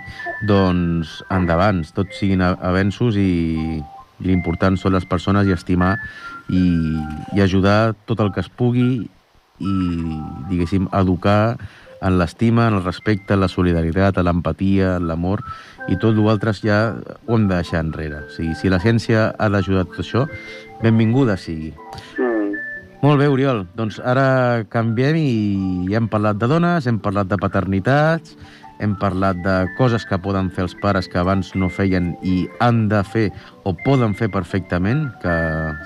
doncs 0.47 1.20
endavant, 1.34 1.84
tots 1.95 2.22
siguin 2.22 2.45
avenços 2.45 3.18
i 3.20 3.82
l'important 4.24 4.78
són 4.78 4.95
les 4.95 5.05
persones 5.09 5.47
i 5.47 5.55
estimar 5.55 5.95
i, 6.49 6.63
i 7.36 7.41
ajudar 7.41 7.93
tot 8.09 8.20
el 8.24 8.34
que 8.36 8.43
es 8.43 8.49
pugui 8.49 9.05
i, 9.59 9.74
diguéssim, 10.49 10.88
educar 10.95 11.57
en 12.01 12.15
l'estima, 12.20 12.67
en 12.70 12.80
el 12.80 12.84
respecte, 12.84 13.34
en 13.36 13.41
la 13.43 13.49
solidaritat, 13.51 14.17
en 14.17 14.30
l'empatia, 14.30 14.95
en 14.97 15.07
l'amor, 15.09 15.43
i 15.91 15.97
tot 15.99 16.15
l'altre 16.15 16.53
ja 16.55 16.80
ho 17.28 17.36
hem 17.36 17.49
de 17.49 17.57
deixar 17.57 17.84
enrere. 17.84 18.24
O 18.28 18.34
sigui, 18.36 18.55
si 18.55 18.72
la 18.72 18.80
ciència 18.80 19.30
ha 19.38 19.49
d'ajudar 19.51 19.86
tot 19.89 20.03
això, 20.05 20.26
benvinguda 20.84 21.36
sigui. 21.38 21.74
Mm. 22.17 22.55
Molt 22.99 23.22
bé, 23.22 23.30
Oriol. 23.32 23.63
Doncs 23.80 23.99
ara 24.03 24.65
canviem 24.72 25.20
i 25.20 25.30
ja 25.91 25.99
hem 26.01 26.09
parlat 26.11 26.39
de 26.39 26.49
dones, 26.51 26.88
hem 26.88 26.99
parlat 27.03 27.30
de 27.32 27.38
paternitats, 27.39 28.36
hem 28.80 28.95
parlat 28.99 29.39
de 29.43 29.55
coses 29.77 30.05
que 30.07 30.17
poden 30.23 30.49
fer 30.55 30.63
els 30.65 30.75
pares 30.80 31.09
que 31.11 31.19
abans 31.19 31.51
no 31.59 31.67
feien 31.69 32.13
i 32.23 32.45
han 32.63 32.86
de 32.91 33.01
fer 33.03 33.25
o 33.67 33.73
poden 33.84 34.15
fer 34.15 34.30
perfectament, 34.32 35.09
que 35.23 35.34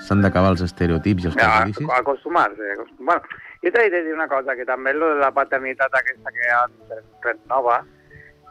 s'han 0.06 0.22
d'acabar 0.22 0.52
els 0.54 0.62
estereotips 0.62 1.26
i 1.26 1.30
els 1.32 1.38
prejudicis. 1.38 1.88
Ja, 1.88 1.98
acostumar-se. 1.98 2.68
Acostumar 2.76 3.18
bueno, 3.18 3.40
jo 3.64 3.72
t'he 3.74 3.88
de 3.90 4.02
dir 4.06 4.14
una 4.14 4.28
cosa, 4.30 4.54
que 4.54 4.66
també 4.68 4.94
lo 4.94 5.10
de 5.14 5.20
la 5.22 5.32
paternitat 5.34 5.94
aquesta 5.98 6.34
que 6.36 6.52
han 6.54 6.76
tret 7.24 7.40
nova, 7.50 7.80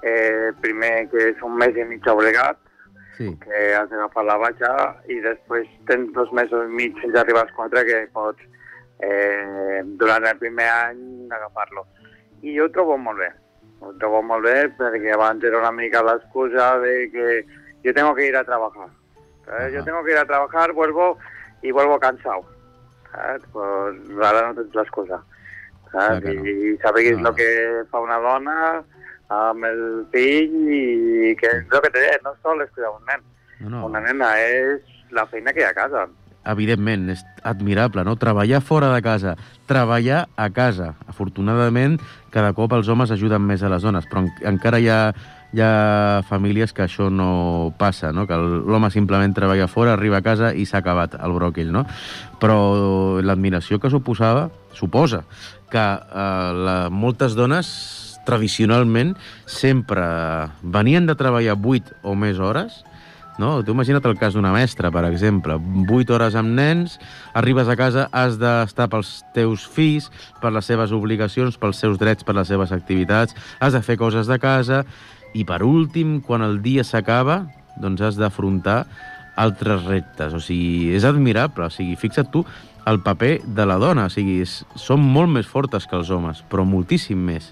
eh, 0.04 0.52
primer 0.62 1.08
que 1.12 1.30
és 1.32 1.44
un 1.48 1.56
mes 1.62 1.80
i 1.80 1.86
mig 1.88 2.08
obligat, 2.12 2.60
sí. 3.18 3.30
que 3.46 3.62
has 3.78 3.88
d'agafar 3.94 4.26
la 4.28 4.40
baixa 4.42 4.74
i 5.08 5.22
després 5.24 5.70
tens 5.88 6.12
dos 6.18 6.34
mesos 6.36 6.68
i 6.68 6.82
mig 6.82 7.00
fins 7.00 7.16
a 7.16 7.24
arribar 7.24 7.46
als 7.46 7.56
quatre 7.56 7.86
que 7.88 8.02
pots 8.12 8.44
eh, 9.00 9.80
durant 10.02 10.28
el 10.28 10.36
primer 10.42 10.68
any 10.68 11.32
agafar-lo. 11.32 11.88
I 12.44 12.58
jo 12.58 12.68
ho 12.68 12.74
trobo 12.76 13.00
molt 13.00 13.24
bé 13.24 13.32
trobo 14.00 14.22
molt 14.24 14.46
bé 14.46 14.58
perquè 14.78 15.14
abans 15.14 15.44
era 15.44 15.60
una 15.60 15.72
mica 15.72 16.04
l'excusa 16.04 16.80
de 16.80 17.10
que 17.12 17.46
yo 17.84 17.94
tengo 17.94 18.16
que 18.16 18.28
ir 18.28 18.36
a 18.36 18.44
trabajar. 18.44 18.88
¿sabes? 19.46 19.74
Yo 19.74 19.84
tengo 19.84 20.04
que 20.04 20.12
ir 20.12 20.18
a 20.18 20.26
trabajar, 20.26 20.72
vuelvo 20.74 21.18
y 21.62 21.72
vuelvo 21.72 22.00
cansado. 22.00 22.46
¿sabes? 23.12 23.42
Pues 23.52 23.96
ara 24.22 24.48
no 24.48 24.56
tens 24.56 24.76
l'excusa. 24.76 25.24
¿sabes? 25.92 26.24
no. 26.24 26.46
I 26.46 26.78
saber 26.82 27.04
què 27.06 27.14
és 27.14 27.22
el 27.22 27.36
que 27.38 27.52
fa 27.92 28.02
una 28.02 28.18
dona 28.24 28.58
amb 29.34 29.66
el 29.68 29.84
fill 30.14 30.56
i 30.74 31.36
que 31.38 31.52
és 31.60 31.70
el 31.70 31.84
que 31.86 31.92
té, 31.94 32.08
no 32.26 32.34
sol 32.42 32.64
és 32.66 32.72
cuidar 32.74 32.96
un 32.96 33.06
nen. 33.10 33.22
No, 33.60 33.70
no. 33.70 33.86
Una 33.92 34.02
nena 34.04 34.34
és 34.42 34.82
la 35.14 35.28
feina 35.30 35.54
que 35.54 35.62
hi 35.62 35.68
ha 35.68 35.74
a 35.76 35.78
casa 35.78 36.08
evidentment, 36.46 37.10
és 37.14 37.24
admirable, 37.44 38.04
no? 38.08 38.16
Treballar 38.20 38.62
fora 38.64 38.92
de 38.94 39.02
casa, 39.06 39.36
treballar 39.70 40.28
a 40.36 40.50
casa. 40.54 40.94
Afortunadament, 41.08 42.00
cada 42.34 42.54
cop 42.58 42.74
els 42.78 42.90
homes 42.90 43.14
ajuden 43.14 43.46
més 43.46 43.64
a 43.64 43.72
les 43.72 43.86
dones, 43.86 44.08
però 44.10 44.24
en, 44.26 44.30
encara 44.54 44.80
hi 44.82 44.90
ha, 44.92 45.00
hi 45.54 45.64
ha 45.64 46.22
famílies 46.28 46.74
que 46.74 46.86
això 46.86 47.10
no 47.14 47.74
passa, 47.80 48.12
no? 48.12 48.28
que 48.28 48.38
l'home 48.38 48.90
simplement 48.92 49.36
treballa 49.36 49.70
fora, 49.72 49.94
arriba 49.94 50.20
a 50.20 50.26
casa 50.26 50.54
i 50.54 50.66
s'ha 50.66 50.82
acabat 50.84 51.18
el 51.20 51.36
bròquil. 51.36 51.72
No? 51.74 51.86
Però 52.42 53.22
l'admiració 53.22 53.80
que 53.80 53.92
suposava, 53.94 54.50
suposa 54.74 55.24
que 55.74 55.84
eh, 55.84 56.50
la, 56.66 56.78
moltes 56.94 57.38
dones 57.38 57.70
tradicionalment 58.24 59.16
sempre 59.50 60.06
venien 60.62 61.08
de 61.10 61.16
treballar 61.20 61.58
8 61.60 62.00
o 62.08 62.16
més 62.16 62.40
hores 62.40 62.84
no? 63.42 63.64
Tu 63.64 63.74
imagina't 63.74 64.06
el 64.10 64.18
cas 64.20 64.36
d'una 64.36 64.54
mestra, 64.54 64.92
per 64.94 65.06
exemple. 65.10 65.58
8 65.88 66.14
hores 66.14 66.36
amb 66.40 66.54
nens, 66.58 67.00
arribes 67.34 67.70
a 67.70 67.78
casa, 67.80 68.08
has 68.12 68.38
d'estar 68.42 68.90
pels 68.92 69.22
teus 69.36 69.66
fills, 69.66 70.10
per 70.42 70.54
les 70.54 70.68
seves 70.70 70.94
obligacions, 70.96 71.58
pels 71.58 71.82
seus 71.82 71.98
drets, 72.02 72.26
per 72.26 72.38
les 72.38 72.48
seves 72.48 72.72
activitats, 72.76 73.36
has 73.60 73.74
de 73.74 73.82
fer 73.82 73.98
coses 73.98 74.30
de 74.30 74.40
casa, 74.42 74.84
i 75.34 75.46
per 75.50 75.64
últim, 75.66 76.20
quan 76.22 76.46
el 76.46 76.62
dia 76.62 76.86
s'acaba, 76.86 77.44
doncs 77.82 78.04
has 78.06 78.20
d'afrontar 78.22 78.84
altres 79.36 79.82
reptes. 79.88 80.34
O 80.34 80.42
sigui, 80.44 80.94
és 80.94 81.06
admirable. 81.10 81.66
O 81.66 81.74
sigui, 81.74 81.98
fixa't 81.98 82.30
tu 82.34 82.46
el 82.86 83.02
paper 83.02 83.40
de 83.46 83.66
la 83.66 83.80
dona. 83.82 84.06
O 84.06 84.14
sigui, 84.14 84.42
és, 84.46 84.60
són 84.78 85.02
molt 85.02 85.34
més 85.34 85.50
fortes 85.50 85.90
que 85.90 85.98
els 85.98 86.14
homes, 86.14 86.44
però 86.52 86.68
moltíssim 86.70 87.18
més 87.18 87.50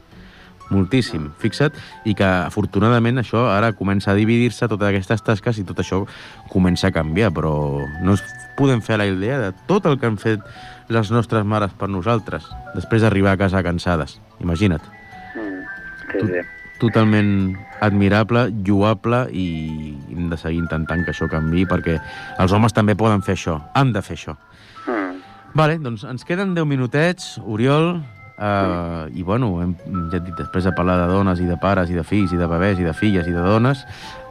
moltíssim, 0.72 1.30
fixa't, 1.42 1.76
i 2.08 2.16
que 2.18 2.26
afortunadament 2.26 3.22
això 3.22 3.46
ara 3.52 3.74
comença 3.78 4.12
a 4.12 4.18
dividir-se 4.18 4.70
totes 4.72 4.90
aquestes 4.90 5.24
tasques 5.28 5.60
i 5.62 5.66
tot 5.68 5.82
això 5.84 6.06
comença 6.52 6.90
a 6.90 6.96
canviar, 6.96 7.32
però 7.36 7.54
no 8.02 8.16
ens 8.16 8.24
podem 8.58 8.82
fer 8.82 8.98
la 9.02 9.08
idea 9.10 9.40
de 9.40 9.52
tot 9.68 9.86
el 9.90 10.00
que 10.00 10.10
han 10.10 10.20
fet 10.22 10.44
les 10.92 11.12
nostres 11.12 11.46
mares 11.48 11.76
per 11.78 11.90
nosaltres, 11.90 12.48
després 12.76 13.04
d'arribar 13.04 13.36
a 13.36 13.40
casa 13.40 13.64
cansades. 13.64 14.18
Imagina't. 14.44 14.84
Mm, 15.36 15.62
sí, 16.12 16.26
sí. 16.28 16.42
Totalment 16.82 17.54
admirable, 17.82 18.48
lluable 18.66 19.28
i 19.38 19.46
hem 20.10 20.32
de 20.32 20.38
seguir 20.38 20.64
intentant 20.64 21.04
que 21.06 21.14
això 21.14 21.28
canvi 21.30 21.68
perquè 21.70 22.00
els 22.42 22.56
homes 22.58 22.74
també 22.74 22.96
poden 22.98 23.22
fer 23.22 23.38
això, 23.38 23.60
han 23.78 23.94
de 23.94 24.02
fer 24.02 24.18
això. 24.18 24.36
Mm. 24.88 25.22
Vale, 25.54 25.78
doncs 25.84 26.06
ens 26.08 26.26
queden 26.26 26.56
10 26.56 26.68
minutets. 26.68 27.36
Oriol, 27.44 28.00
Uh, 28.42 29.06
I, 29.14 29.22
bueno, 29.22 29.52
hem, 29.62 29.76
ja 30.10 30.18
et 30.18 30.24
dit, 30.26 30.34
després 30.34 30.66
de 30.66 30.72
parlar 30.74 30.96
de 30.98 31.12
dones 31.12 31.38
i 31.38 31.46
de 31.46 31.54
pares 31.62 31.92
i 31.94 31.94
de 31.94 32.02
fills 32.02 32.32
i 32.34 32.40
de 32.40 32.48
bebès 32.50 32.80
i 32.82 32.88
de 32.88 32.94
filles 32.98 33.28
i 33.30 33.34
de 33.36 33.44
dones, 33.46 33.84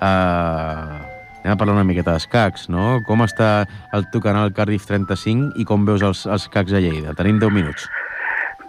uh, 0.02 0.96
anem 1.44 1.52
a 1.52 1.58
parlar 1.61 1.76
una 1.76 1.86
miqueta 1.86 2.16
d'escacs, 2.16 2.66
no? 2.74 2.96
Com 3.06 3.22
està 3.22 3.68
el 3.94 4.08
teu 4.11 4.24
canal 4.24 4.50
Cardiff 4.56 4.88
35 4.90 5.62
i 5.62 5.66
com 5.68 5.86
veus 5.86 6.02
els, 6.02 6.24
els 6.26 6.48
cacs 6.50 6.74
a 6.74 6.80
Lleida? 6.82 7.14
Tenim 7.20 7.38
10 7.38 7.54
minuts. 7.54 7.86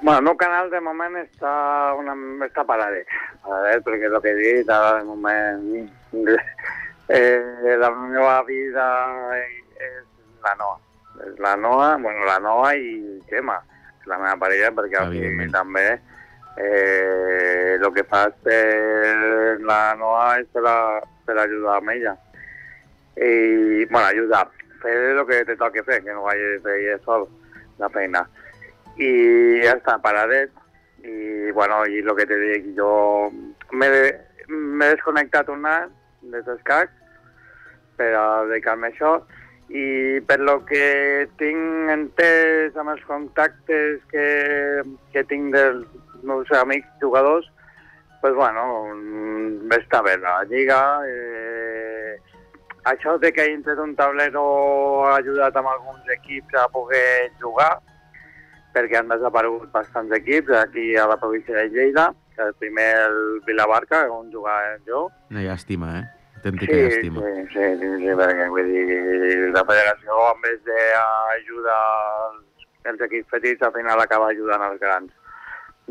Bueno, 0.04 0.20
el 0.20 0.28
meu 0.30 0.38
canal 0.38 0.70
de 0.70 0.84
moment 0.86 1.18
està, 1.24 1.56
una, 1.98 2.14
està 2.46 2.62
paradet, 2.70 3.10
paradet 3.42 3.82
perquè 3.90 4.14
el 4.14 4.22
que 4.22 4.36
he 4.36 4.40
dit, 4.44 4.70
ara 4.70 5.00
de 5.00 5.10
moment 5.10 5.90
eh, 7.10 7.76
la 7.82 7.90
meva 7.98 8.38
vida 8.46 8.88
és 9.90 10.06
la 10.46 10.54
Noa. 10.62 10.78
És 11.26 11.42
la 11.42 11.58
Noa, 11.58 11.92
bueno, 11.98 12.30
la 12.30 12.38
Noa 12.46 12.76
i 12.78 12.94
Gemma 13.34 13.58
la 14.10 14.18
meva 14.18 14.38
parella, 14.42 14.72
perquè 14.76 15.00
aquí 15.02 15.50
també 15.54 15.86
eh, 16.58 17.78
el 17.80 17.94
que 17.94 18.04
fas 18.04 18.34
per 18.44 19.60
la 19.66 19.82
Noa 20.00 20.40
és 20.42 20.50
per, 20.54 20.64
a, 20.68 20.78
per 21.26 21.38
ajudar 21.38 21.78
amb 21.80 21.94
ella. 21.96 22.16
I, 23.16 23.86
bueno, 23.92 24.08
ajudar, 24.08 24.48
fer 24.82 24.96
el 25.12 25.26
que 25.28 25.44
te 25.46 25.58
toqui 25.60 25.84
fer, 25.88 26.02
que 26.04 26.14
no 26.14 26.26
vagi 26.26 26.48
a 26.56 26.62
fer 26.64 26.78
ella 26.80 26.98
sol 27.06 27.28
la 27.80 27.90
feina. 27.94 28.26
I 28.98 29.12
ja 29.64 29.76
està, 29.78 29.98
paradet. 30.04 30.54
I, 31.02 31.52
bueno, 31.58 31.84
i 31.90 32.02
el 32.04 32.16
que 32.18 32.28
te 32.30 32.38
dic, 32.38 32.72
jo 32.78 33.32
m'he 33.74 33.90
desconnectat 34.92 35.50
un 35.50 35.66
any 35.66 35.90
des 36.34 36.46
d'escacs 36.46 36.94
per 37.98 38.12
a 38.18 38.26
dedicar-me 38.50 38.90
a 38.90 38.92
això 38.92 39.16
i 39.72 40.20
per 40.28 40.40
lo 40.44 40.60
que 40.68 41.28
tinc 41.40 41.92
entès 41.94 42.76
amb 42.80 42.92
els 42.94 43.04
contactes 43.08 44.02
que, 44.12 44.28
que 45.14 45.24
tinc 45.30 45.56
dels 45.56 45.88
meus 46.28 46.52
amics 46.60 46.90
jugadors, 47.02 47.48
pues 48.22 48.36
bueno, 48.36 48.66
mm, 48.94 49.72
està 49.80 50.04
bé 50.06 50.18
la 50.20 50.42
lliga. 50.50 50.82
Eh, 51.08 52.20
això 52.92 53.18
de 53.22 53.32
que 53.32 53.48
dintre 53.48 53.76
d'un 53.80 53.96
tablero 53.96 54.44
ha 55.08 55.18
ajudat 55.18 55.56
amb 55.56 55.72
alguns 55.72 56.08
equips 56.20 56.60
a 56.60 56.68
poder 56.70 57.32
jugar, 57.42 57.74
perquè 58.76 59.00
han 59.00 59.12
desaparegut 59.12 59.72
bastants 59.72 60.14
equips 60.20 60.52
aquí 60.62 60.96
a 60.96 61.08
la 61.08 61.20
província 61.20 61.56
de 61.56 61.70
Lleida, 61.70 62.12
que 62.36 62.44
el 62.44 62.54
primer 62.60 62.90
el 63.08 63.22
Vilabarca, 63.48 64.06
on 64.12 64.32
jugava 64.32 64.78
jo. 64.88 65.08
Una 65.32 65.48
llàstima, 65.48 65.96
eh? 66.00 66.21
Autèntica 66.42 66.74
sí, 66.74 66.82
llàstima. 66.82 67.22
Sí, 67.22 67.42
sí, 67.54 67.66
sí, 67.78 67.90
sí, 68.02 68.14
perquè 68.18 68.46
vull 68.50 68.70
dir, 68.74 68.86
la 69.54 69.62
federació 69.68 70.22
en 70.26 70.40
vez 70.42 70.64
d'ajudar 70.66 71.82
els, 72.30 72.64
els 72.90 73.04
equips 73.08 73.30
petits, 73.30 73.62
al 73.62 73.76
final 73.76 74.02
acaba 74.02 74.32
ajudant 74.34 74.66
els 74.66 74.80
grans. 74.82 75.12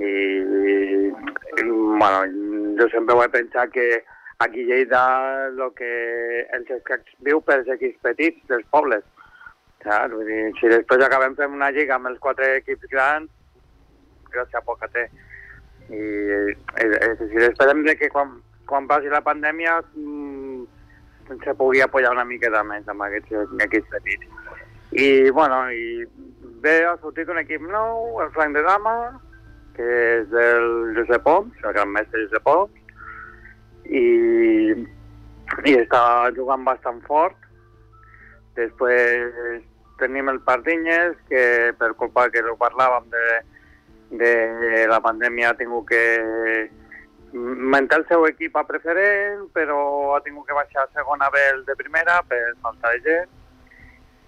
I, 0.01 0.11
i 0.11 1.63
bueno, 1.63 2.25
jo 2.81 2.89
sempre 2.91 3.15
ho 3.15 3.23
he 3.23 3.31
pensat 3.31 3.71
que 3.71 3.87
aquí 4.43 4.65
a 4.65 4.73
Lleida 4.73 5.05
el 5.53 5.63
que 5.79 5.93
els 6.59 6.75
escacs 6.81 7.15
viu 7.23 7.43
pels 7.47 7.71
equips 7.71 8.03
petits 8.03 8.43
dels 8.51 8.67
pobles. 8.75 9.07
Saps? 9.85 10.11
Vull 10.17 10.27
dir, 10.27 10.43
si 10.59 10.75
després 10.75 11.07
acabem 11.07 11.39
fent 11.39 11.55
una 11.55 11.71
lliga 11.71 11.95
amb 11.95 12.11
els 12.11 12.19
quatre 12.19 12.57
equips 12.59 12.91
grans, 12.91 13.31
gràcia 14.35 14.67
poca 14.67 14.91
té. 14.91 15.07
I, 15.91 16.03
i, 16.03 16.91
i 16.91 17.15
si 17.21 17.37
després 17.39 17.71
hem 17.71 17.87
de 17.87 17.95
que 18.03 18.11
quan, 18.11 18.41
quan 18.67 18.91
passi 18.91 19.11
la 19.13 19.23
pandèmia 19.27 19.79
mmm, 21.31 21.41
se 21.45 21.55
pugui 21.55 21.81
apoyar 21.81 22.13
una 22.13 22.27
miqueta 22.29 22.63
més 22.67 22.89
amb 22.89 23.07
aquests 23.07 23.57
equips 23.67 23.89
petits. 23.95 24.27
I, 24.91 25.31
bueno, 25.31 25.63
i 25.71 26.05
bé, 26.63 26.85
ha 26.85 26.97
sortit 27.01 27.31
un 27.31 27.39
equip 27.39 27.63
nou, 27.71 28.21
el 28.23 28.31
flanc 28.35 28.57
de 28.57 28.63
dama, 28.67 28.95
que 29.77 29.87
és 30.21 30.29
del 30.33 30.97
Josep 30.99 31.27
Oms, 31.31 31.63
el 31.65 31.77
gran 31.77 31.93
mestre 31.95 32.25
Josep 32.27 32.51
Oms, 32.51 32.97
i, 33.87 34.75
i 35.65 35.77
està 35.79 36.03
jugant 36.37 36.67
bastant 36.67 37.01
fort. 37.07 37.39
Després 38.59 39.63
tenim 40.01 40.29
el 40.33 40.41
Pardinyes, 40.43 41.17
que 41.31 41.73
per 41.79 41.95
culpa 42.01 42.29
que 42.33 42.43
ho 42.43 42.57
parlàvem 42.59 43.09
de, 43.15 43.25
de 44.21 44.87
la 44.91 45.01
pandèmia 45.05 45.53
ha 45.53 45.59
tingut 45.59 45.89
que 45.93 46.05
mentar 47.33 48.01
el 48.01 48.07
seu 48.09 48.25
equip 48.27 48.57
a 48.57 48.65
preferent, 48.67 49.47
però 49.55 50.17
ha 50.17 50.23
tingut 50.25 50.49
que 50.49 50.57
baixar 50.57 50.85
a 50.85 50.91
segona 50.97 51.31
B 51.31 51.43
el 51.53 51.65
de 51.65 51.77
primera 51.77 52.21
per 52.29 52.41
falta 52.63 52.91
de 52.91 53.01
gent. 53.07 53.37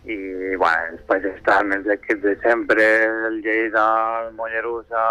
I, 0.02 0.16
bueno, 0.58 0.96
després 0.96 1.26
estan 1.30 1.72
els 1.76 1.86
equips 1.94 2.22
de 2.22 2.34
sempre, 2.42 2.86
el 3.28 3.40
Lleida, 3.42 3.84
el 4.26 4.32
Mollerussa, 4.34 5.04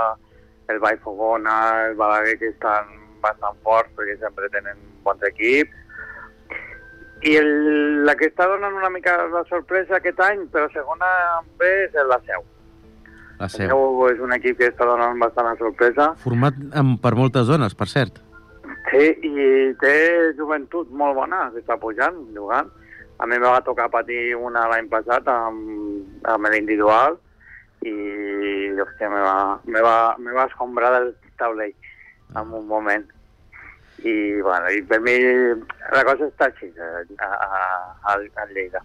el 0.67 0.79
Vallfogona, 0.79 1.87
el 1.87 1.95
Balaguer, 1.95 2.37
que 2.39 2.51
estan 2.51 2.97
bastant 3.23 3.59
forts 3.63 3.91
perquè 3.95 4.17
sempre 4.19 4.49
tenen 4.51 4.79
bons 5.05 5.23
equips. 5.29 5.77
I 7.21 7.35
el, 7.37 7.51
la 8.07 8.15
que 8.17 8.31
està 8.31 8.47
donant 8.49 8.75
una 8.79 8.89
mica 8.89 9.13
la 9.29 9.43
sorpresa 9.49 9.99
aquest 9.99 10.19
any, 10.25 10.47
però 10.51 10.67
segona 10.73 11.07
B, 11.59 11.69
és 11.85 11.95
la 12.09 12.19
Seu. 12.25 12.43
La 13.41 13.47
El 13.49 13.53
seu. 13.55 13.71
Seu 13.71 14.03
és 14.11 14.19
un 14.21 14.35
equip 14.35 14.59
que 14.59 14.67
està 14.69 14.85
donant 14.85 15.17
bastant 15.17 15.55
sorpresa. 15.57 16.11
Format 16.21 16.57
amb, 16.77 16.99
per 17.01 17.15
moltes 17.17 17.47
dones, 17.49 17.73
per 17.73 17.87
cert. 17.89 18.19
Sí, 18.91 19.07
i 19.25 19.45
té 19.81 19.95
joventut 20.37 20.91
molt 20.93 21.17
bona, 21.17 21.47
que 21.53 21.63
està 21.63 21.79
pujant, 21.81 22.19
jugant. 22.35 22.69
A 23.21 23.25
mi 23.29 23.39
me 23.41 23.49
va 23.49 23.63
tocar 23.65 23.89
patir 23.93 24.35
una 24.37 24.67
l'any 24.69 24.89
passat 24.93 25.25
amb, 25.29 26.21
amb 26.29 26.49
l'individual 26.53 27.17
i, 27.81 27.95
hòstia, 28.77 29.09
me 29.09 29.25
va, 29.25 29.35
me 29.65 29.81
va, 29.85 29.97
me 30.21 30.37
va 30.37 30.45
escombrar 30.49 30.93
del 30.99 31.11
taulell 31.41 31.73
en 32.37 32.55
un 32.61 32.67
moment. 32.69 33.05
I, 34.05 34.15
bueno, 34.41 34.69
i 34.69 34.81
per 34.85 35.01
mi 35.01 35.17
la 35.93 36.05
cosa 36.05 36.29
està 36.29 36.49
així 36.49 36.69
a, 36.77 37.05
a, 37.25 37.51
a, 38.05 38.17
a 38.17 38.49
Lleida. 38.53 38.81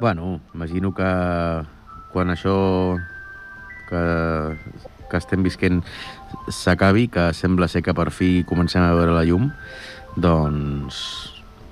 Bueno, 0.00 0.40
imagino 0.54 0.92
que 0.96 1.10
quan 2.12 2.32
això 2.32 2.54
que, 3.94 4.80
que 5.10 5.20
estem 5.22 5.46
visquent 5.46 5.82
s'acabi, 6.50 7.06
que 7.08 7.30
sembla 7.36 7.70
ser 7.70 7.84
que 7.86 7.94
per 7.94 8.10
fi 8.10 8.42
comencem 8.48 8.82
a 8.82 8.92
veure 8.98 9.14
la 9.14 9.24
llum, 9.28 9.52
doncs 10.16 10.98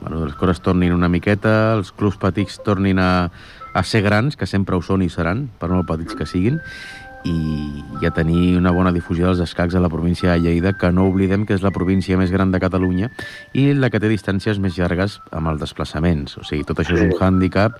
bueno, 0.03 0.25
les 0.27 0.35
coses 0.35 0.62
tornin 0.62 0.95
una 0.95 1.11
miqueta, 1.11 1.75
els 1.77 1.93
clubs 1.95 2.18
petits 2.18 2.59
tornin 2.66 2.99
a, 2.99 3.31
a 3.75 3.83
ser 3.87 4.03
grans, 4.03 4.37
que 4.37 4.51
sempre 4.51 4.77
ho 4.77 4.83
són 4.83 5.05
i 5.05 5.11
seran, 5.12 5.47
per 5.61 5.70
molt 5.70 5.87
petits 5.89 6.18
que 6.18 6.27
siguin, 6.27 6.59
i, 7.25 7.83
i 8.03 8.07
a 8.07 8.11
tenir 8.11 8.57
una 8.59 8.73
bona 8.75 8.93
difusió 8.95 9.29
dels 9.29 9.43
escacs 9.45 9.77
a 9.79 9.83
la 9.83 9.91
província 9.93 10.33
de 10.33 10.41
Lleida, 10.43 10.73
que 10.79 10.91
no 10.91 11.07
oblidem 11.07 11.47
que 11.47 11.55
és 11.55 11.62
la 11.62 11.70
província 11.75 12.18
més 12.18 12.33
gran 12.35 12.51
de 12.51 12.61
Catalunya 12.62 13.12
i 13.55 13.70
la 13.79 13.93
que 13.95 14.01
té 14.03 14.11
distàncies 14.11 14.59
més 14.59 14.75
llargues 14.79 15.20
amb 15.31 15.53
els 15.53 15.62
desplaçaments. 15.62 16.39
O 16.41 16.47
sigui, 16.47 16.66
tot 16.66 16.83
això 16.83 16.99
és 16.99 17.07
un 17.07 17.14
hàndicap 17.14 17.79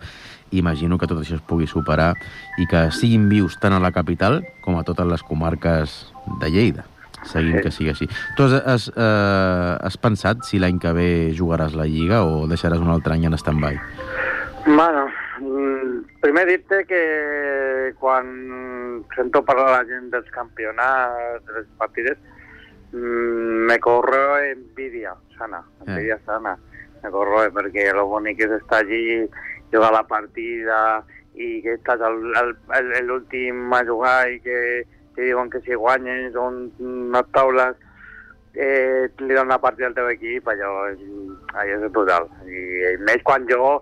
imagino 0.53 0.99
que 0.99 1.09
tot 1.11 1.21
això 1.23 1.37
es 1.39 1.45
pugui 1.45 1.67
superar 1.67 2.15
i 2.59 2.67
que 2.71 2.91
siguin 2.93 3.29
vius 3.29 3.59
tant 3.61 3.73
a 3.73 3.81
la 3.81 3.93
capital 3.93 4.43
com 4.63 4.79
a 4.79 4.85
totes 4.85 5.07
les 5.07 5.23
comarques 5.23 6.13
de 6.41 6.51
Lleida. 6.51 6.85
Seguim 7.23 7.57
Sí. 7.57 7.63
que 7.63 7.71
sigui 7.71 7.91
així. 7.91 8.09
Tu 8.37 8.43
has, 8.43 8.53
has, 8.67 8.89
eh, 8.97 9.77
has 9.81 9.97
pensat 9.97 10.43
si 10.43 10.59
l'any 10.59 10.81
que 10.83 10.93
ve 10.93 11.33
jugaràs 11.39 11.75
la 11.79 11.87
Lliga 11.87 12.25
o 12.25 12.49
deixaràs 12.51 12.81
un 12.83 12.91
altre 12.91 13.15
any 13.15 13.27
en 13.27 13.39
stand-by? 13.39 13.79
Bueno, 14.67 15.07
mm, 15.39 16.19
primer 16.21 16.47
dir-te 16.47 16.85
que 16.85 17.95
quan 17.99 19.05
sento 19.15 19.45
parlar 19.45 19.71
la 19.71 19.85
gent 19.87 20.11
dels 20.11 20.29
campionats, 20.31 21.45
de 21.47 21.61
les 21.61 21.67
partides, 21.79 22.19
mm, 22.93 23.67
me 23.71 23.79
corre 23.79 24.53
envidia 24.53 25.15
sana, 25.39 25.63
envidia 25.87 26.19
sana. 26.27 26.57
Me 27.03 27.11
corre 27.11 27.51
perquè 27.51 27.93
lo 27.95 28.07
bonic 28.07 28.41
és 28.41 28.51
estar 28.61 28.81
allí, 28.85 29.29
jugar 29.73 29.93
la 29.95 30.05
partida 30.09 30.81
i 31.35 31.63
que 31.65 31.79
estàs 31.79 32.03
l'últim 33.07 33.73
a 33.73 33.81
jugar 33.89 34.19
i 34.29 34.41
que 34.45 34.59
te 35.17 35.25
diuen 35.29 35.51
que 35.53 35.63
si 35.65 35.77
guanyes 35.77 36.33
són 36.37 36.67
unes 36.81 37.33
taules 37.33 37.79
eh, 38.55 39.09
li 39.19 39.33
donen 39.33 39.51
una 39.51 39.61
partida 39.61 39.89
al 39.89 39.97
teu 39.97 40.11
equip, 40.13 40.49
allò 40.49 40.73
és, 40.91 41.01
allò 41.55 41.79
és 41.79 41.93
brutal. 41.93 42.29
I, 42.45 42.61
I 42.93 43.01
més 43.01 43.25
quan 43.25 43.49
jo 43.49 43.81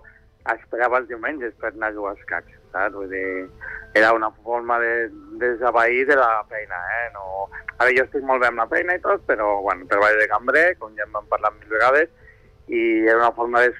esperava 0.55 1.01
els 1.01 1.09
diumenges 1.09 1.53
per 1.59 1.71
anar 1.73 1.91
a 1.91 1.95
jugar 1.95 2.15
als 2.15 2.23
cacs, 2.29 2.55
saps? 2.71 2.95
Vull 2.95 3.11
dir, 3.11 3.49
era 3.93 4.13
una 4.15 4.31
forma 4.43 4.79
de, 4.79 5.09
de 5.37 5.51
desapair 5.53 6.05
de 6.07 6.17
la 6.19 6.43
feina, 6.49 6.79
eh? 7.01 7.11
No... 7.17 7.49
Ara 7.81 7.93
jo 7.97 8.05
estic 8.05 8.25
molt 8.27 8.43
bé 8.43 8.49
amb 8.51 8.61
la 8.61 8.69
feina 8.69 8.95
i 8.95 9.01
tot, 9.03 9.23
però, 9.27 9.55
bueno, 9.65 9.87
treball 9.89 10.19
de 10.19 10.27
cambrer, 10.29 10.65
com 10.79 10.91
ja 10.97 11.07
en 11.07 11.15
vam 11.15 11.29
parlar 11.31 11.53
mil 11.55 11.71
vegades, 11.71 12.11
i 12.69 12.81
era 13.07 13.17
una 13.17 13.31
forma 13.35 13.63
de, 13.65 13.71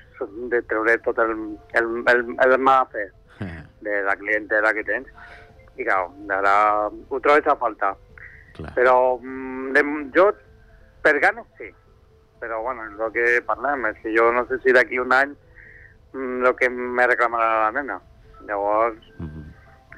de 0.51 0.61
treure 0.63 0.97
tot 1.05 1.17
el, 1.19 1.31
el, 1.73 1.89
el, 2.11 2.23
el 2.45 2.57
mal 2.59 2.87
fer 2.91 3.09
de 3.81 4.01
la 4.05 4.15
clientela 4.15 4.73
que 4.73 4.83
tens. 4.85 5.07
I, 5.77 5.83
clar, 5.87 6.03
ara 6.37 6.55
ho 7.09 7.19
trobes 7.23 7.47
a 7.47 7.55
faltar. 7.57 7.95
Clar. 8.53 8.73
Però 8.75 9.17
mm, 9.21 9.71
de, 9.73 9.83
jo, 10.13 10.27
per 11.01 11.15
ganes, 11.23 11.47
sí. 11.57 11.69
Però, 12.41 12.61
bueno, 12.61 12.83
el 12.89 13.11
que 13.13 13.41
parlem, 13.45 13.85
és 13.89 13.97
que 14.03 14.13
jo 14.15 14.31
no 14.33 14.45
sé 14.49 14.59
si 14.63 14.73
d'aquí 14.73 14.99
un 14.99 15.13
any 15.13 15.33
mm, 16.13 16.45
el 16.45 16.55
que 16.59 16.69
me 16.69 17.07
reclamarà 17.07 17.65
la 17.67 17.71
nena. 17.79 17.99
Llavors, 18.47 18.97
Mhm. 19.17 19.43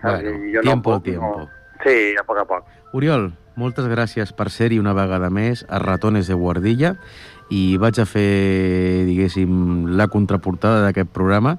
saps? 0.01 0.21
Bueno, 0.23 0.39
jo 0.53 0.61
tiempo 0.61 0.89
no 0.91 0.97
puc, 0.99 1.03
tiempo. 1.05 1.37
No... 1.39 1.49
Sí, 1.83 2.15
a 2.19 2.23
poc 2.23 2.37
a 2.37 2.45
poc. 2.45 2.65
Oriol, 2.93 3.33
moltes 3.55 3.87
gràcies 3.91 4.31
per 4.35 4.49
ser-hi 4.51 4.79
una 4.79 4.93
vegada 4.93 5.29
més 5.29 5.65
a 5.69 5.79
Ratones 5.79 6.27
de 6.27 6.33
Guardilla 6.35 6.95
i 7.51 7.77
vaig 7.81 7.99
a 7.99 8.05
fer, 8.07 9.03
diguéssim, 9.07 9.89
la 9.97 10.07
contraportada 10.07 10.85
d'aquest 10.85 11.11
programa 11.11 11.57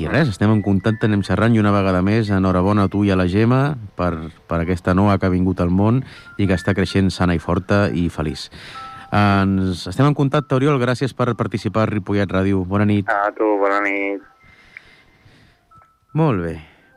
i 0.00 0.06
res, 0.08 0.30
estem 0.32 0.48
en 0.48 0.62
contacte, 0.64 1.04
anem 1.04 1.20
xerrant 1.20 1.52
i 1.52 1.60
una 1.60 1.72
vegada 1.74 2.00
més 2.04 2.30
enhorabona 2.32 2.86
a 2.86 2.90
tu 2.92 3.02
i 3.04 3.10
a 3.12 3.16
la 3.18 3.26
Gemma 3.28 3.74
per, 3.98 4.32
per 4.48 4.62
aquesta 4.62 4.94
noa 4.96 5.18
que 5.20 5.28
ha 5.28 5.32
vingut 5.32 5.60
al 5.60 5.68
món 5.68 6.00
i 6.40 6.46
que 6.48 6.56
està 6.56 6.72
creixent 6.72 7.10
sana 7.12 7.36
i 7.36 7.42
forta 7.42 7.84
i 7.92 8.06
feliç. 8.08 8.48
Ens 9.12 9.84
estem 9.90 10.08
en 10.08 10.16
contacte, 10.16 10.56
Oriol, 10.56 10.80
gràcies 10.80 11.12
per 11.12 11.34
participar 11.36 11.84
a 11.84 11.90
Ripollet 11.90 12.30
Ràdio. 12.32 12.62
Bona 12.64 12.86
nit. 12.88 13.10
A 13.12 13.28
tu, 13.36 13.44
bona 13.60 13.82
nit. 13.84 14.24
Molt 16.16 16.40
bé, 16.40 16.54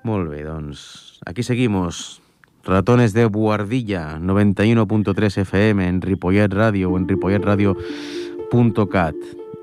molt 0.07 0.31
bé, 0.31 0.45
doncs 0.47 1.19
aquí 1.27 1.43
seguimos. 1.43 2.21
Ratones 2.63 3.11
de 3.13 3.27
Buardilla, 3.27 4.15
91.3 4.23 5.43
FM 5.43 5.85
en 5.85 5.99
Ripollet 6.01 6.53
Radio 6.55 6.95
o 6.95 6.97
en 6.97 7.05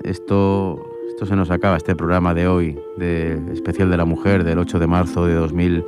Esto, 0.03 0.87
esto 1.09 1.25
se 1.25 1.35
nos 1.35 1.49
acaba, 1.49 1.77
este 1.77 1.95
programa 1.95 2.35
de 2.35 2.47
hoy, 2.47 2.77
de 2.97 3.41
especial 3.51 3.89
de 3.89 3.97
la 3.97 4.05
mujer, 4.05 4.43
del 4.43 4.59
8 4.59 4.77
de 4.77 4.85
marzo 4.85 5.25
de 5.25 5.33
2000, 5.33 5.83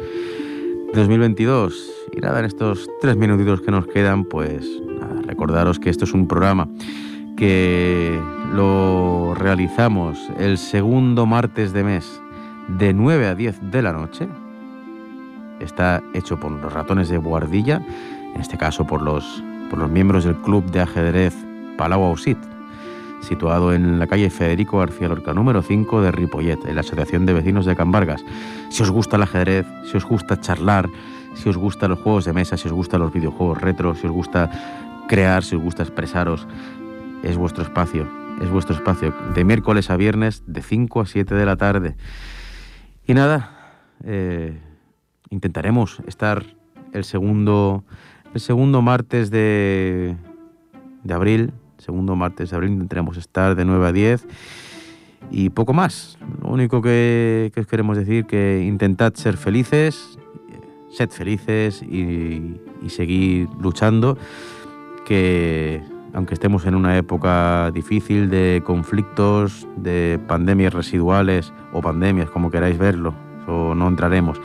de 0.91 0.99
2022. 0.99 1.91
Y 2.14 2.22
nada, 2.22 2.39
en 2.39 2.45
estos 2.45 2.89
tres 3.01 3.16
minutitos 3.16 3.62
que 3.62 3.70
nos 3.70 3.86
quedan, 3.86 4.26
pues 4.26 4.68
nada, 4.99 5.22
recordaros 5.22 5.78
que 5.78 5.91
esto 5.91 6.06
es 6.06 6.14
un 6.14 6.28
programa 6.28 6.68
que 7.38 8.20
lo 8.51 9.36
realizamos 9.36 10.18
el 10.39 10.58
segundo 10.58 11.28
martes 11.28 11.74
de 11.74 11.84
mes 11.84 12.20
de 12.80 12.91
9 12.91 13.28
a 13.28 13.36
10 13.36 13.70
de 13.70 13.82
la 13.84 13.93
noche. 13.93 14.28
Está 15.60 16.01
hecho 16.16 16.39
por 16.39 16.51
los 16.51 16.74
ratones 16.74 17.10
de 17.10 17.18
Guardilla, 17.18 17.86
en 18.34 18.41
este 18.41 18.58
caso 18.58 18.88
por 18.88 19.03
los 19.03 19.43
por 19.70 19.78
los 19.78 19.91
miembros 19.91 20.24
del 20.24 20.36
Club 20.38 20.66
de 20.72 20.82
Ajedrez 20.82 21.36
Palau 21.78 22.03
Ausit, 22.03 22.38
situado 23.26 23.74
en 23.74 24.00
la 24.00 24.08
calle 24.08 24.30
Federico 24.30 24.80
García 24.80 25.10
Lorca 25.10 25.34
número 25.34 25.62
5 25.62 26.02
de 26.02 26.12
Ripollet, 26.12 26.66
en 26.66 26.76
la 26.76 26.82
Asociación 26.82 27.26
de 27.26 27.34
Vecinos 27.34 27.66
de 27.66 27.76
Cambargas. 27.76 28.24
Si 28.70 28.84
os 28.84 28.90
gusta 28.90 29.18
el 29.18 29.24
ajedrez, 29.24 29.66
si 29.92 29.98
os 29.98 30.06
gusta 30.06 30.40
charlar, 30.40 30.90
si 31.36 31.50
os 31.50 31.58
gustan 31.58 31.90
los 31.90 32.00
juegos 32.00 32.26
de 32.26 32.34
mesa, 32.34 32.58
si 32.58 32.68
os 32.68 32.74
gustan 32.74 33.02
los 33.02 33.12
videojuegos 33.12 33.60
retro, 33.60 33.96
si 33.96 34.08
os 34.08 34.14
gusta 34.14 34.50
crear, 35.08 35.44
si 35.44 35.56
os 35.56 35.62
gusta 35.62 35.84
expresaros, 35.84 36.48
es 37.24 37.38
vuestro 37.38 37.64
espacio, 37.64 38.08
es 38.42 38.50
vuestro 38.50 38.76
espacio, 38.76 39.14
de 39.34 39.44
miércoles 39.44 39.90
a 39.90 39.98
viernes, 39.98 40.44
de 40.48 40.62
5 40.62 41.02
a 41.02 41.06
7 41.06 41.36
de 41.36 41.46
la 41.46 41.58
tarde. 41.58 41.96
Y 43.06 43.14
nada, 43.14 43.74
eh, 44.04 44.60
intentaremos 45.30 46.02
estar 46.08 46.46
el 46.94 47.04
segundo, 47.04 47.84
el 48.34 48.40
segundo 48.40 48.82
martes 48.82 49.30
de, 49.32 50.16
de 51.04 51.14
abril, 51.14 51.54
segundo 51.86 52.16
martes 52.16 52.50
de 52.50 52.56
abril 52.56 52.72
intentaremos 52.72 53.16
estar 53.18 53.56
de 53.56 53.64
9 53.64 53.88
a 53.88 53.92
10 53.92 54.28
y 55.30 55.50
poco 55.52 55.72
más. 55.74 56.18
Lo 56.42 56.50
único 56.50 56.82
que, 56.82 57.52
os 57.56 57.68
queremos 57.68 57.96
decir 57.96 58.26
que 58.26 58.64
intentad 58.66 59.14
ser 59.14 59.38
felices, 59.38 60.18
sed 60.90 61.10
felices 61.10 61.84
y, 61.84 62.60
seguir 62.88 63.50
luchando, 63.60 64.18
que 65.06 65.82
aunque 66.14 66.34
estemos 66.34 66.66
en 66.66 66.76
una 66.76 66.98
época 66.98 67.72
difícil 67.72 68.30
de 68.30 68.64
conflictos, 68.66 69.68
de 69.76 70.20
pandemias 70.28 70.74
residuales 70.74 71.52
o 71.74 71.82
pandemias, 71.82 72.30
como 72.30 72.50
queráis 72.50 72.78
verlo, 72.78 73.14
o 73.48 73.76
no 73.76 73.88
entraremos, 73.88 74.40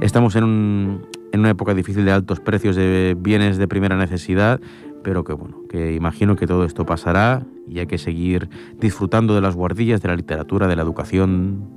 estamos 0.00 0.36
en, 0.36 1.04
en 1.32 1.40
una 1.40 1.50
época 1.50 1.74
difícil 1.74 2.04
de 2.04 2.12
altos 2.12 2.40
precios 2.40 2.76
de 2.76 3.16
bienes 3.18 3.58
de 3.58 3.66
primera 3.66 3.96
necesidad, 3.96 4.60
pero 5.04 5.22
que 5.22 5.34
bueno, 5.34 5.62
que 5.68 5.92
imagino 5.92 6.34
que 6.34 6.48
todo 6.48 6.64
esto 6.64 6.84
pasará 6.84 7.46
y 7.68 7.78
hay 7.78 7.86
que 7.86 7.98
seguir 7.98 8.48
disfrutando 8.80 9.34
de 9.36 9.40
las 9.40 9.54
guardillas, 9.54 10.02
de 10.02 10.08
la 10.08 10.16
literatura, 10.16 10.66
de 10.66 10.74
la 10.74 10.82
educación, 10.82 11.68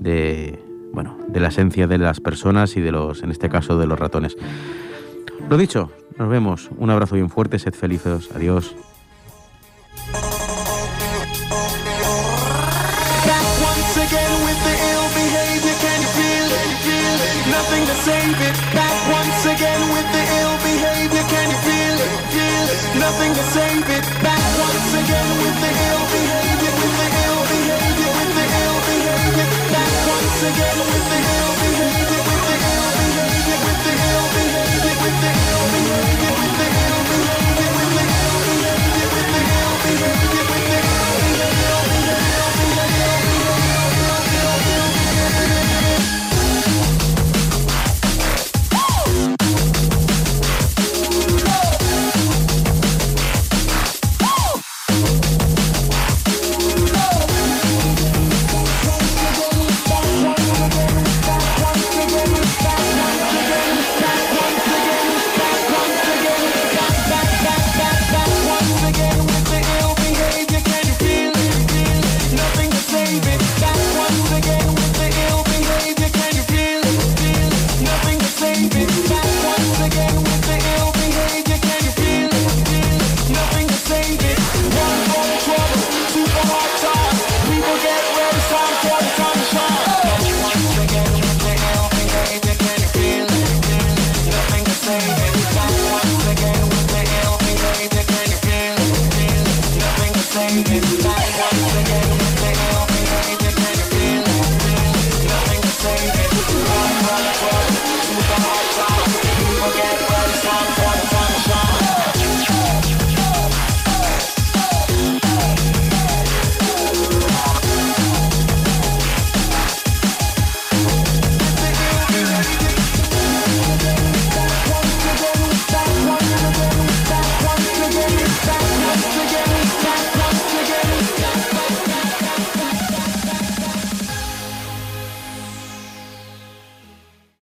de 0.00 0.58
bueno, 0.92 1.16
de 1.28 1.40
la 1.40 1.48
esencia 1.48 1.86
de 1.86 1.98
las 1.98 2.20
personas 2.20 2.76
y 2.76 2.80
de 2.80 2.92
los, 2.92 3.22
en 3.22 3.30
este 3.30 3.48
caso, 3.48 3.78
de 3.78 3.86
los 3.86 3.98
ratones. 3.98 4.36
Lo 5.48 5.56
dicho, 5.56 5.90
nos 6.18 6.28
vemos. 6.28 6.70
Un 6.76 6.90
abrazo 6.90 7.14
bien 7.14 7.30
fuerte, 7.30 7.58
sed 7.58 7.74
felices. 7.74 8.30
Adiós. 8.34 8.74